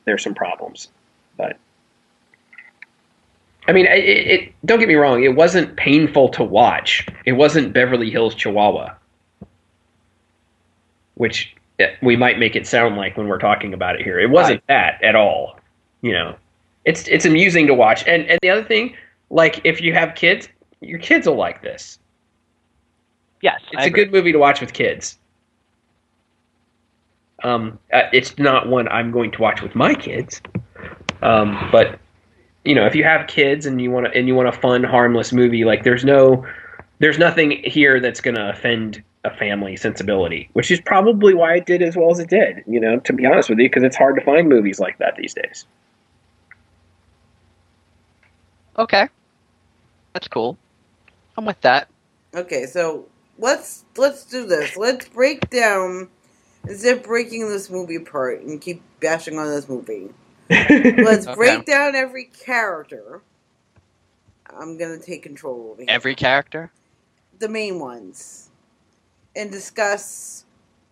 there's 0.06 0.24
some 0.24 0.34
problems. 0.34 0.90
But 1.38 1.58
I 3.68 3.74
mean, 3.74 3.86
it, 3.86 4.00
it, 4.00 4.54
don't 4.66 4.80
get 4.80 4.88
me 4.88 4.96
wrong. 4.96 5.24
It 5.24 5.36
wasn't 5.36 5.76
painful 5.78 6.30
to 6.30 6.44
watch. 6.44 7.08
It 7.26 7.34
wasn't 7.34 7.74
Beverly 7.74 8.10
Hills 8.10 8.34
Chihuahua, 8.34 8.96
which 11.16 11.56
eh, 11.80 11.94
we 12.02 12.16
might 12.16 12.40
make 12.40 12.56
it 12.56 12.66
sound 12.66 12.98
like 12.98 13.18
when 13.18 13.28
we're 13.28 13.38
talking 13.40 13.74
about 13.74 13.96
it 13.96 14.02
here. 14.02 14.20
It 14.20 14.30
wasn't 14.30 14.66
that 14.68 15.02
at 15.04 15.16
all. 15.16 15.60
You 16.02 16.14
know, 16.14 16.36
It's 16.86 17.08
it's 17.08 17.26
amusing 17.26 17.68
to 17.68 17.74
watch. 17.76 18.06
And 18.08 18.26
and 18.28 18.40
the 18.42 18.50
other 18.50 18.64
thing, 18.64 18.96
like 19.30 19.62
if 19.64 19.82
you 19.82 19.94
have 19.94 20.16
kids, 20.16 20.50
your 20.82 21.00
kids 21.00 21.28
will 21.28 21.36
like 21.36 21.62
this. 21.62 22.00
Yes, 23.42 23.62
It's 23.72 23.86
a 23.86 23.90
good 23.90 24.12
movie 24.12 24.32
to 24.32 24.38
watch 24.38 24.62
with 24.62 24.74
kids. 24.74 25.18
Um, 27.44 27.80
uh, 27.92 28.04
it's 28.14 28.38
not 28.38 28.68
one 28.68 28.88
I'm 28.88 29.12
going 29.12 29.32
to 29.32 29.42
watch 29.42 29.62
with 29.62 29.76
my 29.76 29.94
kids. 29.94 30.42
Um, 31.22 31.70
but 31.72 32.00
you 32.64 32.76
know, 32.76 32.86
if 32.86 32.96
you 32.96 33.04
have 33.04 33.28
kids 33.28 33.66
and 33.66 33.82
you 33.82 33.92
want 33.92 34.06
to 34.08 34.18
and 34.18 34.28
you 34.28 34.36
want 34.36 34.48
a 34.48 34.52
fun, 34.52 34.84
harmless 34.84 35.34
movie, 35.34 35.66
like 35.66 35.84
there's 35.84 36.06
no, 36.06 36.46
there's 37.00 37.18
nothing 37.18 37.62
here 37.64 38.00
that's 38.00 38.22
going 38.22 38.36
to 38.36 38.50
offend 38.50 39.04
a 39.24 39.36
family 39.36 39.76
sensibility, 39.76 40.50
which 40.54 40.72
is 40.72 40.82
probably 40.82 41.34
why 41.34 41.56
it 41.56 41.66
did 41.66 41.82
as 41.82 41.96
well 41.96 42.12
as 42.12 42.20
it 42.20 42.30
did. 42.30 42.64
You 42.68 42.80
know, 42.80 43.00
to 43.00 43.14
be 43.14 43.26
honest 43.26 43.50
with 43.50 43.60
you, 43.60 43.70
because 43.70 43.84
it's 43.84 43.96
hard 43.98 44.16
to 44.16 44.26
find 44.26 44.48
movies 44.48 44.80
like 44.80 44.98
that 45.00 45.16
these 45.16 45.34
days. 45.34 45.66
Okay, 48.78 49.10
that's 50.14 50.28
cool. 50.28 50.58
I'm 51.38 51.46
with 51.46 51.60
that. 51.62 51.88
Okay, 52.34 52.66
so 52.66 53.08
let's 53.38 53.86
let's 53.98 54.24
do 54.24 54.46
this. 54.46 54.78
Let's 54.78 55.08
break 55.10 55.50
down 55.50 56.10
instead 56.68 56.98
of 56.98 57.04
breaking 57.04 57.50
this 57.50 57.70
movie 57.70 57.96
apart 57.98 58.42
and 58.42 58.62
keep 58.62 58.84
bashing 59.02 59.40
on 59.40 59.48
this 59.48 59.70
movie. 59.70 60.10
Let's 61.00 61.28
Okay. 61.28 61.28
break 61.28 61.66
down 61.68 61.96
every 61.96 62.26
character. 62.26 63.22
I'm 64.50 64.78
gonna 64.78 65.00
take 65.00 65.24
control 65.24 65.72
over 65.74 65.84
here. 65.84 65.90
Every 65.90 66.16
character. 66.16 66.72
the 67.40 67.50
main 67.50 67.80
ones, 67.80 68.50
and 69.36 69.52
discuss 69.52 70.46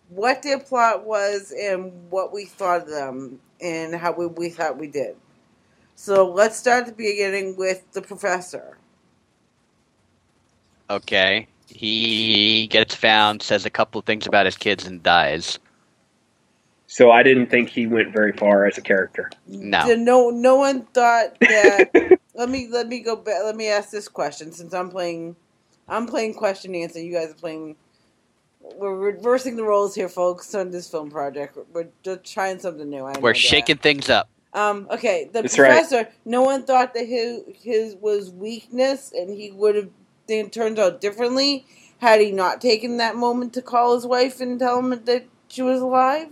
what 0.08 0.42
their 0.42 0.60
plot 0.60 1.04
was 1.06 1.52
and 1.58 2.10
what 2.10 2.32
we 2.32 2.46
thought 2.46 2.82
of 2.82 2.88
them 2.88 3.40
and 3.60 3.94
how 3.94 4.12
we, 4.12 4.26
we 4.26 4.50
thought 4.50 4.78
we 4.78 4.88
did. 4.88 5.16
So 5.96 6.30
let's 6.30 6.58
start 6.58 6.82
at 6.82 6.86
the 6.88 6.92
beginning 6.94 7.56
with 7.56 7.90
the 7.92 8.02
professor. 8.02 8.78
Okay. 10.90 11.48
He 11.70 12.66
gets 12.68 12.94
found, 12.94 13.42
says 13.42 13.66
a 13.66 13.70
couple 13.70 13.98
of 14.00 14.06
things 14.06 14.26
about 14.26 14.46
his 14.46 14.56
kids, 14.58 14.86
and 14.86 15.02
dies. 15.02 15.58
so 16.86 17.10
I 17.10 17.22
didn't 17.22 17.48
think 17.48 17.70
he 17.70 17.86
went 17.86 18.12
very 18.12 18.32
far 18.32 18.66
as 18.66 18.78
a 18.78 18.82
character. 18.82 19.30
No. 19.46 19.94
No 19.96 20.30
no 20.30 20.56
one 20.56 20.86
thought 20.86 21.38
that 21.40 21.92
let 22.34 22.48
me 22.50 22.68
let 22.70 22.88
me 22.88 23.00
go 23.00 23.16
back 23.16 23.42
let 23.44 23.56
me 23.56 23.68
ask 23.68 23.90
this 23.90 24.08
question 24.08 24.52
since 24.52 24.74
I'm 24.74 24.90
playing 24.90 25.36
I'm 25.88 26.06
playing 26.06 26.34
question 26.34 26.74
and 26.74 26.84
answer 26.84 27.00
you 27.00 27.12
guys 27.12 27.30
are 27.30 27.34
playing 27.34 27.76
we're 28.60 28.94
reversing 28.96 29.56
the 29.56 29.64
roles 29.64 29.94
here 29.94 30.08
folks 30.08 30.54
on 30.54 30.70
this 30.70 30.90
film 30.90 31.10
project 31.10 31.58
we're 31.72 31.88
just 32.02 32.24
trying 32.24 32.58
something 32.58 32.88
new 32.90 33.04
I 33.06 33.18
We're 33.20 33.34
that. 33.34 33.36
shaking 33.36 33.78
things 33.78 34.10
up. 34.10 34.28
um 34.54 34.88
okay 34.90 35.30
the 35.32 35.42
That's 35.42 35.58
right. 35.58 35.86
professor 35.86 36.08
no 36.24 36.42
one 36.42 36.64
thought 36.64 36.94
that 36.94 37.06
his 37.06 37.42
his 37.62 37.96
was 37.96 38.30
weakness 38.30 39.12
and 39.12 39.30
he 39.30 39.52
would 39.52 39.76
have 39.76 39.90
then 40.30 40.50
turned 40.50 40.78
out 40.78 41.00
differently 41.00 41.66
had 41.98 42.20
he 42.20 42.30
not 42.32 42.60
taken 42.60 42.96
that 42.96 43.16
moment 43.16 43.52
to 43.54 43.62
call 43.62 43.94
his 43.94 44.06
wife 44.06 44.40
and 44.40 44.58
tell 44.58 44.78
him 44.78 45.04
that 45.04 45.26
she 45.48 45.62
was 45.62 45.80
alive 45.80 46.28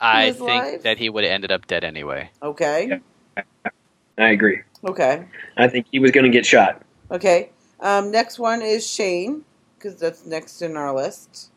I 0.00 0.28
was 0.28 0.36
think 0.36 0.50
alive? 0.64 0.82
that 0.82 0.98
he 0.98 1.08
would 1.10 1.24
have 1.24 1.32
ended 1.32 1.52
up 1.52 1.66
dead 1.66 1.84
anyway. 1.84 2.30
okay 2.42 3.00
I 4.18 4.28
agree. 4.30 4.60
okay 4.84 5.24
I 5.56 5.68
think 5.68 5.86
he 5.90 5.98
was 5.98 6.10
going 6.10 6.24
to 6.24 6.30
get 6.30 6.44
shot. 6.46 6.82
Okay. 7.10 7.50
Um, 7.80 8.10
next 8.10 8.38
one 8.38 8.60
is 8.62 8.86
Shane, 8.88 9.44
because 9.76 9.96
that's 9.96 10.26
next 10.26 10.60
in 10.62 10.76
our 10.76 10.94
list 10.94 11.50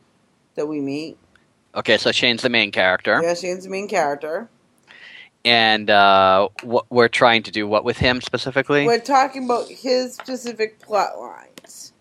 that 0.56 0.66
we 0.68 0.80
meet. 0.80 1.18
Okay, 1.76 1.98
so 1.98 2.12
Shane's 2.12 2.42
the 2.42 2.50
main 2.50 2.72
character, 2.72 3.20
Yeah, 3.22 3.34
Shane's 3.34 3.66
the 3.66 3.70
main 3.70 3.88
character. 3.88 4.50
And 5.46 5.89
uh, 5.89 6.48
what 6.64 6.86
we're 6.89 7.08
trying 7.08 7.44
to 7.44 7.52
do 7.52 7.68
what 7.68 7.84
with 7.84 7.98
him 7.98 8.22
specifically? 8.22 8.86
We're 8.86 9.00
talking 9.00 9.46
about 9.46 9.68
his 9.70 10.16
specific 10.16 10.80
plot 10.80 11.18
lines. 11.20 11.94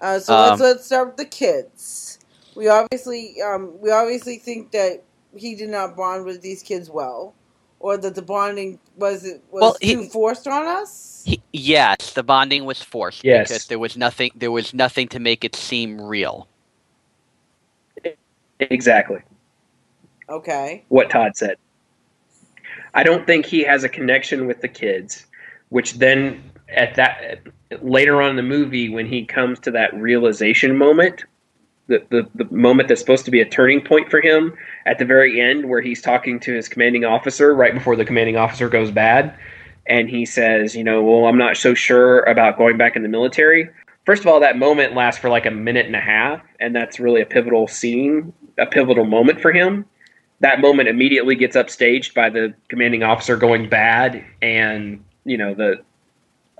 Uh, 0.00 0.18
so 0.18 0.34
Um, 0.34 0.50
let's 0.50 0.60
let's 0.62 0.86
start 0.86 1.08
with 1.08 1.16
the 1.16 1.24
kids. 1.24 2.18
We 2.54 2.68
obviously 2.68 3.36
um, 3.42 3.72
we 3.80 3.90
obviously 3.90 4.38
think 4.38 4.70
that 4.72 5.02
he 5.36 5.54
did 5.54 5.68
not 5.70 5.96
bond 5.96 6.24
with 6.24 6.42
these 6.42 6.62
kids 6.62 6.88
well, 6.90 7.34
or 7.80 7.96
that 7.96 8.14
the 8.14 8.22
bonding 8.22 8.78
was 8.96 9.24
it 9.24 9.42
was 9.50 9.60
Well, 9.60 9.76
he- 9.80 9.94
too 9.94 10.04
forced 10.04 10.46
on 10.46 10.66
us. 10.66 11.22
He, 11.26 11.40
yes, 11.52 12.12
the 12.12 12.22
bonding 12.22 12.66
was 12.66 12.82
forced 12.82 13.24
Yes. 13.24 13.48
because 13.48 13.66
there 13.68 13.78
was 13.78 13.96
nothing. 13.96 14.30
There 14.36 14.52
was 14.52 14.74
nothing 14.74 15.08
to 15.08 15.18
make 15.18 15.42
it 15.44 15.56
seem 15.56 16.00
real. 16.00 16.46
Exactly. 18.60 19.18
Okay. 20.28 20.84
what 20.88 21.10
Todd 21.10 21.36
said. 21.36 21.56
I 22.94 23.02
don't 23.02 23.26
think 23.26 23.46
he 23.46 23.64
has 23.64 23.84
a 23.84 23.88
connection 23.88 24.46
with 24.46 24.60
the 24.60 24.68
kids, 24.68 25.26
which 25.68 25.94
then 25.94 26.42
at 26.68 26.94
that 26.94 27.42
later 27.82 28.22
on 28.22 28.30
in 28.30 28.36
the 28.36 28.42
movie 28.42 28.88
when 28.88 29.06
he 29.06 29.24
comes 29.24 29.58
to 29.60 29.70
that 29.72 29.92
realization 29.94 30.78
moment, 30.78 31.24
the, 31.88 32.02
the 32.08 32.28
the 32.34 32.54
moment 32.54 32.88
that's 32.88 33.00
supposed 33.00 33.26
to 33.26 33.30
be 33.30 33.40
a 33.40 33.48
turning 33.48 33.82
point 33.82 34.10
for 34.10 34.20
him 34.20 34.54
at 34.86 34.98
the 34.98 35.04
very 35.04 35.40
end 35.40 35.68
where 35.68 35.82
he's 35.82 36.00
talking 36.00 36.40
to 36.40 36.54
his 36.54 36.68
commanding 36.68 37.04
officer 37.04 37.54
right 37.54 37.74
before 37.74 37.96
the 37.96 38.04
commanding 38.04 38.36
officer 38.36 38.68
goes 38.68 38.90
bad 38.90 39.36
and 39.86 40.08
he 40.08 40.24
says, 40.24 40.74
you 40.74 40.82
know, 40.82 41.02
well, 41.02 41.26
I'm 41.26 41.36
not 41.36 41.58
so 41.58 41.74
sure 41.74 42.20
about 42.20 42.56
going 42.56 42.78
back 42.78 42.96
in 42.96 43.02
the 43.02 43.08
military. 43.08 43.68
First 44.06 44.22
of 44.22 44.28
all, 44.28 44.40
that 44.40 44.56
moment 44.56 44.94
lasts 44.94 45.20
for 45.20 45.28
like 45.28 45.44
a 45.44 45.50
minute 45.50 45.86
and 45.86 45.96
a 45.96 46.00
half, 46.00 46.42
and 46.58 46.74
that's 46.74 46.98
really 46.98 47.20
a 47.20 47.26
pivotal 47.26 47.66
scene, 47.68 48.32
a 48.58 48.66
pivotal 48.66 49.04
moment 49.04 49.40
for 49.40 49.52
him 49.52 49.84
that 50.44 50.60
moment 50.60 50.90
immediately 50.90 51.34
gets 51.34 51.56
upstaged 51.56 52.12
by 52.12 52.28
the 52.28 52.52
commanding 52.68 53.02
officer 53.02 53.34
going 53.34 53.66
bad 53.66 54.22
and 54.42 55.02
you 55.24 55.38
know 55.38 55.54
the 55.54 55.82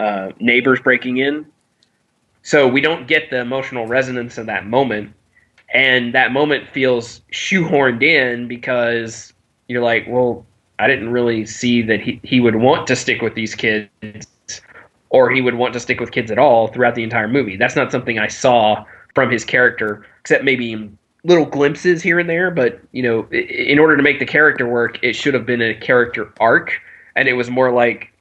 uh, 0.03 0.31
neighbors 0.41 0.81
breaking 0.81 1.19
in. 1.19 1.45
So 2.41 2.67
we 2.67 2.81
don't 2.81 3.07
get 3.07 3.29
the 3.29 3.41
emotional 3.41 3.87
resonance 3.87 4.39
of 4.39 4.47
that 4.47 4.67
moment. 4.67 5.13
And 5.75 6.15
that 6.15 6.33
moment 6.33 6.67
feels 6.67 7.21
shoehorned 7.31 8.03
in 8.03 8.49
because 8.49 9.35
you're 9.69 9.83
like 9.83 10.07
well 10.09 10.47
i 10.79 10.87
didn't 10.87 11.11
really 11.11 11.45
see 11.45 11.83
that 11.83 12.01
he, 12.01 12.21
he 12.23 12.41
would 12.41 12.57
want 12.57 12.87
to 12.87 12.97
stick 12.97 13.21
with 13.23 13.35
these 13.35 13.55
kids 13.55 13.91
or 15.11 15.31
he 15.31 15.43
would 15.43 15.55
want 15.55 15.75
to 15.75 15.81
stick 15.81 16.01
with 16.01 16.11
kids 16.11 16.31
at 16.31 16.39
all 16.39 16.69
throughout 16.69 16.95
the 16.95 17.03
entire 17.03 17.29
movie. 17.29 17.57
That's 17.57 17.77
not 17.77 17.93
something 17.93 18.19
i 18.19 18.29
saw 18.29 18.83
from 19.15 19.31
his 19.31 19.45
character 19.45 20.07
except 20.21 20.43
maybe 20.43 20.65
little 21.25 21.47
glimpses 21.47 22.03
here 22.03 22.19
and 22.19 22.29
there, 22.29 22.51
but 22.51 22.81
you 22.93 23.03
know, 23.03 23.27
in 23.31 23.79
order 23.79 23.97
to 23.97 24.03
make 24.03 24.19
the 24.19 24.27
character 24.27 24.67
work, 24.69 24.99
it 25.03 25.15
should 25.15 25.35
have 25.35 25.47
been 25.47 25.63
a 25.63 25.75
character 25.75 26.33
arc, 26.39 26.73
and 27.17 27.29
it 27.29 27.33
was 27.33 27.51
more 27.51 27.73
like 27.73 28.13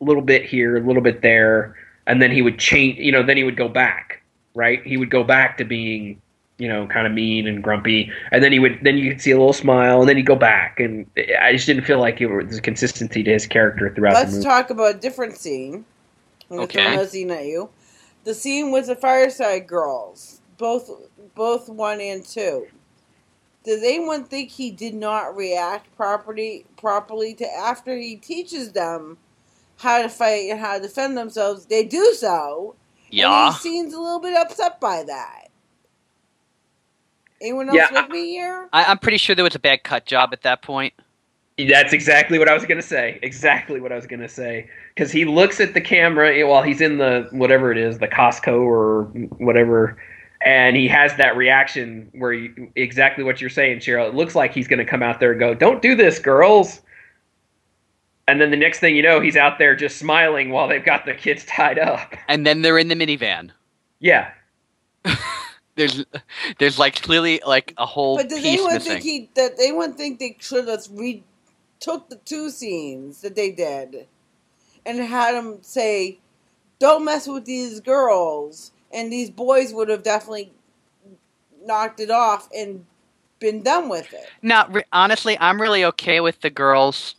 a 0.00 0.04
little 0.04 0.22
bit 0.22 0.44
here, 0.44 0.76
a 0.76 0.80
little 0.86 1.02
bit 1.02 1.22
there, 1.22 1.76
and 2.06 2.20
then 2.20 2.30
he 2.30 2.42
would 2.42 2.58
change. 2.58 2.98
You 2.98 3.12
know, 3.12 3.22
then 3.22 3.36
he 3.36 3.44
would 3.44 3.56
go 3.56 3.68
back, 3.68 4.22
right? 4.54 4.84
He 4.84 4.96
would 4.96 5.10
go 5.10 5.22
back 5.22 5.56
to 5.58 5.64
being, 5.64 6.20
you 6.58 6.66
know, 6.68 6.86
kind 6.88 7.06
of 7.06 7.12
mean 7.12 7.46
and 7.46 7.62
grumpy, 7.62 8.10
and 8.32 8.42
then 8.42 8.50
he 8.52 8.58
would 8.58 8.80
then 8.82 8.98
you 8.98 9.12
could 9.12 9.20
see 9.20 9.30
a 9.30 9.38
little 9.38 9.52
smile, 9.52 10.00
and 10.00 10.08
then 10.08 10.16
he'd 10.16 10.26
go 10.26 10.36
back, 10.36 10.80
and 10.80 11.06
I 11.40 11.52
just 11.52 11.66
didn't 11.66 11.84
feel 11.84 12.00
like 12.00 12.20
it 12.20 12.26
was 12.26 12.58
a 12.58 12.60
consistency 12.60 13.22
to 13.22 13.32
his 13.32 13.46
character 13.46 13.92
throughout 13.94 14.14
Let's 14.14 14.32
movie. 14.32 14.44
talk 14.44 14.70
about 14.70 14.96
a 14.96 14.98
different 14.98 15.36
scene. 15.36 15.84
I'm 16.50 16.60
Okay. 16.60 16.92
throw 16.92 17.06
scene 17.06 17.30
at 17.30 17.44
you. 17.44 17.70
The 18.24 18.34
scene 18.34 18.72
with 18.72 18.86
the 18.86 18.96
fireside 18.96 19.66
girls, 19.66 20.40
both 20.56 20.90
both 21.38 21.70
one 21.70 22.02
and 22.02 22.26
two. 22.26 22.68
Does 23.64 23.82
anyone 23.82 24.24
think 24.24 24.50
he 24.50 24.70
did 24.70 24.94
not 24.94 25.36
react 25.36 25.94
properly 25.96 26.66
properly 26.76 27.34
to 27.34 27.46
after 27.46 27.96
he 27.96 28.16
teaches 28.16 28.72
them 28.72 29.18
how 29.78 30.02
to 30.02 30.08
fight 30.08 30.50
and 30.50 30.60
how 30.60 30.76
to 30.76 30.82
defend 30.82 31.16
themselves? 31.16 31.66
They 31.66 31.84
do 31.84 32.14
so. 32.14 32.76
And 33.10 33.18
Yeah. 33.18 33.46
he 33.46 33.52
seems 33.52 33.94
a 33.94 34.00
little 34.00 34.20
bit 34.20 34.36
upset 34.36 34.80
by 34.80 35.04
that. 35.06 35.48
Anyone 37.40 37.70
else 37.70 37.90
Yeah, 37.90 38.02
with 38.02 38.10
me 38.10 38.30
here? 38.30 38.68
I, 38.72 38.84
I'm 38.86 38.98
pretty 38.98 39.18
sure 39.18 39.36
there 39.36 39.44
was 39.44 39.54
a 39.54 39.60
bad 39.60 39.84
cut 39.84 40.06
job 40.06 40.30
at 40.32 40.42
that 40.42 40.62
point. 40.62 40.94
That's 41.58 41.92
exactly 41.92 42.38
what 42.38 42.48
I 42.48 42.54
was 42.54 42.64
going 42.64 42.80
to 42.80 42.86
say. 42.86 43.18
Exactly 43.22 43.80
what 43.80 43.92
I 43.92 43.96
was 43.96 44.06
going 44.06 44.20
to 44.20 44.28
say. 44.28 44.68
Because 44.94 45.10
he 45.10 45.24
looks 45.24 45.60
at 45.60 45.74
the 45.74 45.80
camera 45.80 46.46
while 46.46 46.62
he's 46.62 46.80
in 46.80 46.98
the 46.98 47.28
whatever 47.32 47.72
it 47.72 47.78
is, 47.78 47.98
the 47.98 48.08
Costco 48.08 48.60
or 48.62 49.04
whatever, 49.38 50.00
and 50.40 50.76
he 50.76 50.88
has 50.88 51.16
that 51.16 51.36
reaction 51.36 52.10
where 52.14 52.32
you, 52.32 52.70
exactly 52.76 53.24
what 53.24 53.40
you're 53.40 53.50
saying, 53.50 53.78
Cheryl. 53.78 54.08
It 54.08 54.14
looks 54.14 54.34
like 54.34 54.54
he's 54.54 54.68
going 54.68 54.78
to 54.78 54.84
come 54.84 55.02
out 55.02 55.20
there 55.20 55.32
and 55.32 55.40
go, 55.40 55.54
"Don't 55.54 55.82
do 55.82 55.94
this, 55.94 56.18
girls." 56.18 56.80
And 58.28 58.40
then 58.40 58.50
the 58.50 58.56
next 58.58 58.80
thing 58.80 58.94
you 58.94 59.02
know, 59.02 59.20
he's 59.20 59.36
out 59.36 59.58
there 59.58 59.74
just 59.74 59.96
smiling 59.96 60.50
while 60.50 60.68
they've 60.68 60.84
got 60.84 61.06
the 61.06 61.14
kids 61.14 61.46
tied 61.46 61.78
up. 61.78 62.14
And 62.28 62.46
then 62.46 62.60
they're 62.60 62.76
in 62.76 62.88
the 62.88 62.94
minivan. 62.94 63.50
Yeah, 64.00 64.30
There's, 65.76 66.04
there's 66.58 66.78
like 66.78 67.00
clearly 67.02 67.40
like 67.46 67.72
a 67.78 67.86
whole 67.86 68.16
But 68.16 68.28
does 68.28 68.40
piece 68.40 68.54
anyone 68.54 68.74
missing. 68.74 68.92
think 68.94 69.04
he 69.04 69.30
that 69.36 69.52
anyone 69.60 69.94
think 69.94 70.18
they 70.18 70.36
should 70.40 70.66
have 70.66 70.86
retook 70.92 72.08
the 72.08 72.20
two 72.24 72.50
scenes 72.50 73.20
that 73.20 73.36
they 73.36 73.52
did 73.52 74.08
and 74.84 74.98
had 74.98 75.36
him 75.36 75.58
say, 75.62 76.18
"Don't 76.80 77.04
mess 77.04 77.28
with 77.28 77.44
these 77.44 77.78
girls," 77.80 78.72
and 78.92 79.12
these 79.12 79.30
boys 79.30 79.72
would 79.72 79.88
have 79.88 80.02
definitely 80.02 80.52
knocked 81.64 82.00
it 82.00 82.10
off 82.10 82.48
and 82.54 82.84
been 83.38 83.62
done 83.62 83.88
with 83.88 84.12
it. 84.12 84.28
Now, 84.42 84.66
re- 84.68 84.84
honestly, 84.92 85.36
I'm 85.40 85.60
really 85.60 85.84
okay 85.84 86.20
with 86.20 86.40
the 86.40 86.50
girls 86.50 87.14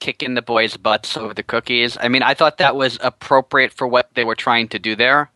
kicking 0.00 0.34
the 0.34 0.42
boys' 0.42 0.76
butts 0.76 1.16
over 1.16 1.32
the 1.32 1.42
cookies. 1.42 1.96
I 2.00 2.08
mean, 2.08 2.22
I 2.22 2.34
thought 2.34 2.58
that 2.58 2.76
was 2.76 2.98
appropriate 3.00 3.72
for 3.72 3.86
what 3.86 4.10
they 4.14 4.24
were 4.24 4.34
trying 4.34 4.68
to 4.68 4.78
do 4.78 4.96
there. 4.96 5.30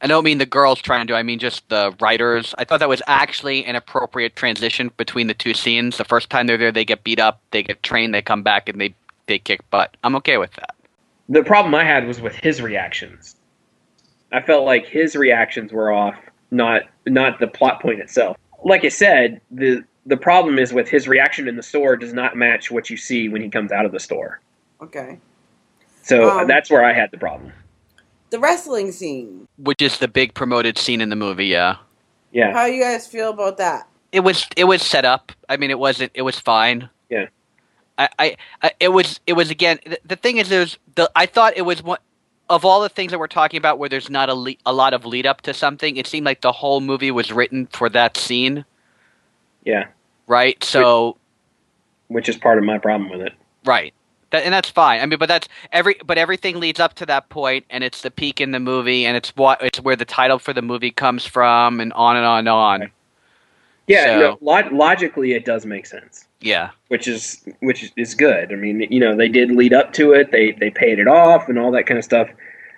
I 0.00 0.06
don't 0.06 0.22
mean 0.24 0.38
the 0.38 0.46
girls 0.46 0.80
trying 0.80 1.06
to 1.06 1.12
do. 1.12 1.16
I 1.16 1.24
mean 1.24 1.40
just 1.40 1.68
the 1.68 1.92
writers. 2.00 2.54
I 2.56 2.64
thought 2.64 2.78
that 2.80 2.88
was 2.88 3.02
actually 3.08 3.64
an 3.64 3.74
appropriate 3.74 4.36
transition 4.36 4.92
between 4.96 5.26
the 5.26 5.34
two 5.34 5.54
scenes. 5.54 5.96
The 5.96 6.04
first 6.04 6.30
time 6.30 6.46
they're 6.46 6.56
there, 6.56 6.70
they 6.70 6.84
get 6.84 7.02
beat 7.02 7.18
up, 7.18 7.40
they 7.50 7.64
get 7.64 7.82
trained, 7.82 8.14
they 8.14 8.22
come 8.22 8.42
back, 8.42 8.68
and 8.68 8.80
they 8.80 8.94
they 9.26 9.38
kick 9.38 9.68
butt. 9.70 9.96
I'm 10.04 10.14
okay 10.16 10.38
with 10.38 10.52
that. 10.52 10.74
The 11.28 11.42
problem 11.42 11.74
I 11.74 11.84
had 11.84 12.06
was 12.06 12.20
with 12.20 12.34
his 12.36 12.62
reactions. 12.62 13.36
I 14.32 14.42
felt 14.42 14.64
like 14.64 14.86
his 14.86 15.16
reactions 15.16 15.72
were 15.72 15.90
off, 15.92 16.16
not 16.50 16.82
not 17.06 17.40
the 17.40 17.46
plot 17.46 17.80
point 17.80 18.00
itself. 18.00 18.36
Like 18.64 18.84
I 18.84 18.88
said, 18.88 19.40
the 19.50 19.84
the 20.06 20.16
problem 20.16 20.58
is 20.58 20.72
with 20.72 20.88
his 20.88 21.06
reaction 21.08 21.48
in 21.48 21.56
the 21.56 21.62
store 21.62 21.96
does 21.96 22.12
not 22.12 22.36
match 22.36 22.70
what 22.70 22.88
you 22.90 22.96
see 22.96 23.28
when 23.28 23.42
he 23.42 23.48
comes 23.48 23.72
out 23.72 23.84
of 23.84 23.92
the 23.92 24.00
store. 24.00 24.40
Okay. 24.80 25.18
So 26.02 26.30
Um, 26.30 26.46
that's 26.46 26.70
where 26.70 26.84
I 26.84 26.92
had 26.92 27.10
the 27.10 27.18
problem. 27.18 27.52
The 28.30 28.38
wrestling 28.38 28.92
scene. 28.92 29.46
Which 29.58 29.82
is 29.82 29.98
the 29.98 30.08
big 30.08 30.34
promoted 30.34 30.78
scene 30.78 31.00
in 31.00 31.08
the 31.10 31.16
movie. 31.16 31.46
Yeah, 31.46 31.76
Yeah. 32.32 32.52
How 32.52 32.66
you 32.66 32.82
guys 32.82 33.06
feel 33.06 33.30
about 33.30 33.56
that? 33.58 33.86
it 34.12 34.20
was 34.20 34.46
it 34.56 34.64
was 34.64 34.82
set 34.82 35.04
up. 35.04 35.32
I 35.48 35.56
mean, 35.58 35.70
it 35.70 35.78
wasn't. 35.78 36.12
It 36.14 36.22
was 36.22 36.38
fine. 36.38 36.88
Yeah. 37.10 37.26
I, 37.98 38.08
I, 38.18 38.36
I 38.62 38.70
it 38.80 38.88
was 38.88 39.20
it 39.26 39.34
was 39.34 39.50
again. 39.50 39.78
The, 39.84 39.98
the 40.04 40.16
thing 40.16 40.38
is, 40.38 40.48
there's 40.48 40.78
the 40.94 41.10
I 41.14 41.26
thought 41.26 41.54
it 41.56 41.62
was 41.62 41.82
one 41.82 41.98
of 42.50 42.64
all 42.64 42.80
the 42.80 42.88
things 42.88 43.10
that 43.12 43.18
we're 43.18 43.26
talking 43.26 43.58
about 43.58 43.78
where 43.78 43.88
there's 43.88 44.08
not 44.10 44.28
a 44.28 44.34
le- 44.34 44.54
a 44.66 44.72
lot 44.72 44.94
of 44.94 45.04
lead 45.04 45.26
up 45.26 45.42
to 45.42 45.54
something. 45.54 45.96
It 45.96 46.06
seemed 46.06 46.24
like 46.26 46.40
the 46.40 46.52
whole 46.52 46.80
movie 46.80 47.10
was 47.10 47.30
written 47.32 47.66
for 47.66 47.88
that 47.90 48.16
scene, 48.16 48.64
Yeah. 49.64 49.86
right? 50.26 50.62
So 50.64 51.16
Which 52.08 52.28
is 52.28 52.36
part 52.36 52.58
of 52.58 52.64
my 52.64 52.78
problem 52.78 53.10
with 53.10 53.20
it. 53.20 53.32
right. 53.64 53.92
That, 54.30 54.44
and 54.44 54.52
that's 54.52 54.68
fine. 54.68 55.00
I 55.00 55.06
mean, 55.06 55.18
but 55.18 55.26
that's 55.26 55.48
every. 55.72 55.96
But 56.04 56.18
everything 56.18 56.60
leads 56.60 56.78
up 56.80 56.92
to 56.96 57.06
that 57.06 57.30
point, 57.30 57.64
and 57.70 57.82
it's 57.82 58.02
the 58.02 58.10
peak 58.10 58.42
in 58.42 58.50
the 58.50 58.60
movie, 58.60 59.06
and 59.06 59.16
it's 59.16 59.30
what 59.36 59.62
it's 59.62 59.80
where 59.80 59.96
the 59.96 60.04
title 60.04 60.38
for 60.38 60.52
the 60.52 60.60
movie 60.60 60.90
comes 60.90 61.24
from, 61.24 61.80
and 61.80 61.94
on 61.94 62.14
and 62.14 62.26
on 62.26 62.38
and 62.40 62.48
on. 62.50 62.90
Yeah, 63.86 64.04
So- 64.04 64.18
no, 64.20 64.38
log- 64.42 64.70
logically 64.70 65.32
it 65.32 65.46
does 65.46 65.64
make 65.64 65.86
sense. 65.86 66.27
Yeah, 66.40 66.70
which 66.88 67.08
is 67.08 67.44
which 67.60 67.92
is- 67.96 68.14
good. 68.14 68.52
I 68.52 68.56
mean, 68.56 68.86
you 68.90 69.00
know, 69.00 69.16
they 69.16 69.28
did 69.28 69.50
lead 69.50 69.72
up 69.72 69.92
to 69.94 70.12
it. 70.12 70.30
They 70.30 70.52
they 70.52 70.70
paid 70.70 70.98
it 70.98 71.08
off 71.08 71.48
and 71.48 71.58
all 71.58 71.70
that 71.72 71.86
kind 71.86 71.98
of 71.98 72.04
stuff. 72.04 72.28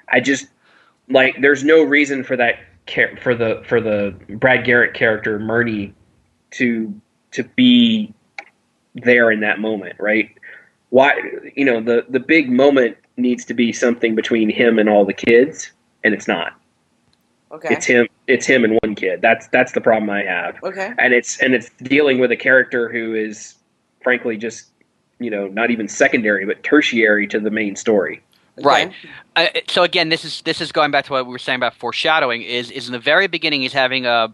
I 0.08 0.20
just 0.20 0.48
like 1.08 1.40
there's 1.40 1.64
no 1.64 1.82
reason 1.82 2.24
for 2.24 2.36
that 2.36 2.56
for 3.20 3.34
the 3.34 3.62
for 3.66 3.80
the 3.80 4.14
Brad 4.30 4.64
Garrett 4.64 4.94
character 4.94 5.38
Murney 5.38 5.92
to 6.52 6.92
to 7.32 7.44
be 7.44 8.12
there 8.94 9.30
in 9.30 9.40
that 9.40 9.61
moment, 9.61 9.96
right? 10.00 10.30
Why 10.88 11.14
you 11.54 11.64
know, 11.64 11.80
the 11.80 12.06
the 12.08 12.20
big 12.20 12.50
moment 12.50 12.96
needs 13.16 13.44
to 13.44 13.54
be 13.54 13.72
something 13.72 14.14
between 14.14 14.48
him 14.48 14.78
and 14.78 14.88
all 14.88 15.04
the 15.04 15.12
kids 15.12 15.70
and 16.02 16.14
it's 16.14 16.26
not. 16.26 16.59
Okay. 17.53 17.68
It's 17.70 17.86
him 17.86 18.07
it's 18.26 18.46
him 18.46 18.64
and 18.64 18.78
one 18.82 18.94
kid. 18.94 19.20
That's 19.22 19.48
that's 19.48 19.72
the 19.72 19.80
problem 19.80 20.11
I 20.11 20.22
have 20.22 20.62
okay. 20.62 20.92
and 20.98 21.12
it's 21.12 21.40
and 21.40 21.55
it's 21.55 21.70
dealing 21.82 22.18
with 22.18 22.30
a 22.30 22.36
character 22.36 22.88
who 22.88 23.14
is 23.14 23.57
frankly 24.03 24.36
just 24.36 24.68
you 25.18 25.30
know 25.30 25.48
not 25.48 25.70
even 25.70 25.88
secondary 25.88 26.46
but 26.46 26.62
tertiary 26.62 27.26
to 27.28 27.40
the 27.40 27.51
main 27.51 27.76
story 27.76 28.22
Right. 28.62 28.92
uh, 29.36 29.46
so 29.68 29.82
again, 29.82 30.09
this 30.09 30.24
is 30.24 30.42
this 30.42 30.61
is 30.61 30.72
going 30.72 30.90
back 30.90 31.07
to 31.07 31.12
what 31.12 31.26
we 31.26 31.32
were 31.32 31.38
saying 31.38 31.57
about 31.57 31.74
foreshadowing. 31.74 32.42
Is 32.42 32.70
is 32.70 32.86
in 32.86 32.92
the 32.92 32.98
very 32.98 33.26
beginning 33.26 33.62
he's 33.62 33.72
having 33.72 34.07
a 34.07 34.32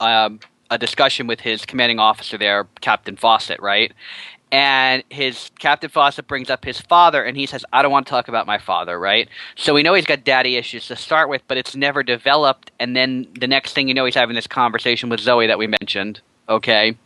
um, 0.00 0.40
a 0.70 0.78
discussion 0.78 1.26
with 1.26 1.40
his 1.40 1.64
commanding 1.64 1.98
officer 1.98 2.38
there, 2.38 2.66
Captain 2.80 3.16
Fawcett, 3.16 3.60
right? 3.60 3.92
And 4.52 5.04
his 5.10 5.50
Captain 5.60 5.88
Fawcett 5.88 6.26
brings 6.26 6.50
up 6.50 6.64
his 6.64 6.80
father, 6.80 7.22
and 7.22 7.36
he 7.36 7.46
says, 7.46 7.64
"I 7.72 7.82
don't 7.82 7.92
want 7.92 8.06
to 8.06 8.10
talk 8.10 8.28
about 8.28 8.46
my 8.46 8.58
father," 8.58 8.98
right? 8.98 9.28
So 9.56 9.74
we 9.74 9.82
know 9.82 9.94
he's 9.94 10.06
got 10.06 10.24
daddy 10.24 10.56
issues 10.56 10.88
to 10.88 10.96
start 10.96 11.28
with, 11.28 11.42
but 11.46 11.56
it's 11.56 11.76
never 11.76 12.02
developed. 12.02 12.72
And 12.80 12.96
then 12.96 13.28
the 13.38 13.46
next 13.46 13.74
thing 13.74 13.86
you 13.88 13.94
know, 13.94 14.04
he's 14.04 14.16
having 14.16 14.34
this 14.34 14.48
conversation 14.48 15.08
with 15.08 15.20
Zoe 15.20 15.46
that 15.46 15.58
we 15.58 15.68
mentioned, 15.68 16.20
okay? 16.48 16.96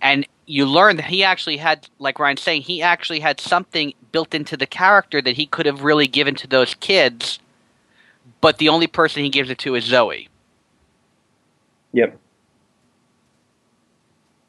And 0.00 0.26
you 0.46 0.66
learn 0.66 0.96
that 0.96 1.06
he 1.06 1.22
actually 1.22 1.58
had, 1.58 1.88
like 1.98 2.18
Ryan's 2.18 2.42
saying, 2.42 2.62
he 2.62 2.82
actually 2.82 3.20
had 3.20 3.40
something 3.40 3.94
built 4.12 4.34
into 4.34 4.56
the 4.56 4.66
character 4.66 5.22
that 5.22 5.36
he 5.36 5.46
could 5.46 5.66
have 5.66 5.84
really 5.84 6.06
given 6.08 6.34
to 6.36 6.46
those 6.48 6.74
kids, 6.74 7.38
but 8.40 8.58
the 8.58 8.68
only 8.68 8.86
person 8.88 9.22
he 9.22 9.30
gives 9.30 9.50
it 9.50 9.58
to 9.58 9.74
is 9.76 9.84
Zoe. 9.84 10.28
yep 11.92 12.18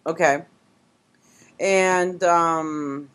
Okay. 0.08 0.43
And 1.60 2.24
um, 2.24 3.10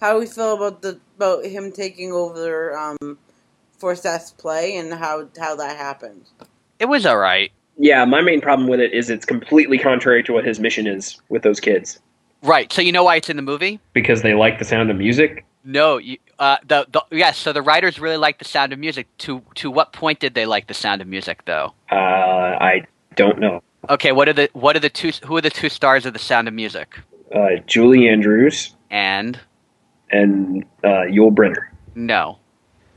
how 0.00 0.14
do 0.14 0.20
we 0.20 0.26
feel 0.26 0.54
about 0.54 0.82
the 0.82 0.98
about 1.16 1.44
him 1.44 1.70
taking 1.72 2.12
over 2.12 2.76
um, 2.76 3.18
for 3.78 3.94
Seth's 3.94 4.32
play 4.32 4.76
and 4.76 4.92
how 4.94 5.28
how 5.38 5.54
that 5.56 5.76
happened? 5.76 6.24
It 6.78 6.86
was 6.88 7.04
all 7.04 7.18
right. 7.18 7.52
yeah 7.76 8.04
my 8.06 8.20
main 8.22 8.40
problem 8.40 8.68
with 8.68 8.80
it 8.80 8.92
is 8.92 9.10
it's 9.10 9.24
completely 9.26 9.78
contrary 9.78 10.22
to 10.24 10.32
what 10.32 10.44
his 10.46 10.58
mission 10.60 10.86
is 10.86 11.20
with 11.28 11.42
those 11.42 11.60
kids 11.60 11.98
Right. 12.42 12.72
So 12.72 12.80
you 12.80 12.90
know 12.90 13.04
why 13.04 13.16
it's 13.16 13.28
in 13.28 13.36
the 13.36 13.42
movie? 13.42 13.78
because 13.92 14.22
they 14.22 14.32
like 14.32 14.58
the 14.58 14.64
sound 14.64 14.90
of 14.90 14.96
music 14.96 15.44
No. 15.64 15.98
You, 15.98 16.16
uh, 16.38 16.56
the, 16.66 16.86
the 16.90 17.02
yes. 17.10 17.36
So 17.36 17.52
the 17.52 17.60
writers 17.60 18.00
really 18.00 18.16
like 18.16 18.38
the 18.38 18.46
sound 18.46 18.72
of 18.72 18.78
music. 18.78 19.06
To 19.18 19.42
to 19.56 19.70
what 19.70 19.92
point 19.92 20.20
did 20.20 20.32
they 20.32 20.46
like 20.46 20.66
the 20.68 20.74
sound 20.74 21.02
of 21.02 21.06
music, 21.08 21.44
though? 21.44 21.74
uh, 21.92 21.96
i 22.70 22.82
don't 23.16 23.38
know 23.38 23.62
Okay. 23.90 24.12
What 24.12 24.26
are 24.28 24.32
the 24.40 24.48
what 24.54 24.74
are 24.76 24.80
the 24.80 24.88
two? 25.00 25.10
Who 25.26 25.36
are 25.36 25.40
the 25.42 25.50
two 25.50 25.68
stars 25.68 26.06
of 26.06 26.12
the 26.12 26.18
Sound 26.18 26.48
of 26.48 26.54
Music? 26.54 26.88
Uh, 27.34 27.48
julie 27.66 28.08
andrews 28.08 28.74
And 28.90 29.38
and 30.10 30.64
uh, 30.84 31.06
yul 31.08 31.34
brynner 31.34 31.68
no, 31.94 32.38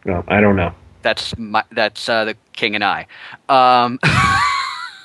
no 0.06 0.24
i 0.28 0.40
don't 0.42 0.56
know 0.56 0.74
that's 1.04 1.38
my, 1.38 1.64
that's 1.72 2.10
uh, 2.10 2.26
the 2.26 2.36
King 2.54 2.76
and 2.76 2.84
I. 2.84 3.08
Um, 3.50 4.00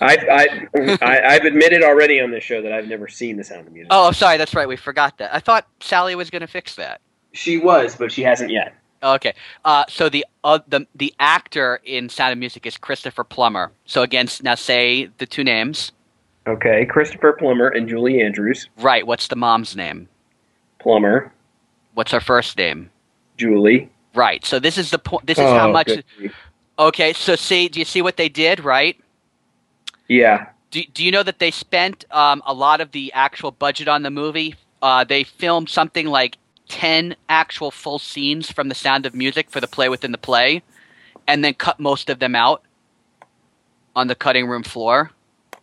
I've, 0.01 0.25
I, 0.31 0.69
I, 1.03 1.21
I've 1.27 1.45
admitted 1.45 1.83
already 1.83 2.21
on 2.21 2.31
this 2.31 2.45
show 2.45 2.63
that 2.63 2.73
I've 2.73 2.87
never 2.87 3.09
seen 3.09 3.37
the 3.37 3.45
sound 3.45 3.67
of 3.67 3.73
music. 3.73 3.89
oh, 3.91 4.13
sorry. 4.13 4.39
That's 4.39 4.55
right. 4.55 4.69
We 4.69 4.77
forgot 4.77 5.19
that. 5.19 5.35
I 5.35 5.41
thought 5.41 5.67
Sally 5.81 6.15
was 6.15 6.31
going 6.31 6.41
to 6.41 6.47
fix 6.47 6.77
that. 6.77 7.01
She 7.33 7.59
was, 7.59 7.97
but 7.97 8.13
she 8.13 8.23
hasn't 8.23 8.51
yet. 8.51 8.75
Okay. 9.03 9.35
Uh, 9.65 9.85
so 9.89 10.09
the 10.09 10.25
uh, 10.45 10.61
the 10.69 10.87
the 10.95 11.15
actor 11.21 11.81
in 11.85 12.09
Sound 12.09 12.33
of 12.33 12.39
Music 12.39 12.65
is 12.65 12.77
Christopher 12.77 13.25
Plummer. 13.25 13.71
So 13.85 14.03
again, 14.03 14.29
now 14.43 14.55
say 14.55 15.11
the 15.19 15.27
two 15.27 15.45
names. 15.45 15.93
Okay, 16.49 16.87
Christopher 16.87 17.35
Plummer 17.35 17.69
and 17.69 17.89
Julie 17.89 18.23
Andrews. 18.23 18.69
Right. 18.79 19.07
What's 19.07 19.29
the 19.29 19.37
mom's 19.37 19.77
name? 19.77 20.09
Plummer, 20.79 21.31
What's 21.95 22.13
her 22.13 22.21
first 22.21 22.57
name? 22.57 22.91
Julie. 23.37 23.91
Right. 24.15 24.45
So 24.47 24.59
this 24.59 24.79
is 24.79 24.91
the 24.91 24.99
point. 24.99 25.27
This 25.27 25.37
is 25.39 25.45
how 25.45 25.69
Oh, 25.69 25.73
much. 25.73 25.87
good 25.89 26.05
grief. 26.17 26.35
Okay. 26.79 27.13
So 27.13 27.35
see, 27.37 27.69
do 27.69 27.79
you 27.81 27.85
see 27.85 28.01
what 28.03 28.17
they 28.17 28.29
did? 28.29 28.61
Right. 28.61 28.99
Yeah. 30.09 30.47
Do, 30.71 30.83
do 30.95 31.05
you 31.05 31.11
know 31.11 31.23
that 31.23 31.39
they 31.39 31.51
spent 31.51 32.05
um, 32.11 32.43
a 32.47 32.55
lot 32.55 32.81
of 32.81 32.93
the 32.93 33.13
actual 33.15 33.51
budget 33.51 33.89
on 33.89 34.03
the 34.03 34.11
movie? 34.11 34.55
Uh, 34.81 35.03
they 35.05 35.25
filmed 35.25 35.69
something 35.69 36.07
like 36.07 36.39
10 36.69 37.17
actual 37.29 37.71
full 37.71 37.99
scenes 37.99 38.51
from 38.51 38.69
The 38.69 38.75
Sound 38.75 39.05
of 39.07 39.15
Music 39.15 39.51
for 39.51 39.61
the 39.61 39.67
play 39.67 39.89
within 39.89 40.13
the 40.13 40.19
play, 40.19 40.63
and 41.27 41.45
then 41.45 41.55
cut 41.55 41.81
most 41.81 42.09
of 42.11 42.19
them 42.21 42.35
out 42.35 42.63
on 43.97 44.07
the 44.07 44.15
cutting 44.15 44.47
room 44.47 44.63
floor. 44.63 45.11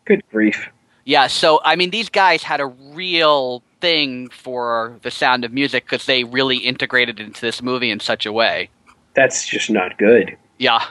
Good 0.06 0.22
grief. 0.32 0.68
Yeah, 1.06 1.28
so 1.28 1.62
I 1.64 1.76
mean, 1.76 1.92
these 1.92 2.10
guys 2.10 2.44
had 2.44 2.60
a 2.60 2.66
real 2.66 3.62
thing 3.80 4.30
for 4.30 4.98
The 5.04 5.12
Sound 5.12 5.46
of 5.46 5.54
Music 5.54 5.86
because 5.86 6.06
they 6.06 6.24
really 6.24 6.58
integrated 6.58 7.20
it 7.20 7.26
into 7.28 7.42
this 7.42 7.62
movie 7.62 7.92
in 7.92 8.00
such 8.00 8.26
a 8.26 8.32
way. 8.34 8.70
That's 9.14 9.48
just 9.48 9.70
not 9.70 9.98
good. 9.98 10.36
Yeah. 10.58 10.84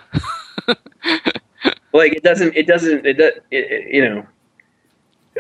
Like 1.93 2.13
it 2.13 2.25
doesn't. 2.25 2.57
It 2.57 2.67
doesn't. 2.67 3.07
It, 3.07 3.15
does, 3.15 3.35
it, 3.53 3.71
it 3.71 3.95
you 3.95 4.05
know. 4.05 4.27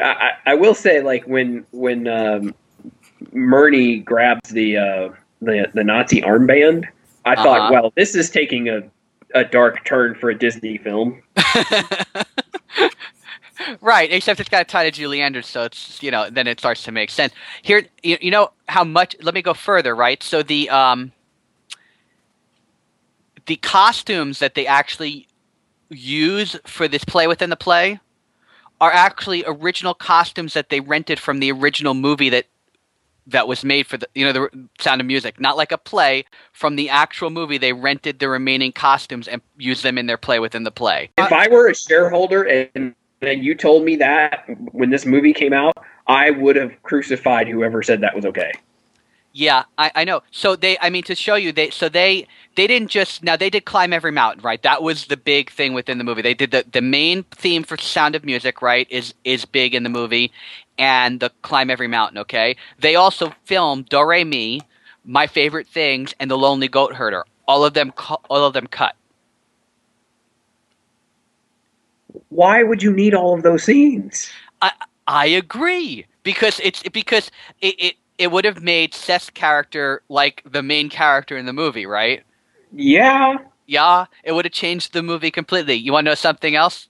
I, 0.01 0.31
I 0.47 0.55
will 0.55 0.75
say 0.75 1.01
like 1.03 1.25
when 1.25 1.67
when 1.73 2.07
um, 2.07 2.55
Murney 3.33 4.05
grabs 4.05 4.51
the 4.51 4.77
uh, 4.77 5.09
the 5.43 5.69
the 5.75 5.83
Nazi 5.83 6.23
armband, 6.23 6.85
I 7.25 7.35
thought, 7.35 7.59
Uh-huh. 7.59 7.71
well, 7.73 7.93
this 7.97 8.15
is 8.15 8.31
taking 8.31 8.69
a 8.69 8.83
a 9.35 9.45
dark 9.45 9.85
turn 9.85 10.15
for 10.15 10.31
a 10.31 10.39
Disney 10.39 10.79
film. 10.79 11.21
right, 13.81 14.11
except 14.11 14.41
it's 14.41 14.49
got 14.49 14.63
a 14.63 14.65
tie 14.65 14.85
to 14.85 14.91
Julie 14.91 15.21
Andrews, 15.21 15.47
so 15.47 15.65
it's 15.65 16.03
you 16.03 16.11
know 16.11 16.31
then 16.31 16.47
it 16.47 16.59
starts 16.59 16.83
to 16.85 16.93
make 16.93 17.11
sense. 17.11 17.33
Here, 17.63 17.87
you, 18.03 18.19
you 18.21 18.31
know 18.31 18.51
how 18.69 18.85
much? 18.85 19.17
Let 19.23 19.35
me 19.35 19.43
go 19.43 19.55
further. 19.55 19.95
Right, 19.95 20.23
so 20.23 20.43
the 20.43 20.71
um 20.71 21.13
the 23.47 23.57
costumes 23.57 24.39
that 24.39 24.55
they 24.55 24.67
actually 24.67 25.29
use 25.91 26.57
for 26.67 26.89
this 26.89 27.05
play 27.05 27.27
within 27.27 27.51
the 27.51 27.57
play 27.57 28.01
are 28.81 28.93
actually 28.93 29.45
original 29.47 29.95
costumes 29.95 30.55
that 30.55 30.69
they 30.69 30.81
rented 30.81 31.19
from 31.19 31.41
the 31.41 31.53
original 31.53 31.95
movie 31.95 32.31
that 32.31 32.47
that 33.27 33.49
was 33.49 33.65
made 33.65 33.87
for 33.87 33.97
the 33.97 34.09
you 34.15 34.25
know 34.25 34.33
the 34.33 34.69
Sound 34.79 35.01
of 35.01 35.07
Music, 35.07 35.41
not 35.41 35.57
like 35.57 35.73
a 35.73 35.79
play 35.79 36.25
from 36.53 36.77
the 36.77 36.91
actual 36.91 37.31
movie. 37.31 37.59
They 37.59 37.73
rented 37.73 38.19
the 38.19 38.29
remaining 38.29 38.73
costumes 38.73 39.29
and 39.29 39.41
used 39.57 39.83
them 39.83 39.97
in 39.97 40.07
their 40.07 40.19
play 40.19 40.39
within 40.39 40.65
the 40.65 40.71
play. 40.71 41.11
If 41.19 41.33
I 41.33 41.49
were 41.49 41.69
a 41.69 41.75
shareholder 41.75 42.43
and 42.43 42.95
then 43.27 43.43
you 43.43 43.55
told 43.55 43.85
me 43.85 43.97
that 43.97 44.45
when 44.73 44.91
this 44.91 45.07
movie 45.07 45.33
came 45.33 45.53
out, 45.53 45.75
I 46.07 46.31
would 46.31 46.57
have 46.57 46.83
crucified 46.83 47.49
whoever 47.49 47.83
said 47.83 48.01
that 48.01 48.15
was 48.15 48.25
okay. 48.27 48.53
Yeah, 49.33 49.65
I, 49.79 49.91
I 49.97 50.05
know. 50.05 50.23
So 50.31 50.55
they, 50.55 50.79
I 50.79 50.91
mean, 50.91 51.03
to 51.05 51.15
show 51.17 51.35
you, 51.35 51.51
they, 51.51 51.71
so 51.71 51.89
they, 51.89 52.29
they 52.55 52.67
didn't 52.67 52.89
just 52.89 53.23
now 53.23 53.37
they 53.37 53.51
did 53.51 53.65
climb 53.65 53.93
every 53.93 54.13
mountain, 54.13 54.43
right? 54.43 54.63
That 54.63 54.83
was 54.83 55.07
the 55.07 55.17
big 55.17 55.51
thing 55.51 55.75
within 55.75 55.99
the 55.99 56.05
movie. 56.05 56.23
They 56.23 56.35
did 56.35 56.51
the 56.51 56.65
the 56.71 56.81
main 56.81 57.25
theme 57.25 57.65
for 57.65 57.77
Sound 57.77 58.15
of 58.15 58.25
Music, 58.25 58.63
right? 58.63 58.87
Is 58.91 59.15
is 59.25 59.45
big 59.45 59.75
in 59.75 59.83
the 59.83 59.89
movie, 59.89 60.31
and 60.79 61.21
the 61.21 61.31
climb 61.43 61.71
every 61.71 61.89
mountain. 61.89 62.19
Okay. 62.19 62.57
They 62.79 62.95
also 62.95 63.35
filmed 63.45 63.89
Do 63.89 64.05
Re 64.05 64.25
Mi, 64.25 64.61
My 65.05 65.27
Favorite 65.27 65.67
Things, 65.67 66.15
and 66.21 66.31
The 66.31 66.39
Lonely 66.39 66.69
Goat 66.69 66.95
Herder. 66.95 67.25
All 67.47 67.65
of 67.65 67.75
them, 67.75 67.93
all 68.31 68.45
of 68.45 68.53
them 68.53 68.67
cut. 68.69 68.95
Why 72.35 72.65
would 72.65 72.83
you 72.83 72.93
need 72.93 73.15
all 73.15 73.33
of 73.33 73.45
those 73.45 73.63
scenes? 73.63 74.29
I 74.61 74.73
I 75.07 75.27
agree 75.27 76.05
because 76.25 76.61
it's 76.65 76.83
because 76.89 77.31
it, 77.61 77.77
it 77.79 77.95
it 78.19 78.33
would 78.33 78.45
have 78.45 78.61
made 78.61 78.93
Seth's 78.93 79.31
character 79.31 80.03
like 80.09 80.43
the 80.45 80.63
main 80.63 80.89
character 80.91 81.37
in 81.37 81.47
the 81.47 81.53
movie, 81.53 81.87
right? 81.87 82.25
Yeah. 82.73 83.37
Yeah, 83.67 84.07
it 84.25 84.33
would 84.33 84.47
have 84.47 84.53
changed 84.53 84.93
the 84.93 85.03
movie 85.03 85.31
completely. 85.31 85.75
You 85.75 85.93
want 85.93 86.07
to 86.07 86.11
know 86.11 86.15
something 86.17 86.57
else? 86.57 86.89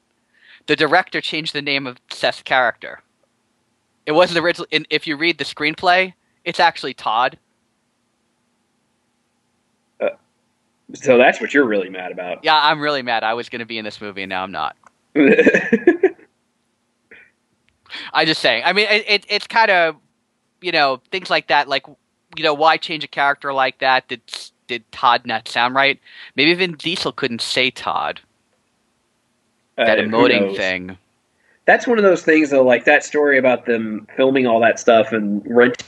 The 0.67 0.77
director 0.77 1.21
changed 1.21 1.53
the 1.53 1.61
name 1.61 1.87
of 1.87 2.01
Seth's 2.11 2.43
character. 2.43 3.03
It 4.07 4.13
wasn't 4.13 4.43
originally. 4.43 4.87
If 4.89 5.07
you 5.07 5.15
read 5.15 5.37
the 5.37 5.45
screenplay, 5.45 6.15
it's 6.47 6.59
actually 6.59 6.95
Todd. 6.95 7.39
Uh, 10.01 10.09
so 10.95 11.19
that's 11.19 11.39
what 11.39 11.53
you're 11.53 11.67
really 11.67 11.91
mad 11.91 12.13
about. 12.13 12.43
Yeah, 12.43 12.59
I'm 12.59 12.81
really 12.81 13.03
mad. 13.03 13.25
I 13.25 13.35
was 13.35 13.51
going 13.51 13.61
to 13.61 13.67
be 13.67 13.77
in 13.77 13.85
this 13.85 14.01
movie, 14.01 14.23
and 14.23 14.31
now 14.31 14.43
I'm 14.43 14.53
not. 14.53 14.75
I 18.13 18.25
just 18.25 18.41
saying. 18.41 18.63
I 18.65 18.73
mean, 18.73 18.89
it, 18.91 19.05
it 19.07 19.27
it's 19.29 19.47
kind 19.47 19.71
of, 19.71 19.97
you 20.61 20.73
know, 20.73 21.01
things 21.11 21.31
like 21.31 21.47
that. 21.49 21.69
Like, 21.69 21.87
you 22.37 22.43
know, 22.43 22.55
why 22.55 22.77
change 22.77 23.05
a 23.05 23.09
character 23.09 23.53
like 23.53 23.79
that? 23.79 24.09
Did 24.09 24.23
did 24.67 24.91
Todd 24.93 25.27
not 25.27 25.47
sound 25.49 25.75
right? 25.75 26.01
Maybe 26.37 26.51
even 26.51 26.73
Diesel 26.75 27.13
couldn't 27.13 27.43
say 27.43 27.71
Todd. 27.71 28.21
That 29.77 29.99
Uh, 29.99 30.03
emoting 30.03 30.57
thing. 30.57 30.97
That's 31.67 31.87
one 31.87 31.99
of 31.99 32.05
those 32.05 32.23
things, 32.23 32.51
though. 32.51 32.63
Like 32.65 32.85
that 32.85 33.05
story 33.05 33.39
about 33.39 33.67
them 33.67 34.07
filming 34.17 34.47
all 34.47 34.61
that 34.61 34.79
stuff 34.79 35.13
and 35.13 35.43
renting 35.47 35.87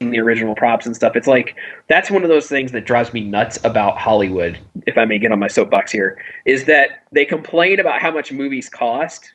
the 0.00 0.20
original 0.20 0.54
props 0.54 0.86
and 0.86 0.94
stuff. 0.94 1.16
It's 1.16 1.26
like 1.26 1.56
that's 1.88 2.10
one 2.10 2.22
of 2.22 2.28
those 2.28 2.48
things 2.48 2.72
that 2.72 2.86
drives 2.86 3.12
me 3.12 3.22
nuts 3.22 3.58
about 3.64 3.98
Hollywood. 3.98 4.58
If 4.86 4.96
I 4.96 5.04
may 5.04 5.18
get 5.18 5.32
on 5.32 5.40
my 5.40 5.48
soapbox 5.48 5.92
here, 5.92 6.22
is 6.44 6.66
that 6.66 7.04
they 7.12 7.24
complain 7.24 7.80
about 7.80 8.00
how 8.00 8.12
much 8.12 8.32
movies 8.32 8.68
cost 8.68 9.32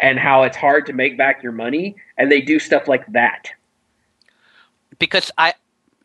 and 0.00 0.18
how 0.18 0.42
it's 0.44 0.56
hard 0.56 0.86
to 0.86 0.92
make 0.92 1.18
back 1.18 1.42
your 1.42 1.52
money, 1.52 1.96
and 2.18 2.30
they 2.30 2.40
do 2.42 2.58
stuff 2.58 2.88
like 2.88 3.06
that. 3.12 3.50
because 4.98 5.30
I 5.38 5.54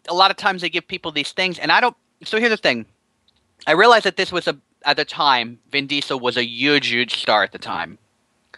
a 0.09 0.13
lot 0.13 0.31
of 0.31 0.37
times 0.37 0.61
they 0.61 0.69
give 0.69 0.87
people 0.87 1.11
these 1.11 1.31
things, 1.33 1.59
and 1.59 1.71
I 1.71 1.81
don't. 1.81 1.97
So 2.23 2.39
here's 2.39 2.51
the 2.51 2.57
thing: 2.57 2.85
I 3.67 3.73
realized 3.73 4.05
that 4.05 4.17
this 4.17 4.31
was 4.31 4.47
a 4.47 4.57
at 4.85 4.97
the 4.97 5.05
time 5.05 5.59
Vin 5.71 5.87
Diesel 5.87 6.19
was 6.19 6.37
a 6.37 6.45
huge, 6.45 6.87
huge 6.89 7.15
star 7.21 7.43
at 7.43 7.51
the 7.53 7.59
time 7.59 7.97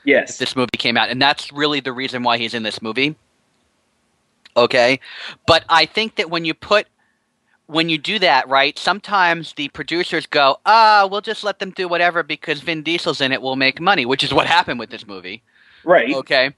Yes. 0.06 0.38
this 0.40 0.56
movie 0.56 0.70
came 0.78 0.98
out, 0.98 1.10
and 1.10 1.22
that's 1.22 1.52
really 1.54 1.80
the 1.82 1.94
reason 1.94 2.24
why 2.24 2.38
he's 2.38 2.54
in 2.54 2.64
this 2.64 2.82
movie. 2.82 3.16
Okay, 4.58 5.00
but 5.48 5.66
I 5.70 5.86
think 5.86 6.16
that 6.16 6.30
when 6.30 6.46
you 6.46 6.54
put 6.54 6.88
when 7.68 7.90
you 7.90 7.98
do 7.98 8.20
that, 8.20 8.48
right? 8.48 8.78
Sometimes 8.78 9.54
the 9.54 9.70
producers 9.70 10.26
go, 10.28 10.58
"Ah, 10.66 11.08
we'll 11.10 11.22
just 11.22 11.44
let 11.44 11.60
them 11.60 11.72
do 11.72 11.88
whatever 11.88 12.24
because 12.24 12.62
Vin 12.62 12.84
Diesel's 12.84 13.22
in 13.22 13.32
it. 13.32 13.42
We'll 13.42 13.56
make 13.56 13.82
money," 13.82 14.06
which 14.06 14.24
is 14.24 14.34
what 14.34 14.48
happened 14.58 14.80
with 14.80 14.90
this 14.90 15.08
movie. 15.08 15.44
right. 15.84 16.14
Okay. 16.14 16.54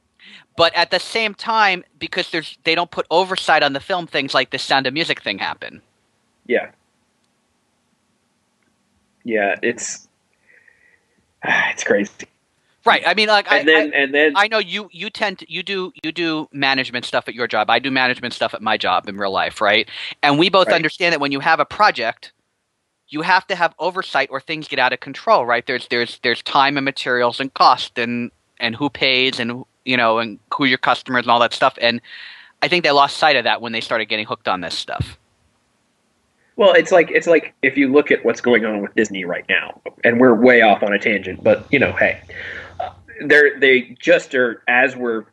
But 0.58 0.76
at 0.76 0.90
the 0.90 1.00
same 1.00 1.34
time, 1.36 1.84
because 2.00 2.32
there's 2.32 2.58
they 2.64 2.76
don't 2.76 2.92
put 2.92 3.06
oversight 3.12 3.64
on 3.64 3.74
the 3.74 3.80
film, 3.80 4.08
things 4.08 4.34
like 4.34 4.50
the 4.50 4.58
Sound 4.58 4.88
of 4.88 4.94
Music 4.94 5.22
thing 5.22 5.38
happen. 5.38 5.82
Yeah. 6.48 6.72
Yeah, 9.24 9.56
it's 9.62 10.08
it's 11.44 11.84
crazy. 11.84 12.12
Right. 12.88 13.04
I 13.06 13.14
mean, 13.14 13.28
like 13.28 13.52
I, 13.52 13.60
And 13.60 13.68
then 13.68 13.94
I, 13.94 13.98
and 13.98 14.14
then 14.14 14.34
I 14.36 14.48
know 14.48 14.60
you 14.60 14.90
you 14.92 15.10
tend 15.10 15.40
to 15.40 15.52
you 15.52 15.64
do 15.64 15.92
you 16.04 16.12
do 16.12 16.48
management 16.54 17.06
stuff 17.06 17.28
at 17.28 17.36
your 17.36 17.48
job. 17.48 17.70
I 17.70 17.80
do 17.80 17.92
management 17.92 18.34
stuff 18.34 18.54
at 18.54 18.62
my 18.62 18.78
job 18.78 19.10
in 19.10 19.18
real 19.18 19.32
life, 19.32 19.62
right? 19.62 19.90
And 20.24 20.40
we 20.40 20.50
both 20.50 20.68
Right. 20.68 20.76
understand 20.76 21.14
that 21.14 21.20
when 21.20 21.32
you 21.32 21.40
have 21.42 21.60
a 21.60 21.66
project, 21.66 22.34
you 23.10 23.22
have 23.22 23.46
to 23.48 23.56
have 23.56 23.76
oversight 23.80 24.30
or 24.32 24.40
things 24.42 24.68
get 24.68 24.80
out 24.80 24.94
of 24.94 25.00
control, 25.02 25.46
right? 25.46 25.66
There's 25.68 25.88
there's 25.90 26.20
there's 26.24 26.42
time 26.44 26.78
and 26.78 26.86
materials 26.86 27.40
and 27.40 27.54
cost 27.54 27.98
and 28.00 28.32
and 28.60 28.76
who 28.76 28.90
pays 28.90 29.40
and 29.40 29.64
you 29.86 29.98
know 29.98 30.20
and 30.20 30.40
who 30.54 30.66
your 30.66 30.78
customers 30.78 31.24
and 31.26 31.32
all 31.32 31.40
that 31.40 31.54
stuff. 31.54 31.78
And 31.82 32.02
I 32.62 32.68
think 32.68 32.84
they 32.84 32.92
lost 32.92 33.18
sight 33.18 33.36
of 33.36 33.44
that 33.44 33.62
when 33.62 33.72
they 33.72 33.82
started 33.82 34.06
getting 34.06 34.26
hooked 34.26 34.48
on 34.48 34.62
this 34.62 34.78
stuff. 34.78 35.18
Well, 36.56 36.74
it's 36.74 36.92
like 36.92 37.12
it's 37.12 37.28
like 37.28 37.54
if 37.62 37.78
you 37.78 37.92
look 37.92 38.12
at 38.12 38.26
what's 38.26 38.42
going 38.42 38.66
on 38.66 38.82
with 38.82 38.94
Disney 38.96 39.26
right 39.26 39.46
now, 39.48 39.80
and 40.04 40.20
we're 40.20 40.34
way 40.34 40.62
off 40.62 40.82
on 40.82 40.92
a 40.92 41.00
tangent, 41.00 41.44
but 41.44 41.68
you 41.72 41.78
know, 41.78 41.92
hey, 41.94 42.20
they're 43.26 43.60
they 43.60 43.96
just 44.00 44.34
are 44.36 44.64
as 44.68 44.96
we're 44.96 45.26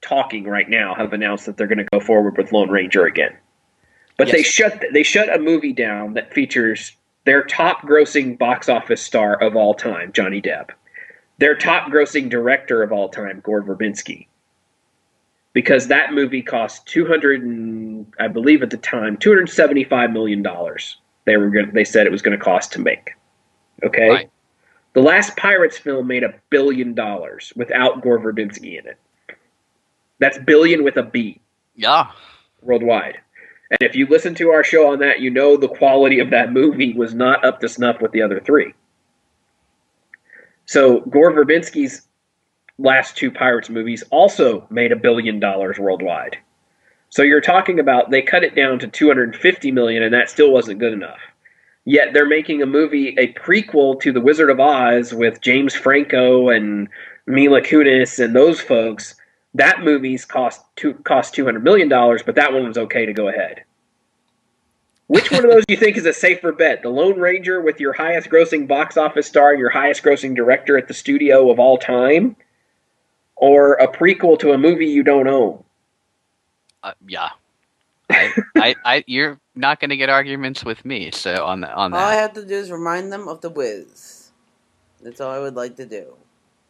talking 0.00 0.44
right 0.44 0.68
now 0.68 0.94
have 0.94 1.12
announced 1.12 1.46
that 1.46 1.56
they're 1.56 1.66
going 1.66 1.78
to 1.78 1.86
go 1.92 2.00
forward 2.00 2.36
with 2.36 2.52
Lone 2.52 2.70
Ranger 2.70 3.06
again. 3.06 3.36
But 4.16 4.30
they 4.30 4.42
shut 4.42 4.84
they 4.92 5.02
shut 5.02 5.34
a 5.34 5.38
movie 5.38 5.72
down 5.72 6.14
that 6.14 6.34
features 6.34 6.96
their 7.24 7.44
top 7.44 7.82
grossing 7.82 8.38
box 8.38 8.68
office 8.68 9.02
star 9.02 9.40
of 9.40 9.54
all 9.54 9.74
time, 9.74 10.12
Johnny 10.12 10.42
Depp, 10.42 10.70
their 11.38 11.54
top 11.54 11.90
grossing 11.90 12.28
director 12.28 12.82
of 12.82 12.90
all 12.90 13.08
time, 13.08 13.40
Gore 13.44 13.62
Verbinski, 13.62 14.26
because 15.52 15.86
that 15.88 16.12
movie 16.12 16.42
cost 16.42 16.86
200 16.86 17.42
and 17.42 18.12
I 18.18 18.28
believe 18.28 18.62
at 18.62 18.70
the 18.70 18.76
time 18.76 19.16
275 19.16 20.10
million 20.10 20.42
dollars. 20.42 20.96
They 21.24 21.36
were 21.36 21.50
going 21.50 21.70
they 21.72 21.84
said 21.84 22.06
it 22.06 22.12
was 22.12 22.22
going 22.22 22.36
to 22.36 22.44
cost 22.44 22.72
to 22.72 22.80
make. 22.80 23.12
Okay? 23.84 24.08
Right. 24.08 24.30
The 24.98 25.04
last 25.04 25.36
Pirates 25.36 25.78
film 25.78 26.08
made 26.08 26.24
a 26.24 26.34
billion 26.50 26.92
dollars 26.92 27.52
without 27.54 28.02
Gore 28.02 28.18
Verbinski 28.18 28.80
in 28.80 28.88
it. 28.88 28.98
That's 30.18 30.38
billion 30.38 30.82
with 30.82 30.96
a 30.96 31.04
B 31.04 31.40
Yeah. 31.76 32.10
worldwide. 32.62 33.20
And 33.70 33.78
if 33.80 33.94
you 33.94 34.08
listen 34.08 34.34
to 34.34 34.50
our 34.50 34.64
show 34.64 34.90
on 34.90 34.98
that, 34.98 35.20
you 35.20 35.30
know 35.30 35.56
the 35.56 35.68
quality 35.68 36.18
of 36.18 36.30
that 36.30 36.52
movie 36.52 36.94
was 36.94 37.14
not 37.14 37.44
up 37.44 37.60
to 37.60 37.68
snuff 37.68 38.00
with 38.00 38.10
the 38.10 38.22
other 38.22 38.40
three. 38.40 38.74
So 40.66 40.98
Gore 41.02 41.30
Verbinski's 41.30 42.08
last 42.76 43.16
two 43.16 43.30
Pirates 43.30 43.70
movies 43.70 44.02
also 44.10 44.66
made 44.68 44.90
a 44.90 44.96
billion 44.96 45.38
dollars 45.38 45.78
worldwide. 45.78 46.38
So 47.08 47.22
you're 47.22 47.40
talking 47.40 47.78
about 47.78 48.10
they 48.10 48.22
cut 48.22 48.42
it 48.42 48.56
down 48.56 48.80
to 48.80 48.88
250 48.88 49.70
million 49.70 50.02
and 50.02 50.12
that 50.12 50.28
still 50.28 50.50
wasn't 50.50 50.80
good 50.80 50.92
enough. 50.92 51.20
Yet 51.88 52.12
they're 52.12 52.28
making 52.28 52.60
a 52.60 52.66
movie, 52.66 53.14
a 53.16 53.32
prequel 53.32 53.98
to 54.02 54.12
The 54.12 54.20
Wizard 54.20 54.50
of 54.50 54.60
Oz 54.60 55.14
with 55.14 55.40
James 55.40 55.74
Franco 55.74 56.50
and 56.50 56.86
Mila 57.26 57.62
Kunis 57.62 58.22
and 58.22 58.36
those 58.36 58.60
folks. 58.60 59.14
That 59.54 59.80
movie's 59.80 60.26
cost 60.26 60.60
two, 60.76 60.92
cost 60.92 61.32
200 61.32 61.64
million 61.64 61.88
dollars, 61.88 62.22
but 62.22 62.34
that 62.34 62.52
one 62.52 62.68
was 62.68 62.76
okay 62.76 63.06
to 63.06 63.14
go 63.14 63.28
ahead. 63.28 63.64
Which 65.06 65.30
one 65.30 65.46
of 65.46 65.50
those 65.50 65.64
do 65.64 65.72
you 65.72 65.80
think 65.80 65.96
is 65.96 66.04
a 66.04 66.12
safer 66.12 66.52
bet? 66.52 66.82
The 66.82 66.90
Lone 66.90 67.18
Ranger 67.18 67.62
with 67.62 67.80
your 67.80 67.94
highest 67.94 68.28
grossing 68.28 68.68
box 68.68 68.98
office 68.98 69.26
star 69.26 69.52
and 69.52 69.58
your 69.58 69.70
highest 69.70 70.02
grossing 70.02 70.36
director 70.36 70.76
at 70.76 70.88
the 70.88 70.94
studio 70.94 71.50
of 71.50 71.58
all 71.58 71.78
time? 71.78 72.36
Or 73.34 73.76
a 73.76 73.88
prequel 73.88 74.38
to 74.40 74.52
a 74.52 74.58
movie 74.58 74.88
you 74.88 75.02
don't 75.02 75.26
own? 75.26 75.64
Uh, 76.82 76.92
yeah. 77.06 77.30
I, 78.10 78.32
I, 78.56 78.74
I, 78.84 79.04
you're 79.06 79.40
not 79.58 79.80
going 79.80 79.90
to 79.90 79.96
get 79.96 80.08
arguments 80.08 80.64
with 80.64 80.84
me. 80.84 81.10
So 81.10 81.44
on 81.44 81.60
the, 81.60 81.72
on 81.74 81.92
All 81.92 81.98
I 82.00 82.14
have 82.14 82.32
to 82.34 82.44
do 82.44 82.54
is 82.54 82.70
remind 82.70 83.12
them 83.12 83.28
of 83.28 83.40
the 83.40 83.50
Wiz. 83.50 84.30
That's 85.02 85.20
all 85.20 85.30
I 85.30 85.38
would 85.38 85.54
like 85.54 85.76
to 85.76 85.86
do. 85.86 86.06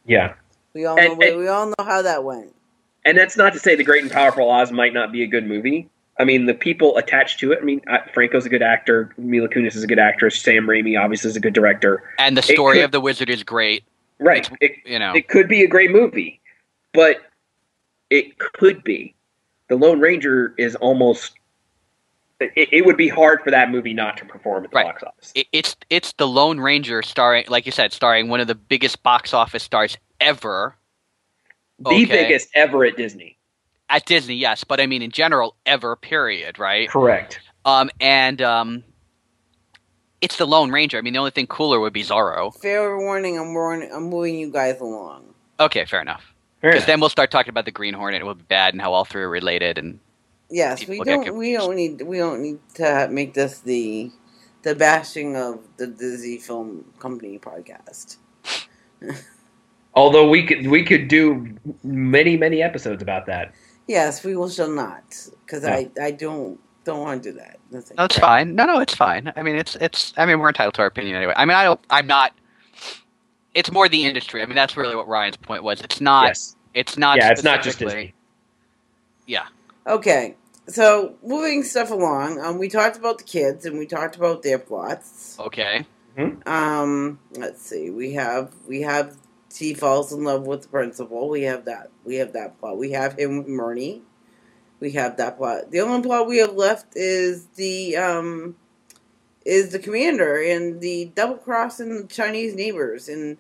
Yeah. 0.06 0.34
We 0.74 0.86
all 0.86 0.98
And- 0.98 1.18
know. 1.18 1.26
and- 1.26 1.38
we 1.38 1.48
all 1.48 1.66
know 1.66 1.74
how 1.84 2.02
that 2.02 2.24
went. 2.24 2.54
And 3.04 3.16
that's 3.16 3.36
not 3.36 3.52
to 3.54 3.58
say 3.58 3.74
The 3.74 3.84
Great 3.84 4.02
and 4.02 4.10
Powerful 4.12 4.50
Oz 4.50 4.70
might 4.72 4.92
not 4.92 5.12
be 5.12 5.22
a 5.22 5.26
good 5.26 5.46
movie. 5.46 5.88
I 6.18 6.24
mean, 6.24 6.46
the 6.46 6.54
people 6.54 6.96
attached 6.96 7.38
to 7.40 7.52
it. 7.52 7.58
I 7.62 7.64
mean, 7.64 7.80
uh, 7.88 7.98
Franco's 8.12 8.44
a 8.44 8.48
good 8.48 8.60
actor. 8.62 9.14
Mila 9.16 9.48
Kunis 9.48 9.76
is 9.76 9.84
a 9.84 9.86
good 9.86 10.00
actress. 10.00 10.38
Sam 10.38 10.66
Raimi 10.66 11.00
obviously 11.00 11.30
is 11.30 11.36
a 11.36 11.40
good 11.40 11.54
director. 11.54 12.02
and 12.18 12.36
the 12.36 12.42
story 12.42 12.78
could- 12.78 12.86
of 12.86 12.90
the 12.90 13.00
wizard 13.00 13.30
is 13.30 13.42
great. 13.44 13.84
Right. 14.18 14.50
It, 14.60 14.72
You 14.84 14.98
know, 14.98 15.14
it 15.14 15.28
could 15.28 15.46
be 15.48 15.62
a 15.62 15.68
great 15.68 15.92
movie, 15.92 16.40
but 16.92 17.18
it 18.10 18.36
could 18.38 18.82
be. 18.82 19.14
The 19.68 19.76
Lone 19.76 20.00
Ranger 20.00 20.54
is 20.58 20.74
almost. 20.76 21.34
It, 22.40 22.68
it 22.72 22.86
would 22.86 22.96
be 22.96 23.08
hard 23.08 23.42
for 23.42 23.50
that 23.50 23.70
movie 23.70 23.92
not 23.94 24.16
to 24.18 24.24
perform 24.24 24.64
at 24.64 24.70
the 24.70 24.76
Right. 24.76 24.86
box 24.86 25.02
office. 25.02 25.32
it, 25.34 25.46
it's 25.52 25.76
it's 25.90 26.12
the 26.12 26.26
Lone 26.28 26.60
Ranger 26.60 27.02
starring, 27.02 27.44
like 27.48 27.66
you 27.66 27.72
said, 27.72 27.92
starring 27.92 28.28
one 28.28 28.40
of 28.40 28.46
the 28.46 28.54
biggest 28.54 29.02
box 29.02 29.34
office 29.34 29.62
stars 29.64 29.96
ever 30.20 30.76
The 31.80 31.90
okay. 31.90 32.04
biggest 32.06 32.48
ever 32.54 32.84
at 32.84 32.96
Disney. 32.96 33.38
at 33.90 34.04
Disney. 34.06 34.36
Yes, 34.36 34.62
but 34.64 34.80
I 34.80 34.86
mean 34.86 35.02
in 35.02 35.10
general, 35.10 35.56
ever. 35.66 35.96
Period. 35.96 36.58
Right. 36.58 36.88
Correct. 36.88 37.40
Um, 37.64 37.90
and 38.00 38.40
um, 38.40 38.84
it's 40.20 40.36
the 40.36 40.46
Lone 40.46 40.70
Ranger. 40.70 40.98
I 40.98 41.00
mean, 41.00 41.12
the 41.12 41.18
only 41.18 41.30
thing 41.32 41.46
cooler 41.46 41.80
would 41.80 41.92
be 41.92 42.02
Zorro. 42.02 42.54
Fair 42.60 42.96
warning. 42.98 43.38
I'm 43.38 43.52
warning. 43.52 43.90
I'm 43.92 44.04
moving 44.04 44.38
you 44.38 44.50
guys 44.50 44.80
along. 44.80 45.34
Okay, 45.60 45.84
fair 45.84 46.00
enough. 46.00 46.34
Because 46.60 46.86
then 46.86 46.98
we'll 47.00 47.08
start 47.10 47.30
talking 47.30 47.50
about 47.50 47.64
the 47.66 47.70
Green 47.70 47.94
Hornet. 47.94 48.20
It 48.20 48.24
will 48.24 48.34
be 48.34 48.42
bad 48.48 48.74
and 48.74 48.80
how 48.80 48.92
all 48.92 49.04
three 49.04 49.22
are 49.22 49.28
related. 49.28 49.78
And 49.78 50.00
Yes, 50.50 50.86
we 50.86 51.00
don't. 51.00 51.34
We 51.34 51.52
don't 51.52 51.76
need. 51.76 52.02
We 52.02 52.18
don't 52.18 52.40
need 52.42 52.58
to 52.74 53.08
make 53.10 53.34
this 53.34 53.60
the 53.60 54.10
the 54.62 54.74
bashing 54.74 55.36
of 55.36 55.60
the 55.76 55.86
Disney 55.86 56.38
Film 56.38 56.84
Company 56.98 57.38
podcast. 57.38 58.16
Although 59.94 60.28
we 60.28 60.46
could 60.46 60.66
we 60.68 60.84
could 60.84 61.08
do 61.08 61.54
many 61.82 62.36
many 62.36 62.62
episodes 62.62 63.02
about 63.02 63.26
that. 63.26 63.52
Yes, 63.86 64.24
we 64.24 64.36
will 64.36 64.48
shall 64.48 64.70
not 64.70 65.04
because 65.44 65.62
No. 65.64 65.70
I 65.70 65.90
I 66.00 66.10
don't 66.12 66.58
don't 66.84 67.00
want 67.00 67.22
to 67.22 67.32
do 67.32 67.38
that. 67.38 67.58
That's 67.70 67.92
No, 67.94 68.04
it's 68.04 68.18
fine. 68.18 68.54
No, 68.54 68.64
no, 68.64 68.80
it's 68.80 68.94
fine. 68.94 69.32
I 69.36 69.42
mean, 69.42 69.56
it's 69.56 69.76
it's. 69.76 70.14
I 70.16 70.24
mean, 70.24 70.38
we're 70.38 70.48
entitled 70.48 70.74
to 70.74 70.80
our 70.82 70.86
opinion 70.86 71.16
anyway. 71.16 71.34
I 71.36 71.44
mean, 71.44 71.56
I 71.56 71.64
don't. 71.64 71.80
I'm 71.90 72.06
not. 72.06 72.32
It's 73.54 73.70
more 73.70 73.88
the 73.88 74.04
industry. 74.04 74.42
I 74.42 74.46
mean, 74.46 74.56
that's 74.56 74.76
really 74.76 74.96
what 74.96 75.08
Ryan's 75.08 75.36
point 75.36 75.62
was. 75.62 75.80
It's 75.82 76.00
not. 76.00 76.26
yes. 76.28 76.56
It's 76.74 76.96
not. 76.96 77.18
yeah, 77.18 77.30
it's 77.30 77.42
not 77.42 77.62
just 77.62 77.78
Disney. 77.78 78.14
Yeah. 79.26 79.46
Okay, 79.88 80.36
so 80.68 81.14
moving 81.24 81.62
stuff 81.62 81.90
along, 81.90 82.38
um, 82.40 82.58
we 82.58 82.68
talked 82.68 82.98
about 82.98 83.16
the 83.16 83.24
kids 83.24 83.64
and 83.64 83.78
we 83.78 83.86
talked 83.86 84.16
about 84.16 84.42
their 84.42 84.58
plots. 84.58 85.38
Okay. 85.40 85.86
Um, 86.46 87.20
let's 87.36 87.62
see, 87.62 87.90
we 87.90 88.12
have 88.14 88.52
we 88.66 88.82
have 88.82 89.16
he 89.56 89.72
falls 89.72 90.12
in 90.12 90.24
love 90.24 90.46
with 90.46 90.62
the 90.62 90.68
principal. 90.68 91.28
We 91.28 91.42
have 91.42 91.64
that. 91.64 91.90
We 92.04 92.16
have 92.16 92.34
that 92.34 92.58
plot. 92.58 92.76
We 92.76 92.90
have 92.92 93.18
him 93.18 93.38
with 93.38 93.46
Murney. 93.46 94.02
We 94.80 94.92
have 94.92 95.16
that 95.16 95.38
plot. 95.38 95.70
The 95.70 95.80
only 95.80 96.02
plot 96.02 96.26
we 96.26 96.38
have 96.38 96.54
left 96.54 96.96
is 96.96 97.46
the 97.56 97.96
um 97.96 98.56
is 99.44 99.70
the 99.70 99.78
commander 99.78 100.42
and 100.42 100.80
the 100.80 101.06
double 101.14 101.36
crossing 101.36 102.08
Chinese 102.08 102.54
neighbors 102.54 103.08
and 103.08 103.38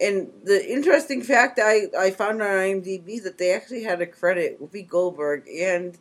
and 0.00 0.30
the 0.44 0.64
interesting 0.70 1.22
fact 1.22 1.58
I, 1.62 1.82
I 1.98 2.10
found 2.10 2.42
on 2.42 2.48
IMDb 2.48 3.22
that 3.22 3.38
they 3.38 3.52
actually 3.52 3.84
had 3.84 4.00
a 4.00 4.06
credit 4.06 4.60
Whoopi 4.60 4.86
Goldberg 4.88 5.46
and 5.48 5.96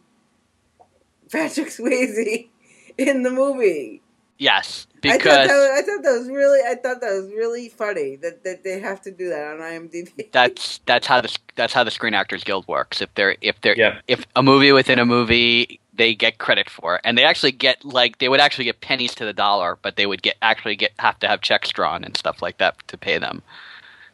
Patrick 1.32 1.68
Swayze 1.70 2.50
in 2.98 3.24
the 3.24 3.32
movie. 3.32 4.02
Yes, 4.38 4.88
I 5.04 5.10
thought, 5.10 5.18
because 5.20 5.48
that 5.48 5.54
was, 5.54 5.70
I 5.80 5.82
thought 5.84 6.04
that 6.04 6.18
was 6.20 6.28
really 6.30 6.60
I 6.68 6.74
thought 6.74 7.02
that 7.02 7.12
was 7.22 7.32
really 7.32 7.70
funny 7.70 8.16
that, 8.18 8.44
that 8.44 8.64
they 8.64 8.80
have 8.80 9.00
to 9.04 9.12
do 9.12 9.30
that 9.30 9.46
on 9.54 9.60
IMDb. 9.60 10.30
that's 10.32 10.80
that's 10.88 11.06
how 11.06 11.22
the 11.22 11.38
that's 11.56 11.74
how 11.74 11.84
the 11.84 11.92
Screen 11.92 12.16
Actors 12.16 12.44
Guild 12.44 12.68
works. 12.68 13.02
If 13.02 13.14
they're 13.14 13.36
if 13.42 13.62
they're 13.62 13.78
Yeah. 13.78 14.00
if 14.08 14.26
a 14.36 14.42
movie 14.42 14.72
within 14.72 14.98
a 14.98 15.06
movie, 15.06 15.80
they 15.94 16.16
get 16.16 16.40
credit 16.40 16.72
for, 16.72 16.96
it. 16.96 17.02
and 17.04 17.16
they 17.20 17.24
actually 17.24 17.52
get 17.52 17.86
like 17.86 18.18
they 18.18 18.30
would 18.30 18.40
actually 18.40 18.66
get 18.66 18.82
pennies 18.82 19.14
to 19.16 19.26
the 19.26 19.34
dollar, 19.34 19.78
but 19.84 19.96
they 19.96 20.08
would 20.08 20.24
get 20.24 20.38
actually 20.42 20.76
get 20.76 20.92
have 20.98 21.20
to 21.20 21.28
have 21.28 21.42
checks 21.42 21.70
drawn 21.70 22.04
and 22.04 22.18
stuff 22.18 22.42
like 22.42 22.58
that 22.58 22.76
to 22.88 22.98
pay 22.98 23.20
them. 23.20 23.44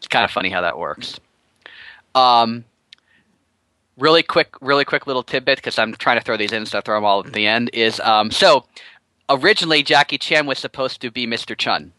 It's 0.08 0.14
kind 0.14 0.24
of 0.24 0.32
funny 0.32 0.50
how 0.50 0.62
that 0.62 0.78
works. 0.78 1.20
Um, 2.16 2.64
really 3.98 4.24
quick, 4.24 4.54
really 4.62 4.86
quick 4.86 5.06
little 5.06 5.22
tidbit 5.22 5.58
because 5.58 5.78
I'm 5.78 5.94
trying 5.96 6.18
to 6.18 6.24
throw 6.24 6.38
these 6.38 6.54
in, 6.54 6.66
so 6.66 6.78
I 6.78 6.82
throw 6.82 6.96
them 6.96 7.04
all 7.04 7.26
at 7.28 7.34
the 7.34 7.46
end. 7.46 7.70
Is 7.74 8.00
um, 8.00 8.32
so 8.32 8.64
originally 9.30 9.84
Jackie 9.84 10.18
Chan 10.18 10.46
was 10.46 10.60
supposed 10.60 11.02
to 11.02 11.12
be 11.12 11.28
Mr. 11.28 11.58
Chun. 11.58 11.92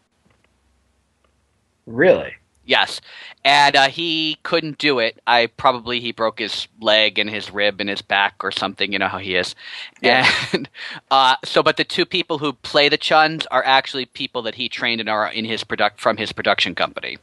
Really? 1.85 2.33
Yes, 2.65 2.99
and 3.45 3.75
uh, 3.75 3.89
he 3.89 4.37
couldn't 4.41 4.79
do 4.79 4.97
it. 4.97 5.21
I 5.27 5.45
probably 5.45 5.99
he 5.99 6.11
broke 6.11 6.39
his 6.39 6.67
leg 6.81 7.19
and 7.19 7.29
his 7.29 7.51
rib 7.51 7.79
and 7.79 7.91
his 7.91 8.01
back 8.01 8.43
or 8.43 8.49
something. 8.51 8.91
You 8.91 8.97
know 8.97 9.07
how 9.07 9.19
he 9.19 9.35
is. 9.35 9.53
Yeah. 10.01 10.27
And 10.51 10.67
uh, 11.11 11.35
so, 11.45 11.61
but 11.61 11.77
the 11.77 11.83
two 11.83 12.07
people 12.07 12.39
who 12.39 12.53
play 12.53 12.89
the 12.89 12.97
Chuns 12.97 13.45
are 13.51 13.63
actually 13.63 14.07
people 14.07 14.41
that 14.41 14.55
he 14.55 14.67
trained 14.67 14.99
and 14.99 15.07
are 15.07 15.31
in 15.31 15.45
his 15.45 15.63
product 15.63 16.01
from 16.01 16.17
his 16.17 16.31
production 16.31 16.73
company. 16.73 17.19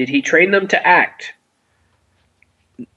Did 0.00 0.08
he 0.08 0.22
train 0.22 0.50
them 0.50 0.66
to 0.68 0.86
act? 0.86 1.34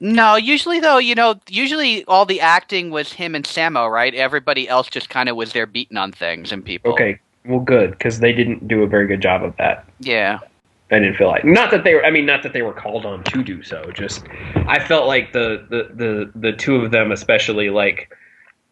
No, 0.00 0.36
usually 0.36 0.80
though, 0.80 0.96
you 0.96 1.14
know, 1.14 1.38
usually 1.50 2.02
all 2.06 2.24
the 2.24 2.40
acting 2.40 2.88
was 2.88 3.12
him 3.12 3.34
and 3.34 3.44
Sammo, 3.44 3.90
right? 3.90 4.14
Everybody 4.14 4.66
else 4.70 4.88
just 4.88 5.10
kind 5.10 5.28
of 5.28 5.36
was 5.36 5.52
there 5.52 5.66
beating 5.66 5.98
on 5.98 6.12
things 6.12 6.50
and 6.50 6.64
people. 6.64 6.94
Okay, 6.94 7.18
well, 7.44 7.60
good 7.60 7.90
because 7.90 8.20
they 8.20 8.32
didn't 8.32 8.66
do 8.66 8.82
a 8.82 8.86
very 8.86 9.06
good 9.06 9.20
job 9.20 9.44
of 9.44 9.54
that. 9.58 9.86
Yeah. 10.00 10.38
I 10.90 10.98
didn't 10.98 11.16
feel 11.16 11.28
like 11.28 11.44
not 11.44 11.70
that 11.72 11.84
they 11.84 11.92
were. 11.92 12.02
I 12.02 12.10
mean, 12.10 12.24
not 12.24 12.42
that 12.42 12.54
they 12.54 12.62
were 12.62 12.72
called 12.72 13.04
on 13.04 13.22
to 13.24 13.44
do 13.44 13.62
so. 13.62 13.84
Just 13.90 14.24
I 14.66 14.78
felt 14.78 15.06
like 15.06 15.34
the 15.34 15.66
the 15.68 15.90
the 15.94 16.32
the 16.34 16.52
two 16.54 16.76
of 16.76 16.90
them, 16.90 17.12
especially 17.12 17.68
like 17.68 18.10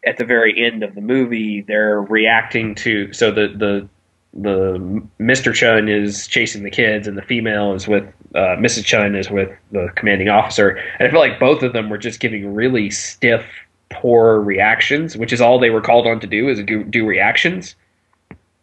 at 0.07 0.17
the 0.17 0.25
very 0.25 0.65
end 0.65 0.81
of 0.81 0.95
the 0.95 1.01
movie, 1.01 1.61
they're 1.61 2.01
reacting 2.01 2.73
to. 2.75 3.13
So 3.13 3.29
the 3.29 3.49
the 3.49 3.87
the 4.33 5.03
Mr. 5.19 5.53
Chun 5.53 5.87
is 5.87 6.27
chasing 6.27 6.63
the 6.63 6.71
kids, 6.71 7.07
and 7.07 7.17
the 7.17 7.21
female 7.21 7.73
is 7.73 7.87
with 7.87 8.05
uh, 8.35 8.55
Mrs. 8.57 8.85
Chun 8.85 9.15
is 9.15 9.29
with 9.29 9.49
the 9.71 9.89
commanding 9.95 10.29
officer. 10.29 10.69
And 10.99 11.07
I 11.07 11.11
feel 11.11 11.19
like 11.19 11.39
both 11.39 11.63
of 11.63 11.73
them 11.73 11.89
were 11.89 11.97
just 11.97 12.19
giving 12.19 12.53
really 12.53 12.89
stiff, 12.89 13.45
poor 13.89 14.39
reactions, 14.41 15.15
which 15.15 15.31
is 15.31 15.39
all 15.41 15.59
they 15.59 15.69
were 15.69 15.81
called 15.81 16.07
on 16.07 16.19
to 16.19 16.27
do 16.27 16.49
is 16.49 16.61
do, 16.63 16.83
do 16.83 17.05
reactions. 17.05 17.75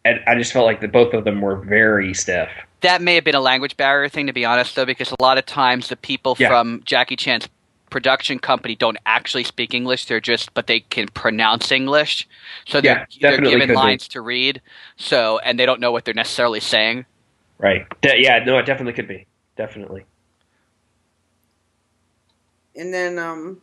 And 0.03 0.19
I 0.27 0.35
just 0.35 0.51
felt 0.51 0.65
like 0.65 0.81
that 0.81 0.91
both 0.91 1.13
of 1.13 1.23
them 1.25 1.41
were 1.41 1.55
very 1.55 2.13
stiff. 2.13 2.49
That 2.81 3.01
may 3.01 3.15
have 3.15 3.23
been 3.23 3.35
a 3.35 3.39
language 3.41 3.77
barrier 3.77 4.09
thing, 4.09 4.25
to 4.27 4.33
be 4.33 4.43
honest, 4.43 4.75
though, 4.75 4.85
because 4.85 5.11
a 5.11 5.21
lot 5.21 5.37
of 5.37 5.45
times 5.45 5.87
the 5.89 5.95
people 5.95 6.35
Yeah. 6.39 6.47
from 6.49 6.81
Jackie 6.83 7.15
Chan's 7.15 7.47
production 7.91 8.39
company 8.39 8.75
don't 8.75 8.97
actually 9.05 9.43
speak 9.43 9.73
English. 9.73 10.05
They're 10.05 10.19
just, 10.19 10.53
but 10.53 10.65
they 10.67 10.79
can 10.79 11.07
pronounce 11.09 11.71
English, 11.71 12.27
so 12.65 12.81
they're, 12.81 13.05
Yeah, 13.11 13.31
they're 13.31 13.41
given 13.41 13.59
could 13.59 13.67
be. 13.69 13.75
lines 13.75 14.07
to 14.09 14.21
read. 14.21 14.61
So, 14.95 15.37
and 15.39 15.59
they 15.59 15.65
don't 15.65 15.79
know 15.79 15.91
what 15.91 16.05
they're 16.05 16.13
necessarily 16.13 16.59
saying. 16.61 17.05
Right. 17.59 17.85
De- 18.01 18.21
yeah, 18.23 18.43
no, 18.43 18.57
it 18.57 18.65
definitely 18.65 18.93
could 18.93 19.07
be. 19.07 19.27
Definitely. 19.61 20.05
And 22.75 22.91
then 22.91 23.19
um 23.19 23.61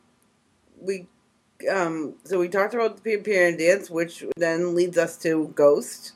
we 0.80 1.08
um 1.68 2.14
so 2.22 2.38
we 2.38 2.48
talked 2.48 2.72
about 2.72 2.94
the 2.96 3.02
Peter 3.02 3.22
Pan 3.22 3.58
dance, 3.58 3.90
which 3.90 4.24
then 4.36 4.76
leads 4.76 4.96
us 4.96 5.16
to 5.18 5.48
Ghost. 5.56 6.12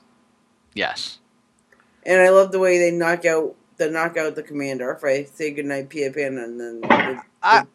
Yes. 0.73 1.19
And 2.05 2.21
I 2.21 2.29
love 2.29 2.53
the 2.53 2.59
way 2.59 2.77
they 2.77 2.91
knock 2.91 3.25
out 3.25 3.55
the 3.75 3.89
knock 3.89 4.15
out 4.15 4.35
the 4.35 4.43
commander. 4.43 4.89
If 4.91 5.03
I 5.03 5.25
say 5.25 5.51
goodnight, 5.51 5.89
Peter 5.89 6.13
Pan, 6.13 6.37
and 6.37 6.57
then 6.57 6.79
the, 6.79 7.21
I- 7.41 7.65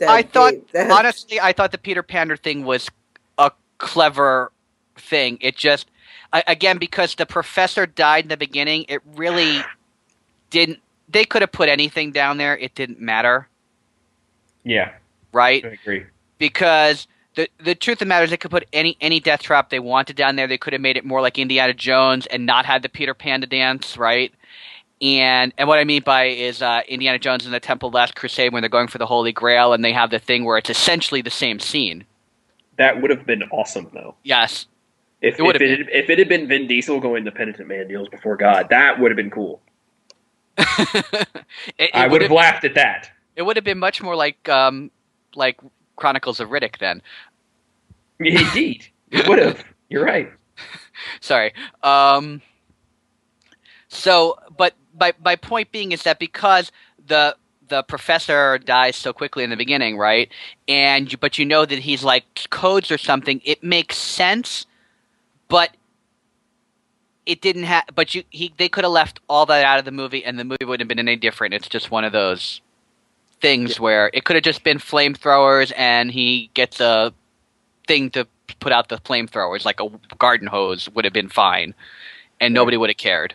that- 0.00 0.08
I 0.08 0.22
thought, 0.22 0.54
that- 0.72 0.90
honestly, 0.98 1.38
I 1.40 1.52
thought 1.52 1.70
the 1.70 1.78
Peter 1.78 2.02
Panda 2.02 2.36
thing 2.36 2.64
was 2.64 2.88
a 3.38 3.52
clever 3.78 4.50
thing. 4.98 5.38
It 5.40 5.56
just, 5.56 5.88
I, 6.32 6.42
again, 6.48 6.78
because 6.78 7.14
the 7.14 7.24
professor 7.24 7.86
died 7.86 8.24
in 8.24 8.28
the 8.30 8.36
beginning, 8.36 8.86
it 8.88 9.00
really 9.14 9.62
didn't. 10.50 10.80
They 11.08 11.24
could 11.24 11.42
have 11.42 11.52
put 11.52 11.68
anything 11.68 12.12
down 12.12 12.38
there; 12.38 12.56
it 12.56 12.74
didn't 12.74 13.00
matter, 13.00 13.48
Yeah, 14.64 14.92
right? 15.32 15.64
I 15.64 15.68
agree. 15.68 16.06
because 16.38 17.06
the 17.36 17.48
the 17.58 17.74
truth 17.74 17.96
of 17.96 18.00
the 18.00 18.06
matter 18.06 18.24
is 18.24 18.30
they 18.30 18.36
could 18.36 18.50
put 18.50 18.66
any 18.72 18.96
any 19.00 19.20
death 19.20 19.42
trap 19.42 19.70
they 19.70 19.80
wanted 19.80 20.16
down 20.16 20.36
there. 20.36 20.46
They 20.48 20.58
could 20.58 20.72
have 20.72 20.82
made 20.82 20.96
it 20.96 21.04
more 21.04 21.20
like 21.20 21.38
Indiana 21.38 21.74
Jones 21.74 22.26
and 22.26 22.46
not 22.46 22.66
had 22.66 22.82
the 22.82 22.88
Peter 22.88 23.14
Panda 23.14 23.46
dance, 23.46 23.96
right? 23.98 24.32
And 25.02 25.52
and 25.58 25.68
what 25.68 25.78
I 25.78 25.84
mean 25.84 26.02
by 26.02 26.24
is 26.26 26.62
uh, 26.62 26.80
Indiana 26.88 27.18
Jones 27.18 27.44
and 27.44 27.54
the 27.54 27.60
Temple 27.60 27.88
of 27.88 27.94
Last 27.94 28.16
Crusade 28.16 28.52
when 28.52 28.62
they're 28.62 28.70
going 28.70 28.88
for 28.88 28.98
the 28.98 29.06
Holy 29.06 29.32
Grail 29.32 29.72
and 29.74 29.84
they 29.84 29.92
have 29.92 30.10
the 30.10 30.18
thing 30.18 30.44
where 30.44 30.58
it's 30.58 30.70
essentially 30.70 31.22
the 31.22 31.30
same 31.30 31.60
scene. 31.60 32.04
That 32.78 33.02
would 33.02 33.10
have 33.10 33.26
been 33.26 33.42
awesome, 33.44 33.90
though. 33.94 34.16
Yes, 34.22 34.66
If 35.22 35.38
It 35.38 35.56
if 35.56 35.62
it, 35.62 35.88
if 35.92 36.10
it 36.10 36.18
had 36.18 36.28
been 36.28 36.48
Vin 36.48 36.66
Diesel 36.66 37.00
going 37.00 37.24
to 37.26 37.32
penitent 37.32 37.68
man 37.68 37.88
deals 37.88 38.08
before 38.08 38.36
God, 38.36 38.68
that 38.70 39.00
would 39.00 39.10
have 39.10 39.16
been 39.16 39.30
cool. 39.30 39.60
it, 41.78 41.90
I 41.94 42.06
would 42.06 42.22
have 42.22 42.30
laughed 42.30 42.64
at 42.64 42.74
that. 42.74 43.10
it 43.36 43.42
would 43.42 43.56
have 43.56 43.64
been 43.64 43.78
much 43.78 44.02
more 44.02 44.16
like 44.16 44.48
um 44.48 44.90
like 45.34 45.60
Chronicles 45.96 46.40
of 46.40 46.50
Riddick 46.50 46.78
then. 46.78 47.02
Indeed, 48.18 48.86
it 49.10 49.28
would 49.28 49.38
have. 49.38 49.64
You're 49.88 50.04
right. 50.04 50.30
Sorry. 51.20 51.52
Um, 51.82 52.42
so, 53.88 54.38
but 54.56 54.74
my 54.98 55.12
my 55.22 55.36
point 55.36 55.70
being 55.72 55.92
is 55.92 56.02
that 56.04 56.18
because 56.18 56.72
the 57.06 57.36
the 57.68 57.82
professor 57.82 58.58
dies 58.58 58.96
so 58.96 59.12
quickly 59.12 59.44
in 59.44 59.50
the 59.50 59.56
beginning, 59.56 59.98
right? 59.98 60.30
And 60.68 61.10
you, 61.10 61.18
but 61.18 61.38
you 61.38 61.44
know 61.44 61.66
that 61.66 61.80
he's 61.80 62.04
like 62.04 62.46
codes 62.50 62.90
or 62.90 62.98
something. 62.98 63.40
It 63.44 63.62
makes 63.62 63.96
sense, 63.98 64.66
but 65.48 65.70
it 67.26 67.40
didn't 67.40 67.64
have. 67.64 67.84
But 67.94 68.14
you 68.14 68.24
he 68.30 68.52
they 68.56 68.68
could 68.68 68.84
have 68.84 68.92
left 68.92 69.20
all 69.28 69.46
that 69.46 69.64
out 69.64 69.78
of 69.78 69.84
the 69.84 69.90
movie, 69.90 70.24
and 70.24 70.38
the 70.38 70.44
movie 70.44 70.64
wouldn't 70.64 70.80
have 70.80 70.88
been 70.88 70.98
any 70.98 71.16
different. 71.16 71.54
It's 71.54 71.68
just 71.68 71.90
one 71.90 72.04
of 72.04 72.12
those 72.12 72.60
things 73.40 73.78
where 73.78 74.10
it 74.14 74.24
could 74.24 74.36
have 74.36 74.44
just 74.44 74.64
been 74.64 74.78
flamethrowers, 74.78 75.72
and 75.76 76.10
he 76.10 76.50
gets 76.54 76.80
a 76.80 77.12
thing 77.86 78.10
to 78.10 78.26
put 78.60 78.72
out 78.72 78.88
the 78.88 78.98
flamethrowers, 78.98 79.64
like 79.64 79.80
a 79.80 79.90
garden 80.16 80.46
hose, 80.46 80.88
would 80.94 81.04
have 81.04 81.12
been 81.12 81.28
fine, 81.28 81.74
and 82.40 82.54
nobody 82.54 82.76
would 82.76 82.90
have 82.90 82.96
cared. 82.96 83.34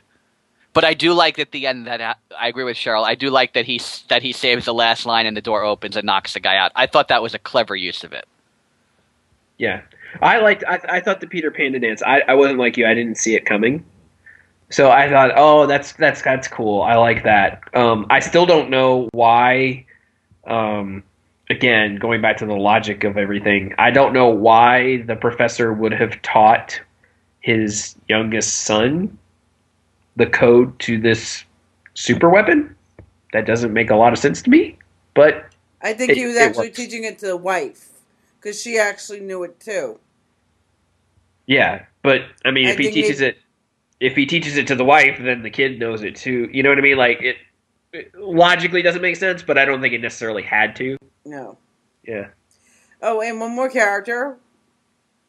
But 0.74 0.86
I 0.86 0.94
do 0.94 1.14
like 1.14 1.38
at 1.38 1.52
the 1.52 1.68
end 1.68 1.88
that 1.88 2.18
I 2.38 2.48
agree 2.48 2.64
with 2.64 2.78
Cheryl. 2.78 3.04
I 3.04 3.16
do 3.16 3.30
like 3.30 3.54
that 3.54 3.66
he 3.66 3.82
that 4.08 4.22
he 4.22 4.32
saves 4.32 4.66
the 4.66 4.74
last 4.74 5.06
line 5.06 5.26
and 5.26 5.36
the 5.36 5.42
door 5.42 5.64
opens 5.64 5.98
and 5.98 6.06
knocks 6.06 6.34
the 6.34 6.40
guy 6.40 6.56
out. 6.56 6.72
I 6.76 6.88
thought 6.88 7.10
that 7.10 7.22
was 7.22 7.34
a 7.34 7.40
clever 7.40 7.76
use 7.76 8.06
of 8.06 8.14
it. 8.14 8.26
Yeah, 9.58 9.82
I 10.22 10.40
liked. 10.40 10.64
I, 10.68 10.80
I 10.90 11.00
thought 11.00 11.22
the 11.22 11.28
Peter 11.28 11.52
Panda 11.52 11.80
dance. 11.80 12.02
I, 12.04 12.22
I 12.28 12.34
wasn't 12.34 12.60
like 12.60 12.78
you. 12.78 12.88
I 12.88 12.94
didn't 12.94 13.18
see 13.18 13.36
it 13.36 13.46
coming. 13.46 13.86
So 14.70 14.90
I 14.90 15.10
thought, 15.10 15.32
oh, 15.36 15.68
that's 15.68 15.92
that's 15.94 16.22
that's 16.22 16.48
cool. 16.48 16.82
I 16.82 16.96
like 16.96 17.24
that. 17.24 17.62
Um, 17.74 18.06
I 18.10 18.20
still 18.20 18.46
don't 18.46 18.70
know 18.70 19.10
why. 19.12 19.86
Um, 20.48 21.04
again, 21.50 21.98
going 21.98 22.22
back 22.22 22.38
to 22.38 22.46
the 22.46 22.56
logic 22.56 23.04
of 23.04 23.18
everything, 23.18 23.76
I 23.78 23.92
don't 23.92 24.14
know 24.14 24.30
why 24.30 25.04
the 25.04 25.16
professor 25.16 25.74
would 25.74 25.92
have 25.92 26.22
taught 26.22 26.80
his 27.42 27.96
youngest 28.08 28.62
son 28.62 29.18
the 30.16 30.26
code 30.26 30.78
to 30.80 31.00
this 31.00 31.44
super 31.94 32.30
weapon. 32.30 32.76
That 33.34 33.46
doesn't 33.46 33.74
make 33.74 33.90
a 33.90 33.96
lot 33.96 34.14
of 34.14 34.20
sense 34.20 34.42
to 34.44 34.50
me. 34.50 34.78
But 35.14 35.46
I 35.82 35.94
think 35.94 36.12
It- 36.12 36.18
he 36.18 36.26
was 36.26 36.38
actually 36.38 36.72
teaching 36.72 37.04
it 37.04 37.20
to 37.20 37.28
the 37.28 37.38
wife 37.38 37.91
because 38.42 38.62
she 38.62 38.78
actually 38.80 39.20
knew 39.20 39.44
it 39.44 39.60
too. 39.60 40.00
yeah, 41.46 41.86
but 42.02 42.22
I 42.46 42.52
mean, 42.52 42.68
I 42.68 42.72
if 42.72 42.78
he 42.78 42.92
teaches 42.92 43.22
it- 43.22 43.36
it, 43.36 43.38
if 44.00 44.16
he 44.16 44.26
teaches 44.26 44.58
it 44.58 44.66
to 44.68 44.76
the 44.76 44.84
wife, 44.86 45.20
then 45.22 45.44
the 45.44 45.50
kid 45.52 45.80
knows 45.80 46.02
it 46.02 46.16
too. 46.16 46.50
You 46.52 46.64
know 46.64 46.70
what 46.70 46.80
I 46.80 46.82
mean? 46.82 46.98
Like 46.98 47.22
it, 47.22 47.38
it 47.94 48.16
logically 48.16 48.82
doesn't 48.82 49.02
make 49.02 49.16
sense, 49.16 49.44
but 49.44 49.58
I 49.60 49.66
don't 49.66 49.80
think 49.82 49.94
it 49.94 50.02
necessarily 50.02 50.42
had 50.42 50.76
to. 50.78 50.98
No. 51.24 51.58
Yeah. 52.04 52.30
Oh, 53.04 53.22
and 53.22 53.40
one 53.40 53.52
more 53.56 53.70
character, 53.70 54.38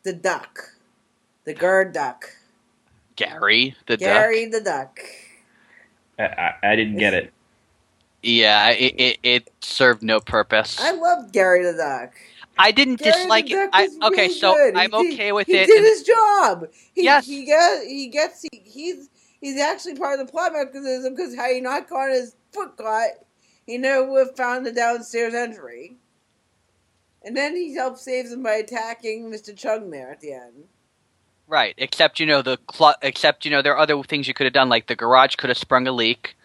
the 0.04 0.12
duck, 0.14 0.58
the 1.44 1.52
guard 1.54 1.92
duck, 1.92 2.30
Gary 3.16 3.74
the 3.86 3.96
duck. 3.98 4.06
Gary 4.06 4.46
the 4.46 4.60
duck. 4.62 4.98
I, 6.18 6.24
I, 6.24 6.54
I 6.62 6.76
didn't 6.76 6.96
get 6.96 7.12
it. 7.14 7.32
Yeah, 8.22 8.70
it, 8.70 8.94
it 8.98 9.18
it 9.22 9.50
served 9.60 10.02
no 10.02 10.20
purpose. 10.20 10.78
I 10.80 10.92
love 10.92 11.32
Gary 11.32 11.62
the 11.64 11.72
duck. 11.76 12.12
I 12.62 12.70
didn't 12.72 12.96
Gary 12.96 13.12
dislike 13.12 13.50
it. 13.50 13.70
I, 13.72 13.82
was 13.84 13.98
okay, 14.12 14.22
really 14.22 14.34
so 14.34 14.54
good. 14.54 14.76
I'm 14.76 14.90
He 14.92 15.12
okay 15.12 15.32
with 15.32 15.46
he 15.46 15.54
it. 15.54 15.66
He 15.66 15.72
did 15.74 15.84
his 15.84 16.02
job. 16.02 16.66
He, 16.94 17.04
Yes. 17.04 17.26
he 17.26 17.44
gets 17.44 17.84
he 17.84 18.08
gets 18.08 18.42
he, 18.50 18.62
he's 18.64 19.08
he's 19.40 19.60
actually 19.60 19.96
part 19.96 20.18
of 20.20 20.26
the 20.26 20.30
plot 20.32 20.52
mechanism 20.52 21.14
because 21.14 21.34
had 21.34 21.52
he 21.52 21.60
not 21.60 21.88
gotten 21.88 22.14
his 22.14 22.36
foot 22.52 22.76
caught, 22.76 23.10
he 23.66 23.78
never 23.78 24.10
would 24.10 24.28
have 24.28 24.36
found 24.36 24.64
the 24.64 24.72
downstairs 24.72 25.34
entry. 25.34 25.96
And 27.24 27.36
then 27.36 27.54
he 27.54 27.74
helps 27.74 28.02
saves 28.02 28.32
him 28.32 28.42
by 28.42 28.54
attacking 28.54 29.30
Mr. 29.30 29.56
Chun 29.56 29.90
there 29.90 30.10
at 30.10 30.20
the 30.20 30.32
end. 30.32 30.64
Right, 31.46 31.74
except 31.76 32.18
you 32.18 32.26
know 32.26 32.42
the 32.42 32.58
cl- 32.72 32.94
except 33.02 33.44
you 33.44 33.50
know 33.50 33.62
there 33.62 33.74
are 33.74 33.78
other 33.78 34.02
things 34.02 34.26
you 34.26 34.34
could 34.34 34.44
have 34.46 34.54
done, 34.54 34.68
like 34.68 34.86
the 34.86 34.96
garage 34.96 35.34
could 35.36 35.50
have 35.50 35.58
sprung 35.58 35.86
a 35.86 35.92
leak, 35.92 36.36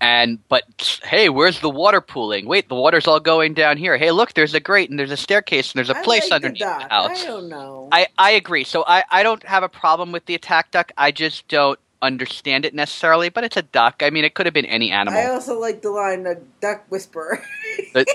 and 0.00 0.38
but 0.48 1.00
hey, 1.04 1.28
where's 1.28 1.60
the 1.60 1.70
water 1.70 2.00
pooling? 2.00 2.46
Wait, 2.46 2.68
the 2.68 2.74
water's 2.74 3.06
all 3.06 3.20
going 3.20 3.54
down 3.54 3.76
here. 3.76 3.96
Hey, 3.96 4.10
look, 4.10 4.32
there's 4.34 4.54
a 4.54 4.60
grate 4.60 4.90
and 4.90 4.98
there's 4.98 5.10
a 5.10 5.16
staircase 5.16 5.72
and 5.72 5.78
there's 5.78 5.90
a 5.90 5.96
I 5.98 6.02
place 6.02 6.24
like 6.30 6.32
underneath 6.44 6.58
the, 6.60 6.64
duck. 6.64 6.90
house. 6.90 7.22
I 7.22 7.26
don't 7.26 7.48
know. 7.48 7.88
I 7.92 8.06
I 8.18 8.30
agree. 8.32 8.64
So 8.64 8.84
I 8.86 9.04
I 9.10 9.22
don't 9.22 9.42
have 9.44 9.62
a 9.62 9.68
problem 9.68 10.12
with 10.12 10.24
the 10.26 10.34
attack 10.34 10.70
duck. 10.70 10.92
I 10.96 11.10
just 11.10 11.46
don't 11.48 11.78
understand 12.02 12.64
it 12.64 12.72
necessarily. 12.74 13.28
But 13.28 13.44
it's 13.44 13.58
a 13.58 13.62
duck. 13.62 14.02
I 14.02 14.08
mean, 14.10 14.24
it 14.24 14.34
could 14.34 14.46
have 14.46 14.54
been 14.54 14.64
any 14.66 14.90
animal. 14.90 15.18
I 15.20 15.26
also 15.26 15.58
like 15.60 15.82
the 15.82 15.90
line 15.90 16.22
"the 16.22 16.40
duck 16.60 16.84
whisper." 16.90 17.42
But- 17.92 18.08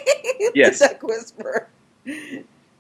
Yes. 0.53 0.79
the 0.79 0.87
duck 0.87 1.03
whisper. 1.03 1.67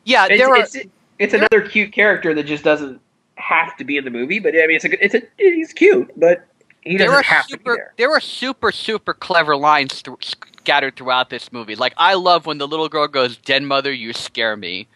yeah, 0.03 0.27
It's, 0.29 0.37
there 0.39 0.49
are. 0.49 0.57
it's, 0.57 0.75
it's 1.19 1.33
another 1.33 1.61
cute 1.61 1.91
character 1.91 2.33
that 2.33 2.43
just 2.43 2.63
doesn't 2.63 3.01
have 3.35 3.75
to 3.77 3.83
be 3.83 3.97
in 3.97 4.03
the 4.05 4.11
movie. 4.11 4.39
But 4.39 4.55
I 4.55 4.65
mean, 4.67 4.75
it's 4.77 4.85
a 4.85 5.03
it's 5.05 5.15
a 5.15 5.21
he's 5.37 5.73
cute, 5.73 6.11
but 6.17 6.45
he 6.85 6.97
there 6.97 7.07
doesn't 7.07 7.19
are 7.19 7.23
have 7.23 7.47
to 7.47 7.57
be 7.57 7.63
super 7.63 7.75
there. 7.75 7.93
there 7.97 8.11
are 8.11 8.19
super 8.21 8.71
super 8.71 9.13
clever 9.13 9.57
lines 9.57 10.01
th- 10.03 10.35
scattered 10.59 10.95
throughout 10.95 11.29
this 11.29 11.51
movie. 11.51 11.75
Like 11.75 11.93
I 11.97 12.13
love 12.15 12.45
when 12.45 12.57
the 12.59 12.67
little 12.67 12.89
girl 12.89 13.07
goes, 13.07 13.37
"Den 13.37 13.65
mother, 13.65 13.91
you 13.93 14.13
scare 14.13 14.55
me." 14.57 14.87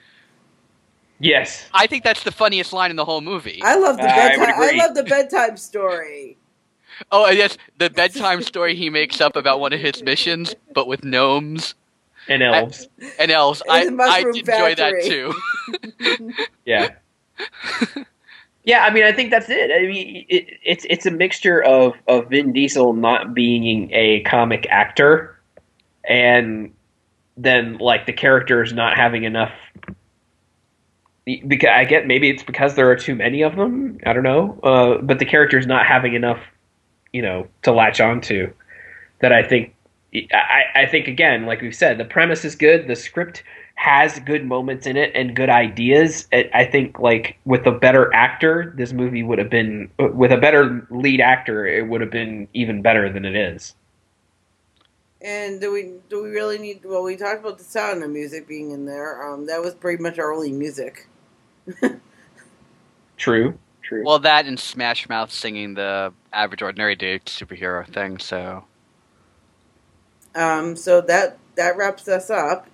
Yes. 1.20 1.68
I 1.74 1.86
think 1.88 2.04
that's 2.06 2.24
the 2.24 2.32
funniest 2.32 2.72
line 2.72 2.92
in 2.92 2.96
the 2.96 3.04
whole 3.06 3.22
movie. 3.22 3.60
I 3.64 3.76
love 3.76 3.98
the 3.98 4.04
I 4.04 4.16
bedtime. 4.16 4.48
I, 4.48 4.52
agree. 4.68 4.78
love 4.80 4.96
the 4.96 5.04
bedtime 5.04 5.58
story. 5.58 6.38
oh, 7.12 7.30
yes, 7.30 7.58
the 7.78 7.90
bedtime 7.90 8.42
story 8.42 8.74
he 8.76 8.90
makes 8.90 9.20
up 9.20 9.36
about 9.36 9.60
one 9.60 9.74
of 9.74 9.82
his 9.82 10.02
missions, 10.02 10.56
but 10.74 10.88
with 10.88 11.04
gnomes 11.04 11.76
And 12.30 12.42
elves. 12.42 12.88
and 13.20 13.32
elves. 13.32 13.62
I 13.70 13.88
I 13.88 13.90
mushroom 13.90 14.36
enjoy 14.38 14.76
that 14.76 15.04
too. 15.04 15.34
Yeah. 16.66 16.90
yeah, 18.70 18.86
I 18.86 18.92
mean, 18.92 19.04
I 19.04 19.12
think 19.12 19.32
that's 19.32 19.50
it. 19.50 19.72
I 19.72 19.88
mean, 19.88 20.26
it, 20.30 20.46
it's 20.64 20.86
it's 20.88 21.08
a 21.08 21.12
mixture 21.12 21.60
of 21.64 21.94
of 22.08 22.30
Vin 22.30 22.54
Diesel 22.54 22.94
not 22.94 23.34
being 23.34 23.90
a 23.92 24.22
comic 24.22 24.68
actor, 24.70 25.36
and 26.08 26.72
then 27.36 27.80
like 27.80 28.06
the 28.06 28.14
characters 28.14 28.72
not 28.72 28.96
having 28.96 29.24
enough. 29.24 29.52
Because 31.26 31.72
I 31.74 31.84
get 31.86 32.06
maybe 32.06 32.30
it's 32.30 32.44
because 32.44 32.76
there 32.76 32.92
are 32.92 32.96
too 32.96 33.16
many 33.16 33.42
of 33.42 33.56
them. 33.56 33.98
I 34.06 34.14
don't 34.14 34.22
know, 34.22 34.60
uh, 34.62 35.02
but 35.02 35.18
the 35.18 35.26
characters 35.26 35.66
not 35.66 35.88
having 35.88 36.14
enough, 36.14 36.40
you 37.12 37.24
know, 37.24 37.48
to 37.64 37.72
latch 37.72 38.00
onto. 38.00 38.54
That 39.22 39.34
I 39.34 39.42
think, 39.42 39.74
I, 40.32 40.84
I 40.84 40.86
think 40.86 41.08
again, 41.08 41.48
like 41.48 41.62
we 41.62 41.72
said, 41.72 41.98
the 41.98 42.06
premise 42.06 42.46
is 42.46 42.56
good. 42.56 42.88
The 42.88 42.96
script 42.96 43.42
has 43.80 44.20
good 44.20 44.46
moments 44.46 44.86
in 44.86 44.98
it 44.98 45.10
and 45.16 45.34
good 45.34 45.50
ideas. 45.50 46.28
I 46.34 46.50
I 46.54 46.66
think 46.66 47.00
like 47.00 47.38
with 47.46 47.66
a 47.66 47.72
better 47.72 48.14
actor, 48.14 48.74
this 48.76 48.92
movie 48.92 49.24
would 49.24 49.40
have 49.40 49.50
been 49.50 49.90
with 49.98 50.34
a 50.34 50.38
better 50.38 50.86
lead 50.92 51.22
actor, 51.22 51.66
it 51.66 51.88
would 51.88 52.02
have 52.02 52.12
been 52.12 52.50
even 52.54 52.82
better 52.82 53.12
than 53.12 53.24
it 53.24 53.36
is. 53.36 53.76
And 55.22 55.62
do 55.62 55.72
we 55.72 55.94
do 56.10 56.24
we 56.24 56.30
really 56.30 56.58
need? 56.58 56.82
Well, 56.84 57.04
we 57.04 57.16
talked 57.16 57.40
about 57.40 57.58
the 57.58 57.64
sound 57.64 58.04
and 58.04 58.14
music 58.14 58.48
being 58.50 58.72
in 58.72 58.86
there. 58.86 59.24
Um, 59.26 59.46
that 59.48 59.62
was 59.62 59.74
pretty 59.76 60.04
much 60.04 60.20
our 60.20 60.34
only 60.34 60.52
music. 60.52 61.08
True. 63.18 63.58
True. 63.84 64.04
well, 64.06 64.20
that 64.20 64.46
and 64.46 64.60
Smash 64.60 65.10
Mouth 65.10 65.32
singing 65.32 65.76
the 65.76 66.14
average 66.34 66.62
ordinary 66.62 66.96
dude 66.96 67.26
superhero 67.26 67.88
thing. 67.88 68.20
So 68.20 68.66
Um, 70.36 70.76
so 70.76 71.02
that 71.02 71.38
that 71.56 71.78
wraps 71.78 72.08
us 72.08 72.30
up. 72.30 72.68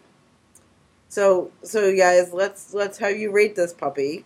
So 1.16 1.50
so 1.64 1.96
guys, 1.96 2.34
let's 2.34 2.74
let's 2.74 2.98
have 2.98 3.18
you 3.18 3.32
rate 3.32 3.56
this 3.56 3.72
puppy. 3.72 4.26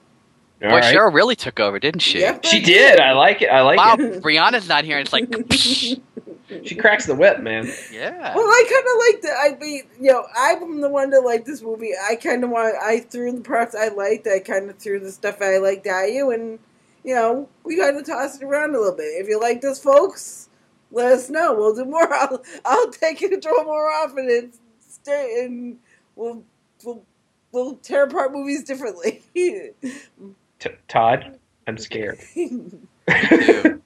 All 0.64 0.72
boy, 0.72 0.78
right. 0.78 0.96
Cheryl 0.96 1.14
really 1.14 1.36
took 1.36 1.60
over, 1.60 1.78
didn't 1.78 2.00
she? 2.00 2.22
Yep. 2.22 2.46
She 2.46 2.62
did. 2.62 3.00
I 3.00 3.12
like 3.12 3.44
it. 3.44 3.50
I 3.50 3.62
like 3.62 3.78
Wow, 3.78 3.94
it. 4.00 4.24
Brianna's 4.24 4.68
not 4.68 4.86
here, 4.86 4.98
and 4.98 5.06
it's 5.08 5.14
like, 5.14 5.30
She 6.66 6.74
cracks 6.76 7.06
the 7.06 7.14
whip, 7.14 7.42
man. 7.42 7.72
yeah. 7.94 8.36
Well, 8.36 8.44
I 8.44 8.64
kind 8.68 8.86
of 8.88 8.98
like 9.06 9.24
it. 9.24 9.38
I 9.40 9.64
mean, 9.64 9.84
you 10.02 10.12
know, 10.12 10.26
I'm 10.36 10.82
the 10.82 10.90
one 10.90 11.12
that 11.12 11.22
liked 11.22 11.46
this 11.46 11.62
movie. 11.62 11.92
I 12.10 12.16
kind 12.16 12.44
of 12.44 12.50
want. 12.50 12.76
I 12.82 13.02
threw 13.02 13.34
the 13.34 13.42
parts 13.42 13.76
I 13.76 13.90
liked. 13.90 14.26
I 14.26 14.40
kind 14.40 14.68
of 14.68 14.80
threw 14.80 15.00
the 15.00 15.12
stuff 15.12 15.44
I 15.44 15.60
liked 15.60 15.86
at 15.86 16.12
you, 16.12 16.32
and 16.32 16.58
you 17.04 17.14
know, 17.14 17.48
we 17.64 17.78
kind 17.78 17.98
of 17.98 18.06
toss 18.08 18.38
it 18.38 18.44
around 18.44 18.74
a 18.74 18.80
little 18.80 18.98
bit. 18.98 19.22
If 19.22 19.28
you 19.28 19.40
like 19.40 19.62
this, 19.62 19.80
folks, 19.80 20.50
let 20.92 21.12
us 21.12 21.30
know. 21.30 21.54
We'll 21.54 21.76
do 21.76 21.86
more. 21.86 22.12
I'll 22.16 22.44
I'll 22.66 22.90
take 22.90 23.20
control 23.20 23.64
more 23.64 23.92
often 23.92 24.28
and 24.28 24.54
stay 24.80 25.44
and 25.46 25.78
we'll 26.16 26.44
we'll 26.84 27.04
we'll 27.52 27.76
tear 27.76 28.04
apart 28.04 28.32
movies 28.32 28.64
differently. 28.64 29.22
T- 29.34 30.70
Todd, 30.88 31.40
I'm 31.68 31.78
scared. 31.80 32.20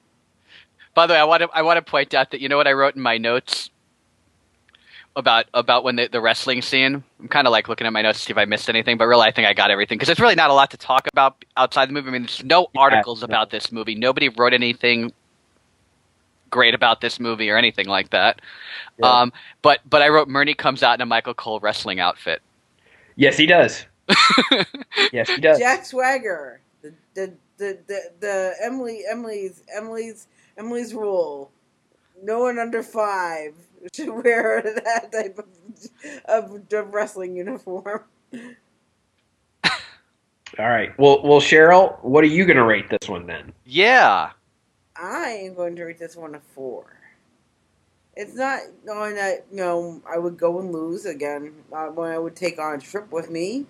By 0.95 1.07
the 1.07 1.13
way, 1.13 1.19
I 1.19 1.23
want 1.23 1.43
to 1.43 1.49
I 1.53 1.61
want 1.61 1.77
to 1.77 1.89
point 1.89 2.13
out 2.13 2.31
that 2.31 2.41
you 2.41 2.49
know 2.49 2.57
what 2.57 2.67
I 2.67 2.73
wrote 2.73 2.95
in 2.95 3.01
my 3.01 3.17
notes 3.17 3.69
about 5.15 5.45
about 5.53 5.83
when 5.83 5.95
the, 5.95 6.07
the 6.07 6.21
wrestling 6.21 6.61
scene. 6.61 7.03
I'm 7.19 7.27
kind 7.27 7.47
of 7.47 7.51
like 7.51 7.67
looking 7.69 7.87
at 7.87 7.93
my 7.93 8.01
notes 8.01 8.19
to 8.19 8.25
see 8.25 8.31
if 8.31 8.37
I 8.37 8.45
missed 8.45 8.69
anything, 8.69 8.97
but 8.97 9.07
really 9.07 9.27
I 9.27 9.31
think 9.31 9.47
I 9.47 9.53
got 9.53 9.71
everything 9.71 9.97
because 9.97 10.07
there's 10.07 10.19
really 10.19 10.35
not 10.35 10.49
a 10.49 10.53
lot 10.53 10.71
to 10.71 10.77
talk 10.77 11.07
about 11.11 11.43
outside 11.57 11.89
the 11.89 11.93
movie. 11.93 12.09
I 12.09 12.11
mean, 12.11 12.23
there's 12.23 12.43
no 12.43 12.67
articles 12.75 13.21
no. 13.21 13.25
about 13.25 13.49
this 13.49 13.71
movie. 13.71 13.95
Nobody 13.95 14.29
wrote 14.29 14.53
anything 14.53 15.13
great 16.49 16.75
about 16.75 17.01
this 17.01 17.19
movie 17.19 17.49
or 17.49 17.57
anything 17.57 17.87
like 17.87 18.11
that. 18.11 18.39
Yeah. 18.99 19.21
Um, 19.21 19.33
but 19.61 19.79
but 19.89 20.01
I 20.01 20.09
wrote 20.09 20.29
Murney 20.29 20.55
comes 20.55 20.83
out 20.83 20.95
in 20.95 21.01
a 21.01 21.05
Michael 21.05 21.33
Cole 21.33 21.59
wrestling 21.59 21.99
outfit. 21.99 22.41
Yes, 23.15 23.37
he 23.37 23.45
does. 23.45 23.85
Yes, 25.11 25.29
he 25.29 25.37
does. 25.41 25.59
Jack 25.59 25.85
Swagger, 25.85 26.59
the 26.81 26.93
the, 27.13 27.33
the 27.57 27.77
the 27.87 28.11
the 28.19 28.55
Emily 28.63 29.03
Emily's 29.09 29.63
Emily's 29.75 30.27
Emily's 30.57 30.93
rule. 30.93 31.51
No 32.21 32.39
one 32.39 32.57
under 32.57 32.81
five 32.81 33.53
should 33.93 34.09
wear 34.23 34.61
that 34.61 35.11
type 35.11 35.37
of, 35.39 35.45
of, 36.25 36.73
of 36.73 36.93
wrestling 36.93 37.35
uniform. 37.35 38.03
All 40.59 40.69
right. 40.69 40.97
Well, 40.99 41.21
well, 41.23 41.41
Cheryl, 41.41 42.01
what 42.03 42.23
are 42.23 42.27
you 42.27 42.45
going 42.45 42.57
to 42.57 42.63
rate 42.63 42.89
this 42.89 43.09
one 43.09 43.25
then? 43.25 43.53
yeah. 43.65 44.31
I 44.95 45.29
am 45.29 45.55
going 45.55 45.75
to 45.77 45.83
rate 45.85 45.97
this 45.97 46.15
one 46.15 46.35
a 46.35 46.39
four. 46.39 46.85
It's 48.15 48.35
not 48.35 48.61
knowing 48.85 49.15
that 49.15 49.45
you 49.51 49.57
know 49.57 50.01
I 50.07 50.17
would 50.19 50.37
go 50.37 50.59
and 50.59 50.71
lose 50.71 51.05
again 51.05 51.53
uh, 51.71 51.87
when 51.87 52.11
I 52.11 52.17
would 52.17 52.35
take 52.35 52.59
on 52.59 52.75
a 52.75 52.79
trip 52.79 53.11
with 53.11 53.29
me, 53.29 53.65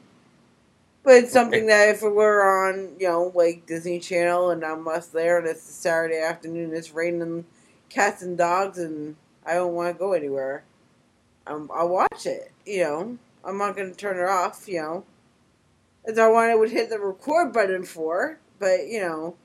but 1.04 1.16
it's 1.16 1.34
something 1.34 1.68
that 1.68 1.90
if 1.90 2.04
it 2.04 2.10
were 2.14 2.44
on 2.70 2.96
you 3.00 3.08
know 3.08 3.32
like 3.36 3.66
Disney 3.66 4.00
Channel 4.00 4.52
and 4.52 4.64
I'm 4.66 4.88
us 4.88 5.08
there 5.08 5.38
and 5.40 5.48
it's 5.48 5.68
a 5.70 5.74
Saturday 5.74 6.20
afternoon, 6.20 6.74
it's 6.74 6.94
raining 6.94 7.46
cats 7.90 8.22
and 8.22 8.38
dogs 8.38 8.78
and 8.78 9.16
I 9.46 9.56
don't 9.56 9.74
want 9.76 9.96
to 9.96 10.00
go 10.00 10.14
anywhere, 10.14 10.64
um, 11.48 11.70
I'll 11.74 11.90
watch 11.90 12.26
it. 12.26 12.52
You 12.66 12.84
know, 12.84 13.18
I'm 13.46 13.58
not 13.58 13.76
going 13.76 13.92
to 13.92 13.98
turn 13.98 14.18
it 14.18 14.30
off. 14.30 14.68
You 14.68 14.82
know, 14.82 15.06
as 16.06 16.20
I 16.20 16.28
want, 16.30 16.52
I 16.52 16.56
would 16.56 16.72
hit 16.72 16.90
the 16.90 17.00
record 17.00 17.54
button 17.54 17.84
for, 17.84 18.40
but 18.60 18.88
you 18.88 19.02
know. 19.02 19.36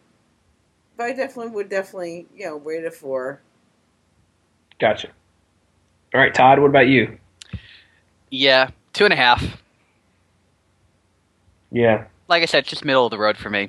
But 0.96 1.06
I 1.06 1.12
definitely 1.12 1.52
would 1.52 1.68
definitely, 1.68 2.26
you 2.36 2.46
know, 2.46 2.56
wait 2.56 2.84
it 2.84 2.94
for. 2.94 3.40
Gotcha. 4.78 5.08
All 6.14 6.20
right, 6.20 6.34
Todd, 6.34 6.60
what 6.60 6.68
about 6.68 6.88
you? 6.88 7.18
Yeah. 8.30 8.70
Two 8.92 9.04
and 9.04 9.12
a 9.12 9.16
half. 9.16 9.44
Yeah. 11.70 12.04
Like 12.28 12.42
I 12.42 12.46
said, 12.46 12.64
just 12.64 12.84
middle 12.84 13.06
of 13.06 13.10
the 13.10 13.18
road 13.18 13.36
for 13.36 13.50
me. 13.50 13.68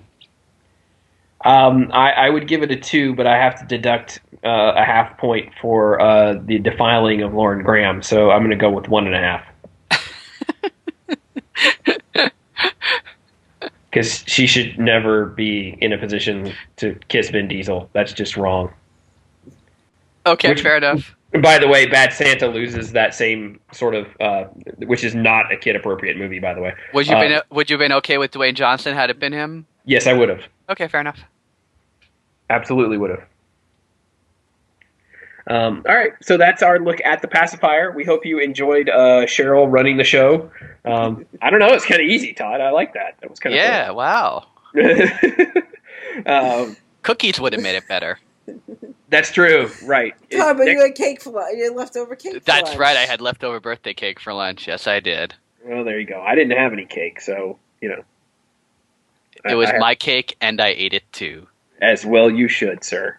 Um, 1.45 1.89
I, 1.93 2.11
I 2.11 2.29
would 2.29 2.47
give 2.47 2.63
it 2.63 2.71
a 2.71 2.75
two, 2.75 3.15
but 3.15 3.25
I 3.25 3.37
have 3.37 3.59
to 3.59 3.65
deduct 3.65 4.19
uh, 4.43 4.73
a 4.75 4.83
half 4.83 5.17
point 5.17 5.53
for 5.61 6.01
uh, 6.01 6.33
the 6.45 6.59
defiling 6.59 7.21
of 7.21 7.33
Lauren 7.33 7.63
Graham, 7.63 8.01
so 8.01 8.31
I'm 8.31 8.41
going 8.41 8.51
to 8.51 8.57
go 8.57 8.69
with 8.69 8.89
one 8.89 9.07
and 9.07 9.15
a 9.15 9.19
half. 9.19 9.45
Because 13.91 14.23
she 14.27 14.45
should 14.45 14.77
never 14.77 15.25
be 15.25 15.75
in 15.81 15.91
a 15.91 15.97
position 15.97 16.53
to 16.75 16.95
kiss 17.07 17.31
Vin 17.31 17.47
Diesel. 17.47 17.89
That's 17.93 18.13
just 18.13 18.37
wrong. 18.37 18.71
Okay, 20.29 20.49
Which- 20.49 20.61
fair 20.61 20.77
enough. 20.77 21.15
By 21.43 21.59
the 21.59 21.67
way, 21.67 21.85
Bad 21.85 22.11
Santa 22.11 22.47
loses 22.47 22.91
that 22.93 23.13
same 23.13 23.59
sort 23.71 23.93
of, 23.93 24.07
uh, 24.19 24.45
which 24.79 25.03
is 25.03 25.13
not 25.13 25.51
a 25.51 25.57
kid 25.57 25.75
appropriate 25.75 26.17
movie, 26.17 26.39
by 26.39 26.55
the 26.55 26.61
way. 26.61 26.73
Would 26.95 27.05
you 27.07 27.15
Uh, 27.15 27.19
been 27.19 27.41
Would 27.51 27.69
you 27.69 27.77
been 27.77 27.91
okay 27.93 28.17
with 28.17 28.31
Dwayne 28.31 28.55
Johnson 28.55 28.95
had 28.95 29.11
it 29.11 29.19
been 29.19 29.31
him? 29.33 29.67
Yes, 29.85 30.07
I 30.07 30.13
would 30.13 30.29
have. 30.29 30.41
Okay, 30.69 30.87
fair 30.87 31.01
enough. 31.01 31.19
Absolutely 32.49 32.97
would 32.97 33.11
have. 33.11 33.23
Um, 35.47 35.83
all 35.87 35.95
right, 35.95 36.13
so 36.21 36.37
that's 36.37 36.61
our 36.61 36.79
look 36.79 36.97
at 37.03 37.21
the 37.21 37.27
pacifier. 37.27 37.91
We 37.91 38.03
hope 38.03 38.25
you 38.25 38.39
enjoyed 38.39 38.87
uh, 38.89 39.25
Cheryl 39.25 39.71
running 39.71 39.97
the 39.97 40.03
show. 40.03 40.51
Um, 40.85 41.25
I 41.41 41.49
don't 41.49 41.59
know, 41.59 41.69
it's 41.69 41.85
kind 41.85 42.01
of 42.01 42.07
easy, 42.07 42.33
Todd. 42.33 42.61
I 42.61 42.69
like 42.71 42.93
that. 42.93 43.17
That 43.21 43.29
was 43.29 43.39
kind 43.39 43.55
of 43.55 43.61
Yeah, 43.61 43.89
wow. 43.91 44.45
um, 46.25 46.75
Cookies 47.01 47.39
would 47.39 47.53
have 47.53 47.63
made 47.63 47.75
it 47.75 47.87
better. 47.87 48.19
That's 49.09 49.31
true, 49.31 49.69
right? 49.85 50.13
Todd, 50.31 50.57
but 50.57 50.65
Next- 50.65 50.71
you 50.77 50.81
had 50.81 50.95
cake 50.95 51.21
for 51.21 51.31
lunch. 51.31 51.55
You 51.57 51.63
had 51.65 51.75
leftover 51.75 52.15
cake. 52.15 52.33
For 52.35 52.39
That's 52.41 52.69
lunch. 52.69 52.79
right. 52.79 52.97
I 52.97 53.01
had 53.05 53.21
leftover 53.21 53.59
birthday 53.59 53.93
cake 53.93 54.19
for 54.19 54.33
lunch. 54.33 54.67
Yes, 54.67 54.87
I 54.87 54.99
did. 54.99 55.33
well, 55.65 55.83
there 55.83 55.99
you 55.99 56.05
go. 56.07 56.21
I 56.21 56.35
didn't 56.35 56.57
have 56.57 56.73
any 56.73 56.85
cake, 56.85 57.21
so 57.21 57.57
you 57.81 57.89
know. 57.89 58.03
I- 59.45 59.51
It 59.51 59.55
was 59.55 59.69
I 59.69 59.73
have- 59.73 59.79
my 59.81 59.95
cake, 59.95 60.35
and 60.41 60.59
I 60.61 60.69
ate 60.69 60.93
it 60.93 61.03
too. 61.11 61.47
As 61.81 62.05
well, 62.05 62.29
you 62.29 62.47
should, 62.49 62.83
sir. 62.83 63.17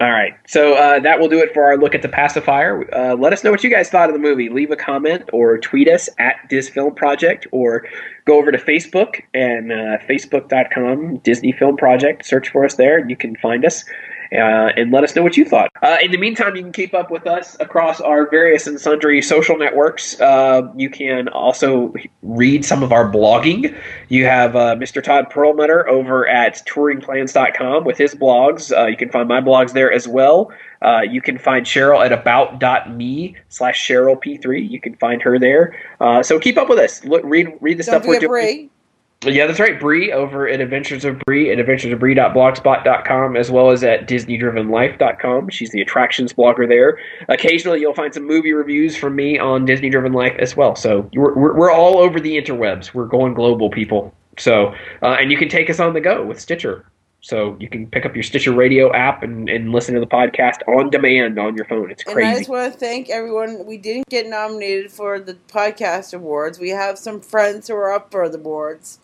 All 0.00 0.10
right, 0.10 0.32
so 0.46 0.72
uh, 0.76 0.98
that 1.00 1.20
will 1.20 1.28
do 1.28 1.40
it 1.40 1.52
for 1.52 1.62
our 1.64 1.76
look 1.76 1.94
at 1.94 2.00
the 2.00 2.08
pacifier. 2.08 2.88
Uh, 2.94 3.14
let 3.16 3.34
us 3.34 3.44
know 3.44 3.50
what 3.50 3.62
you 3.62 3.68
guys 3.68 3.90
thought 3.90 4.08
of 4.08 4.14
the 4.14 4.18
movie. 4.18 4.48
Leave 4.48 4.70
a 4.70 4.76
comment 4.76 5.28
or 5.30 5.58
tweet 5.58 5.88
us 5.88 6.08
at 6.18 6.36
Diz 6.48 6.70
Film 6.70 6.94
Project, 6.94 7.46
or 7.52 7.86
go 8.24 8.38
over 8.38 8.50
to 8.50 8.56
Facebook 8.56 9.20
and 9.34 9.70
uh, 9.70 9.98
Facebook.com 10.08 11.18
Disney 11.18 11.52
Film 11.52 11.76
Project. 11.76 12.24
Search 12.24 12.48
for 12.48 12.64
us 12.64 12.76
there, 12.76 12.96
and 12.96 13.10
you 13.10 13.16
can 13.16 13.36
find 13.36 13.62
us. 13.66 13.84
Uh, 14.32 14.70
and 14.76 14.92
let 14.92 15.02
us 15.02 15.16
know 15.16 15.22
what 15.22 15.36
you 15.36 15.44
thought. 15.44 15.70
Uh, 15.82 15.96
in 16.02 16.12
the 16.12 16.16
meantime, 16.16 16.54
you 16.54 16.62
can 16.62 16.72
keep 16.72 16.94
up 16.94 17.10
with 17.10 17.26
us 17.26 17.56
across 17.58 18.00
our 18.00 18.30
various 18.30 18.66
and 18.66 18.80
sundry 18.80 19.20
social 19.20 19.56
networks. 19.56 20.20
Uh, 20.20 20.62
you 20.76 20.88
can 20.88 21.28
also 21.28 21.92
read 22.22 22.64
some 22.64 22.82
of 22.82 22.92
our 22.92 23.10
blogging. 23.10 23.76
You 24.08 24.26
have 24.26 24.54
uh, 24.54 24.76
Mr. 24.76 25.02
Todd 25.02 25.30
Perlmutter 25.30 25.88
over 25.88 26.28
at 26.28 26.64
touringplans.com 26.66 27.84
with 27.84 27.98
his 27.98 28.14
blogs. 28.14 28.76
Uh, 28.76 28.86
you 28.86 28.96
can 28.96 29.10
find 29.10 29.28
my 29.28 29.40
blogs 29.40 29.72
there 29.72 29.92
as 29.92 30.06
well. 30.06 30.52
Uh, 30.82 31.00
you 31.00 31.20
can 31.20 31.36
find 31.36 31.66
Cheryl 31.66 32.04
at 32.04 32.12
about.me 32.12 33.36
slash 33.48 33.86
Cheryl 33.86 34.16
P3. 34.22 34.70
You 34.70 34.80
can 34.80 34.94
find 34.96 35.20
her 35.22 35.38
there. 35.38 35.76
Uh, 36.00 36.22
so 36.22 36.38
keep 36.38 36.56
up 36.56 36.68
with 36.68 36.78
us. 36.78 37.04
Look, 37.04 37.22
read 37.24 37.48
read 37.60 37.78
the 37.78 37.82
Don't 37.82 38.00
stuff 38.00 38.06
we're 38.06 38.20
doing. 38.20 38.70
Yeah, 39.22 39.46
that's 39.46 39.60
right. 39.60 39.78
Bree 39.78 40.10
over 40.12 40.48
at 40.48 40.62
Adventures 40.62 41.04
of 41.04 41.18
Bree 41.26 41.52
at 41.52 41.58
adventuresofbree.blogspot.com 41.58 43.36
as 43.36 43.50
well 43.50 43.70
as 43.70 43.84
at 43.84 44.08
DisneyDrivenLife.com. 44.08 45.50
She's 45.50 45.70
the 45.72 45.82
attractions 45.82 46.32
blogger 46.32 46.66
there. 46.66 46.98
Occasionally, 47.28 47.80
you'll 47.80 47.92
find 47.92 48.14
some 48.14 48.26
movie 48.26 48.54
reviews 48.54 48.96
from 48.96 49.14
me 49.16 49.38
on 49.38 49.66
Disney 49.66 49.90
Driven 49.90 50.14
Life 50.14 50.36
as 50.38 50.56
well. 50.56 50.74
So 50.74 51.10
we're, 51.12 51.34
we're, 51.34 51.54
we're 51.54 51.70
all 51.70 51.98
over 51.98 52.18
the 52.18 52.40
interwebs. 52.40 52.94
We're 52.94 53.04
going 53.04 53.34
global, 53.34 53.68
people. 53.68 54.14
So, 54.38 54.74
uh, 55.02 55.16
and 55.20 55.30
you 55.30 55.36
can 55.36 55.50
take 55.50 55.68
us 55.68 55.80
on 55.80 55.92
the 55.92 56.00
go 56.00 56.24
with 56.24 56.40
Stitcher. 56.40 56.86
So 57.20 57.58
you 57.60 57.68
can 57.68 57.86
pick 57.88 58.06
up 58.06 58.14
your 58.16 58.22
Stitcher 58.22 58.54
Radio 58.54 58.90
app 58.94 59.22
and, 59.22 59.50
and 59.50 59.70
listen 59.70 59.92
to 59.92 60.00
the 60.00 60.06
podcast 60.06 60.66
on 60.66 60.88
demand 60.88 61.38
on 61.38 61.54
your 61.56 61.66
phone. 61.66 61.90
It's 61.90 62.02
And 62.06 62.18
I 62.24 62.38
just 62.38 62.48
want 62.48 62.72
to 62.72 62.78
thank 62.78 63.10
everyone. 63.10 63.66
We 63.66 63.76
didn't 63.76 64.08
get 64.08 64.26
nominated 64.26 64.90
for 64.90 65.20
the 65.20 65.34
podcast 65.34 66.14
awards. 66.14 66.58
We 66.58 66.70
have 66.70 66.98
some 66.98 67.20
friends 67.20 67.68
who 67.68 67.74
are 67.74 67.92
up 67.92 68.10
for 68.10 68.26
the 68.30 68.38
awards. 68.38 68.98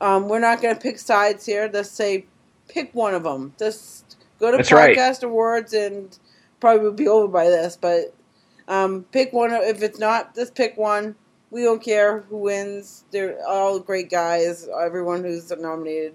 Um, 0.00 0.28
we're 0.28 0.40
not 0.40 0.60
going 0.60 0.74
to 0.74 0.80
pick 0.80 0.98
sides 0.98 1.46
here. 1.46 1.70
Let's 1.72 1.90
say 1.90 2.26
pick 2.68 2.94
one 2.94 3.14
of 3.14 3.22
them. 3.22 3.54
Just 3.58 4.16
go 4.38 4.50
to 4.50 4.56
That's 4.58 4.72
right. 4.72 4.96
podcast 4.96 5.22
awards 5.22 5.72
and 5.72 6.16
probably 6.60 6.82
will 6.84 6.92
be 6.92 7.08
over 7.08 7.28
by 7.28 7.48
this. 7.48 7.76
But 7.76 8.14
um, 8.68 9.04
pick 9.12 9.32
one. 9.32 9.52
If 9.52 9.82
it's 9.82 9.98
not, 9.98 10.34
just 10.34 10.54
pick 10.54 10.76
one. 10.76 11.14
We 11.50 11.62
don't 11.62 11.82
care 11.82 12.20
who 12.22 12.38
wins. 12.38 13.04
They're 13.10 13.38
all 13.46 13.78
great 13.78 14.10
guys. 14.10 14.68
Everyone 14.82 15.22
who's 15.22 15.50
nominated, 15.50 16.14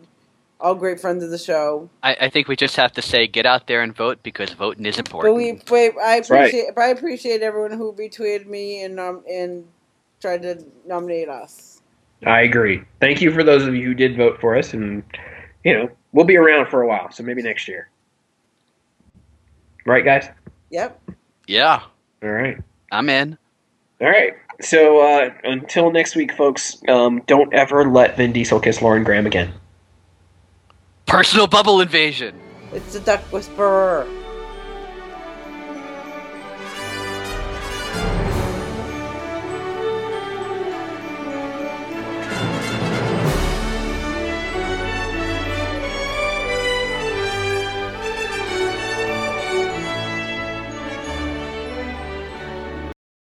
all 0.60 0.76
great 0.76 1.00
friends 1.00 1.24
of 1.24 1.32
the 1.32 1.38
show. 1.38 1.90
I, 2.04 2.16
I 2.22 2.30
think 2.30 2.48
we 2.48 2.56
just 2.56 2.76
have 2.76 2.92
to 2.94 3.02
say, 3.02 3.28
get 3.28 3.46
out 3.46 3.68
there 3.68 3.82
and 3.82 3.96
vote 3.96 4.22
because 4.24 4.52
voting 4.52 4.86
is 4.86 4.98
But 4.98 5.08
important. 5.08 5.36
we, 5.38 5.54
but 5.66 5.98
I 6.04 6.20
That's 6.20 6.30
right. 6.30 6.48
appreciate, 6.48 6.76
but 6.76 6.82
I 6.82 6.88
appreciate 6.90 7.42
everyone 7.42 7.72
who 7.72 7.94
retweeted 7.94 8.46
me 8.46 8.84
and 8.84 9.00
um 9.00 9.24
and 9.30 9.66
tried 10.22 10.42
to 10.44 10.64
nominate 10.86 11.30
us. 11.30 11.71
I 12.26 12.42
agree. 12.42 12.84
Thank 13.00 13.22
you 13.22 13.32
for 13.32 13.44
those 13.44 13.66
of 13.66 13.76
you 13.76 13.84
who 13.86 13.94
did 13.94 14.16
vote 14.16 14.40
for 14.40 14.56
us. 14.56 14.74
And, 14.74 15.04
you 15.64 15.74
know, 15.74 15.90
we'll 16.12 16.26
be 16.26 16.38
around 16.38 16.70
for 16.70 16.82
a 16.82 16.88
while. 16.88 17.12
So 17.12 17.24
maybe 17.24 17.42
next 17.42 17.68
year. 17.68 17.90
Right, 19.86 20.06
guys? 20.06 20.30
Yep. 20.70 21.02
yeah, 21.48 21.84
All 22.24 22.30
right. 22.30 22.58
I'm 22.92 23.10
in. 23.10 23.38
All 24.00 24.08
right. 24.08 24.34
So 24.62 25.02
uh, 25.02 25.32
until 25.44 25.92
next 25.92 26.16
week, 26.16 26.34
folks, 26.34 26.78
um, 26.88 27.24
don't 27.26 27.54
ever 27.54 27.90
let 27.90 28.18
Vin 28.18 28.32
Diesel 28.32 28.60
kiss 28.60 28.82
Lauren 28.82 29.04
Graham 29.04 29.26
again. 29.26 29.54
Personal 31.08 31.48
bubble 31.48 31.82
invasion. 31.82 32.40
It's 32.72 32.94
the 32.94 33.00
Duck 33.00 33.22
Whisperer. 33.32 34.08